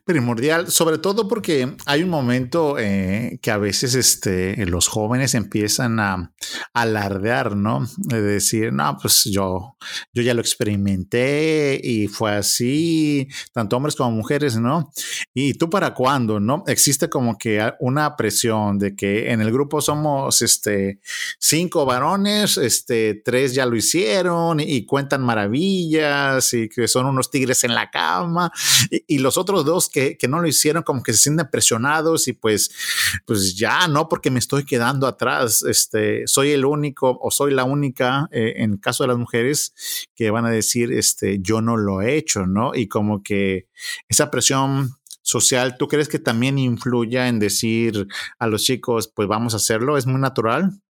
Primordial, 0.06 0.70
sobre 0.70 0.98
todo 0.98 1.30
porque 1.30 1.78
hay 1.86 2.04
un 2.04 2.10
momento 2.10 2.78
eh, 2.78 3.40
que 3.42 3.52
a 3.52 3.58
veces 3.58 3.96
este, 3.96 4.66
los 4.66 4.90
jóvenes 4.90 5.34
empiezan 5.34 5.98
a, 6.02 6.34
alardear, 6.74 7.56
¿no? 7.56 7.88
De 7.98 8.22
decir, 8.22 8.74
no, 8.74 8.98
pues 9.02 9.24
yo, 9.26 9.78
yo 10.14 10.24
ya 10.24 10.34
lo 10.34 10.42
experimenté 10.42 11.80
y 11.82 12.08
fue 12.08 12.34
así, 12.36 13.30
tanto 13.54 13.78
hombres 13.78 13.96
como 13.96 14.12
mujeres, 14.12 14.58
¿no? 14.58 14.92
¿Y 15.34 15.54
tú 15.54 15.70
para 15.70 15.94
cuándo, 15.94 16.40
no? 16.40 16.66
Existe 16.68 17.10
como 17.10 17.38
que 17.38 17.72
una 17.80 18.18
presión 18.18 18.80
de 18.80 18.98
que 18.98 19.32
en 19.32 19.40
el 19.40 19.54
grupo 19.54 19.82
somos 19.82 20.42
este, 20.42 21.00
cinco 21.40 21.86
varones, 21.86 22.58
este, 22.58 23.22
tres 23.24 23.54
ya 23.54 23.66
lo 23.66 23.78
hicieron 23.78 24.60
y, 24.60 24.84
cuentan 24.86 25.22
maravillas 25.22 26.54
y 26.54 26.68
que 26.68 26.90
son 26.90 27.06
unos 27.06 27.32
tigres 27.32 27.64
en 27.64 27.74
la 27.74 27.90
cama 27.90 28.52
y, 28.92 29.16
y 29.16 29.20
los 29.20 29.38
otros 29.38 29.64
dos 29.64 29.90
que, 29.94 30.18
no 30.28 30.42
lo 30.42 30.48
hicieron 30.48 30.84
como 30.84 31.04
que 31.04 31.14
se 31.14 31.20
sienten 31.20 31.48
presionados 31.50 32.28
y 32.28 32.34
pues, 32.34 32.72
pues 33.26 33.56
ya, 33.56 33.88
¿no? 33.88 34.10
Porque 34.10 34.32
me 34.32 34.40
estoy 34.40 34.66
quedando 34.66 35.08
atrás, 35.08 35.64
este, 35.64 36.28
soy 36.28 36.52
el 36.52 36.66
único 36.66 37.18
o 37.22 37.32
soy 37.32 37.54
la 37.54 37.64
única, 37.64 38.28
eh, 38.32 38.56
en 38.58 38.78
caso 38.78 39.04
de 39.04 39.10
las 39.10 39.18
mujeres, 39.18 39.74
que 40.16 40.32
van 40.32 40.46
a 40.46 40.50
decir, 40.50 40.92
este, 40.92 41.40
yo 41.40 41.62
no 41.62 41.78
lo 41.78 42.02
he 42.02 42.16
hecho, 42.16 42.46
¿no? 42.48 42.74
Y 42.76 42.88
como 42.88 43.22
que 43.22 43.68
esa 44.10 44.32
presión 44.32 44.98
social, 45.22 45.78
¿tú 45.78 45.88
crees 45.88 46.10
que 46.10 46.20
también 46.20 46.58
influya 46.58 47.28
en 47.28 47.40
decir 47.40 48.08
a 48.40 48.48
los 48.48 48.64
chicos, 48.64 49.12
pues 49.16 49.28
vamos 49.28 49.54
a 49.54 49.58
hacerlo? 49.58 49.98
¿Es 49.98 50.06
muy 50.06 50.20
natural? 50.20 50.83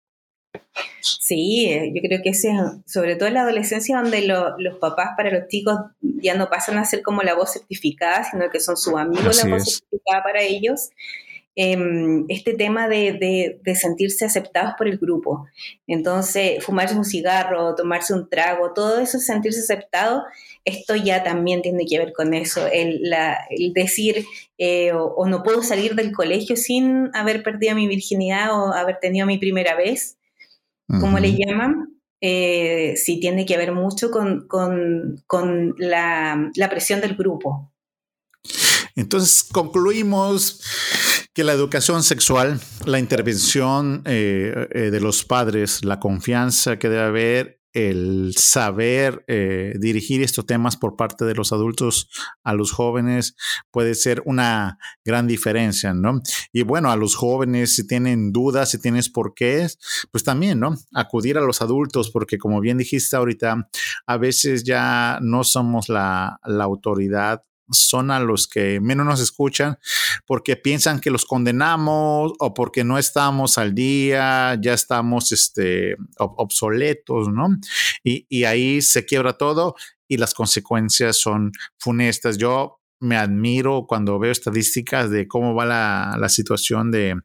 Sí, 1.02 1.68
eh, 1.70 1.92
yo 1.94 2.02
creo 2.02 2.22
que 2.24 2.30
ese, 2.30 2.52
sobre 2.86 3.16
todo 3.16 3.28
en 3.28 3.36
la 3.36 3.42
adolescencia, 3.42 4.00
donde 4.00 4.22
los 4.22 4.78
papás 4.80 5.12
para 5.18 5.32
los 5.32 5.48
chicos 5.48 5.78
ya 6.02 6.36
no 6.36 6.50
pasan 6.50 6.78
a 6.78 6.86
ser 6.86 7.02
como 7.02 7.24
la 7.24 7.34
voz 7.34 7.54
certificada, 7.54 8.24
sino 8.30 8.50
que 8.50 8.60
son 8.60 8.78
sus 8.78 8.94
amigos 8.96 9.44
la 9.44 9.50
voz 9.50 9.64
certificada 9.66 10.24
para 10.24 10.42
ellos. 10.42 10.90
Em, 11.56 12.26
este 12.30 12.54
tema 12.54 12.88
de, 12.88 13.60
de, 13.62 13.76
sentirse 13.76 14.24
aceptados 14.24 14.74
por 14.78 14.88
el 14.88 14.98
grupo. 14.98 15.48
Entonces, 15.86 16.64
fumarse 16.64 16.96
un 16.96 17.04
cigarro, 17.04 17.76
tomarse 17.76 18.14
un 18.14 18.30
trago, 18.30 18.72
todo 18.74 19.00
eso, 19.00 19.20
sentirse 19.20 19.60
aceptado, 19.60 20.24
esto 20.64 20.96
ya 20.96 21.24
también 21.24 21.62
tiene 21.62 21.86
que 21.86 21.98
ver 21.98 22.14
con 22.14 22.34
eso. 22.34 22.66
El, 22.72 23.04
decir, 23.74 24.26
eh, 24.58 24.94
o, 24.94 25.26
no 25.28 25.44
puedo 25.44 25.62
salir 25.62 25.96
del 25.96 26.14
colegio 26.14 26.56
sin 26.56 27.10
haber 27.14 27.44
perdido 27.44 27.76
mi 27.76 27.88
virginidad 27.88 28.54
o 28.54 28.74
haber 28.74 29.00
tenido 29.00 29.26
mi 29.28 29.38
primera 29.38 29.76
vez 29.76 30.18
como 31.00 31.20
le 31.20 31.36
llaman, 31.38 31.92
eh, 32.22 32.94
sí 32.98 33.20
tiene 33.20 33.46
que 33.46 33.58
ver 33.58 33.72
mucho 33.72 34.12
con, 34.12 34.48
la, 35.78 36.70
presión 36.70 37.02
del 37.02 37.16
grupo. 37.16 37.74
Entonces 38.96 39.44
concluimos 39.44 40.62
que 41.34 41.44
la 41.44 41.54
educación 41.54 42.04
sexual, 42.04 42.60
la 42.86 43.00
intervención 43.00 44.04
eh, 44.06 44.68
eh, 44.72 44.92
de 44.92 45.00
los 45.00 45.24
padres, 45.24 45.84
la 45.84 46.00
confianza 46.00 46.78
que 46.78 46.90
debe 46.90 47.04
haber 47.04 47.61
el 47.74 48.34
saber 48.38 49.24
eh, 49.28 49.74
dirigir 49.80 50.22
estos 50.22 50.46
temas 50.46 50.78
por 50.78 50.96
parte 50.96 51.26
de 51.26 51.36
los 51.36 51.54
adultos 51.54 52.10
a 52.44 52.54
los 52.54 52.72
jóvenes 52.72 53.36
puede 53.72 53.96
ser 53.96 54.22
una 54.26 54.78
gran 55.06 55.28
diferencia, 55.28 55.94
¿no? 55.94 56.22
Y 56.52 56.64
bueno, 56.64 56.92
a 56.92 56.96
los 56.96 57.16
jóvenes, 57.16 57.76
si 57.76 57.88
tienen 57.88 58.32
dudas, 58.32 58.72
si 58.72 58.82
tienes 58.82 59.10
por 59.10 59.34
qué, 59.34 59.68
pues 60.12 60.24
también, 60.24 60.60
¿no? 60.60 60.76
Acudir 60.94 61.38
a 61.38 61.42
los 61.42 61.62
adultos, 61.62 62.10
porque 62.12 62.38
como 62.38 62.60
bien 62.60 62.78
dijiste 62.78 63.16
ahorita, 63.16 63.70
a 64.06 64.18
veces 64.18 64.64
ya 64.64 65.20
no 65.22 65.44
somos 65.44 65.90
la, 65.90 66.40
la 66.46 66.64
autoridad 66.64 67.44
son 67.72 68.12
a 68.12 68.20
los 68.20 68.48
que 68.48 68.80
menos 68.80 69.06
nos 69.06 69.22
escuchan 69.22 69.78
porque 70.26 70.56
piensan 70.56 71.00
que 71.00 71.12
los 71.12 71.26
condenamos 71.26 72.34
o 72.40 72.54
porque 72.54 72.84
no 72.84 72.98
estamos 72.98 73.58
al 73.58 73.74
día, 73.74 74.58
ya 74.62 74.74
estamos 74.74 75.32
este, 75.32 75.96
obsoletos, 76.18 77.30
¿no? 77.30 77.48
Y, 78.04 78.26
y 78.30 78.44
ahí 78.44 78.82
se 78.82 79.06
quiebra 79.06 79.34
todo 79.34 79.76
y 80.08 80.18
las 80.18 80.34
consecuencias 80.34 81.18
son 81.18 81.52
funestas. 81.80 82.38
Yo 82.38 82.82
me 83.00 83.18
admiro 83.18 83.86
cuando 83.88 84.20
veo 84.20 84.32
estadísticas 84.32 85.10
de 85.10 85.28
cómo 85.28 85.56
va 85.56 85.66
la, 85.66 86.18
la, 86.20 86.30
situación 86.30 86.92
de 86.92 87.16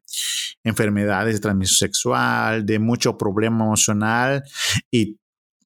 enfermedades 0.64 1.34
de 1.34 1.40
transmisión 1.40 1.76
sexual, 1.88 2.64
de 2.64 2.78
mucho 2.78 3.18
problema 3.18 3.64
emocional 3.64 4.42
y 4.90 5.18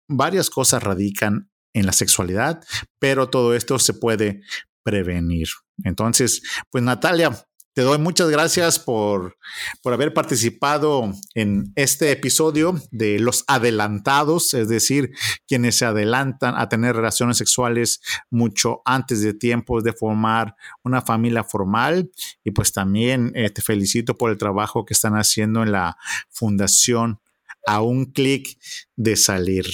varias 0.08 0.50
cosas 0.50 0.82
radican 0.82 1.48
en 1.72 1.86
la 1.86 1.92
sexualidad, 1.92 2.64
pero 2.98 3.30
todo 3.30 3.54
esto 3.54 3.78
se 3.78 3.94
puede 3.94 4.42
prevenir. 4.82 5.48
Entonces, 5.84 6.42
pues 6.70 6.84
Natalia, 6.84 7.46
te 7.72 7.82
doy 7.82 7.98
muchas 7.98 8.28
gracias 8.28 8.80
por, 8.80 9.36
por, 9.82 9.92
haber 9.92 10.12
participado 10.12 11.12
en 11.34 11.72
este 11.76 12.10
episodio 12.10 12.74
de 12.90 13.20
los 13.20 13.44
adelantados, 13.46 14.54
es 14.54 14.68
decir, 14.68 15.12
quienes 15.46 15.76
se 15.76 15.84
adelantan 15.84 16.56
a 16.56 16.68
tener 16.68 16.96
relaciones 16.96 17.36
sexuales 17.36 18.00
mucho 18.28 18.82
antes 18.84 19.22
de 19.22 19.34
tiempo 19.34 19.82
de 19.82 19.92
formar 19.92 20.56
una 20.82 21.00
familia 21.00 21.44
formal. 21.44 22.10
Y 22.42 22.50
pues 22.50 22.72
también 22.72 23.30
eh, 23.36 23.50
te 23.50 23.62
felicito 23.62 24.18
por 24.18 24.30
el 24.30 24.38
trabajo 24.38 24.84
que 24.84 24.94
están 24.94 25.14
haciendo 25.14 25.62
en 25.62 25.70
la 25.70 25.96
Fundación 26.28 27.20
a 27.66 27.82
un 27.82 28.06
clic 28.06 28.58
de 28.96 29.16
salir. 29.16 29.66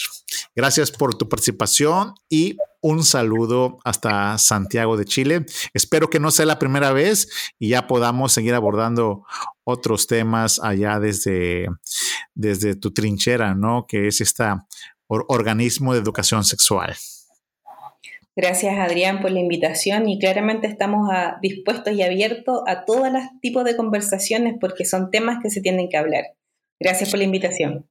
Gracias 0.54 0.90
por 0.90 1.16
tu 1.16 1.28
participación 1.28 2.14
y 2.28 2.56
un 2.80 3.04
saludo 3.04 3.78
hasta 3.84 4.38
Santiago 4.38 4.96
de 4.96 5.04
Chile. 5.04 5.46
Espero 5.74 6.08
que 6.08 6.20
no 6.20 6.30
sea 6.30 6.46
la 6.46 6.58
primera 6.58 6.92
vez 6.92 7.28
y 7.58 7.70
ya 7.70 7.86
podamos 7.86 8.32
seguir 8.32 8.54
abordando 8.54 9.24
otros 9.64 10.06
temas 10.06 10.60
allá 10.62 11.00
desde, 11.00 11.66
desde 12.34 12.76
tu 12.76 12.92
trinchera, 12.92 13.54
¿no? 13.54 13.86
Que 13.86 14.06
es 14.06 14.20
este 14.20 14.44
organismo 15.08 15.94
de 15.94 16.00
educación 16.00 16.44
sexual. 16.44 16.94
Gracias 18.38 18.78
Adrián 18.78 19.22
por 19.22 19.30
la 19.30 19.40
invitación 19.40 20.10
y 20.10 20.18
claramente 20.18 20.66
estamos 20.66 21.08
dispuestos 21.40 21.94
y 21.94 22.02
abiertos 22.02 22.60
a 22.66 22.84
todos 22.84 23.10
los 23.10 23.22
tipos 23.40 23.64
de 23.64 23.76
conversaciones 23.76 24.56
porque 24.60 24.84
son 24.84 25.10
temas 25.10 25.38
que 25.42 25.48
se 25.48 25.62
tienen 25.62 25.88
que 25.88 25.96
hablar. 25.96 26.24
Gracias 26.78 27.10
por 27.10 27.18
la 27.18 27.24
invitación. 27.24 27.88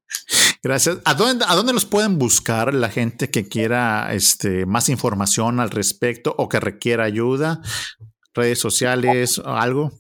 Gracias. 0.64 0.98
¿A 1.06 1.14
dónde, 1.14 1.46
¿A 1.48 1.56
dónde 1.56 1.74
los 1.74 1.86
pueden 1.86 2.18
buscar 2.18 2.74
la 2.74 2.90
gente 2.90 3.30
que 3.30 3.48
quiera 3.48 4.14
este, 4.14 4.66
más 4.66 4.90
información 4.90 5.60
al 5.60 5.72
respecto 5.72 6.34
o 6.38 6.50
que 6.50 6.60
requiera 6.60 7.04
ayuda? 7.04 7.62
¿Redes 8.34 8.60
sociales 8.60 9.40
o 9.40 9.50
algo? 9.50 9.92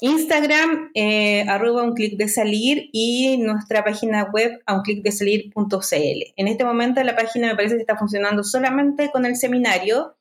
Instagram, 0.00 0.90
eh, 0.94 1.44
arroba 1.46 1.82
un 1.82 1.92
clic 1.92 2.16
de 2.16 2.28
salir 2.28 2.88
y 2.92 3.36
nuestra 3.38 3.84
página 3.84 4.24
web 4.32 4.58
a 4.64 4.74
un 4.74 4.82
clic 4.82 5.02
de 5.02 5.12
salir.cl. 5.12 6.32
En 6.36 6.48
este 6.48 6.64
momento 6.64 7.02
la 7.02 7.16
página 7.16 7.48
me 7.48 7.56
parece 7.56 7.74
que 7.74 7.82
está 7.82 7.98
funcionando 7.98 8.42
solamente 8.42 9.10
con 9.10 9.26
el 9.26 9.36
seminario, 9.36 10.16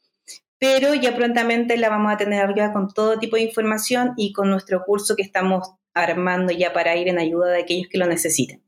pero 0.57 0.93
ya 0.93 1.15
prontamente 1.15 1.77
la 1.77 1.89
vamos 1.89 2.11
a 2.11 2.17
tener 2.17 2.41
arriba 2.41 2.73
con 2.73 2.93
todo 2.93 3.19
tipo 3.19 3.37
de 3.37 3.43
información 3.43 4.13
y 4.17 4.33
con 4.33 4.49
nuestro 4.49 4.83
curso 4.83 5.15
que 5.15 5.23
estamos 5.23 5.69
armando 6.03 6.51
ya 6.51 6.73
para 6.73 6.95
ir 6.95 7.07
en 7.07 7.19
ayuda 7.19 7.47
de 7.47 7.61
aquellos 7.61 7.87
que 7.89 7.97
lo 7.97 8.05
necesiten. 8.07 8.61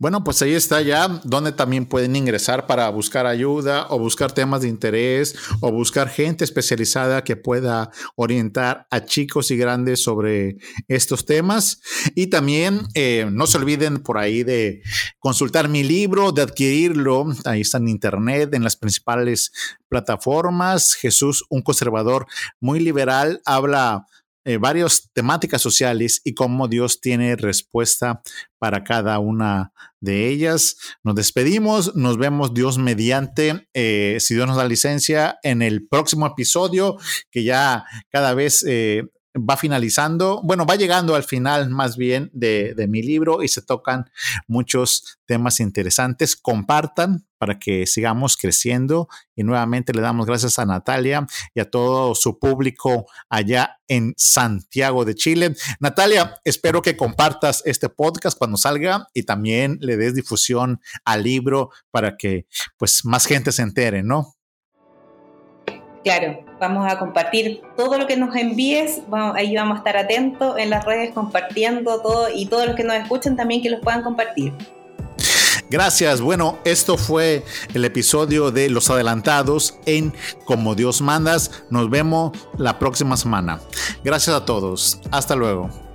Bueno, 0.00 0.24
pues 0.24 0.40
ahí 0.40 0.54
está 0.54 0.80
ya 0.80 1.08
donde 1.24 1.52
también 1.52 1.84
pueden 1.84 2.16
ingresar 2.16 2.66
para 2.66 2.88
buscar 2.88 3.26
ayuda 3.26 3.86
o 3.90 3.98
buscar 3.98 4.32
temas 4.32 4.62
de 4.62 4.68
interés 4.68 5.36
o 5.60 5.70
buscar 5.70 6.08
gente 6.08 6.42
especializada 6.42 7.22
que 7.22 7.36
pueda 7.36 7.90
orientar 8.16 8.86
a 8.90 9.04
chicos 9.04 9.50
y 9.50 9.58
grandes 9.58 10.02
sobre 10.02 10.56
estos 10.88 11.26
temas. 11.26 11.82
Y 12.14 12.28
también 12.28 12.80
eh, 12.94 13.28
no 13.30 13.46
se 13.46 13.58
olviden 13.58 13.98
por 13.98 14.16
ahí 14.16 14.42
de 14.42 14.80
consultar 15.18 15.68
mi 15.68 15.84
libro, 15.84 16.32
de 16.32 16.42
adquirirlo. 16.42 17.26
Ahí 17.44 17.60
está 17.60 17.76
en 17.76 17.88
internet, 17.88 18.54
en 18.54 18.64
las 18.64 18.76
principales 18.76 19.52
plataformas. 19.90 20.94
Jesús, 20.94 21.44
un 21.50 21.60
conservador 21.60 22.24
muy 22.58 22.80
liberal, 22.80 23.42
habla 23.44 24.06
eh, 24.44 24.56
varias 24.56 25.10
temáticas 25.12 25.60
sociales 25.60 26.20
y 26.24 26.34
cómo 26.34 26.68
Dios 26.68 27.00
tiene 27.00 27.36
respuesta 27.36 28.22
para 28.58 28.84
cada 28.84 29.18
una 29.18 29.72
de 30.00 30.28
ellas. 30.28 30.76
Nos 31.02 31.14
despedimos, 31.14 31.94
nos 31.94 32.16
vemos 32.16 32.54
Dios 32.54 32.78
mediante, 32.78 33.68
eh, 33.74 34.16
si 34.20 34.34
Dios 34.34 34.46
nos 34.46 34.56
da 34.56 34.66
licencia, 34.66 35.38
en 35.42 35.62
el 35.62 35.86
próximo 35.86 36.26
episodio, 36.26 36.96
que 37.30 37.44
ya 37.44 37.84
cada 38.10 38.34
vez... 38.34 38.64
Eh, 38.66 39.04
va 39.34 39.56
finalizando, 39.56 40.40
bueno, 40.42 40.66
va 40.66 40.76
llegando 40.76 41.14
al 41.14 41.24
final 41.24 41.70
más 41.70 41.96
bien 41.96 42.30
de, 42.32 42.74
de, 42.74 42.88
mi 42.88 43.02
libro 43.02 43.42
y 43.42 43.48
se 43.48 43.62
tocan 43.62 44.10
muchos 44.46 45.18
temas 45.26 45.60
interesantes. 45.60 46.36
Compartan 46.36 47.26
para 47.38 47.58
que 47.58 47.86
sigamos 47.86 48.36
creciendo 48.36 49.08
y 49.34 49.44
nuevamente 49.44 49.94
le 49.94 50.02
damos 50.02 50.26
gracias 50.26 50.58
a 50.58 50.66
Natalia 50.66 51.26
y 51.54 51.60
a 51.60 51.70
todo 51.70 52.14
su 52.14 52.38
público 52.38 53.06
allá 53.28 53.78
en 53.88 54.14
Santiago 54.16 55.04
de 55.04 55.14
Chile. 55.14 55.54
Natalia, 55.78 56.38
espero 56.44 56.82
que 56.82 56.96
compartas 56.96 57.62
este 57.64 57.88
podcast 57.88 58.36
cuando 58.36 58.56
salga 58.56 59.08
y 59.14 59.22
también 59.22 59.78
le 59.80 59.96
des 59.96 60.14
difusión 60.14 60.80
al 61.04 61.22
libro 61.22 61.70
para 61.90 62.16
que 62.16 62.46
pues 62.76 63.04
más 63.04 63.24
gente 63.26 63.52
se 63.52 63.62
entere, 63.62 64.02
¿no? 64.02 64.34
Claro, 66.02 66.40
vamos 66.58 66.90
a 66.90 66.98
compartir 66.98 67.60
todo 67.76 67.98
lo 67.98 68.06
que 68.06 68.16
nos 68.16 68.34
envíes, 68.34 69.02
ahí 69.34 69.54
vamos 69.54 69.76
a 69.76 69.78
estar 69.78 69.96
atentos 69.98 70.58
en 70.58 70.70
las 70.70 70.84
redes 70.84 71.12
compartiendo 71.12 72.00
todo 72.00 72.28
y 72.34 72.46
todos 72.46 72.66
los 72.66 72.76
que 72.76 72.84
nos 72.84 72.96
escuchan 72.96 73.36
también 73.36 73.60
que 73.60 73.68
los 73.68 73.80
puedan 73.80 74.02
compartir. 74.02 74.54
Gracias. 75.68 76.20
Bueno, 76.20 76.58
esto 76.64 76.96
fue 76.96 77.44
el 77.74 77.84
episodio 77.84 78.50
de 78.50 78.68
Los 78.68 78.90
Adelantados 78.90 79.78
en 79.86 80.12
Como 80.44 80.74
Dios 80.74 81.00
Mandas. 81.00 81.62
Nos 81.70 81.88
vemos 81.88 82.36
la 82.58 82.78
próxima 82.80 83.16
semana. 83.16 83.60
Gracias 84.02 84.34
a 84.34 84.44
todos. 84.44 85.00
Hasta 85.12 85.36
luego. 85.36 85.89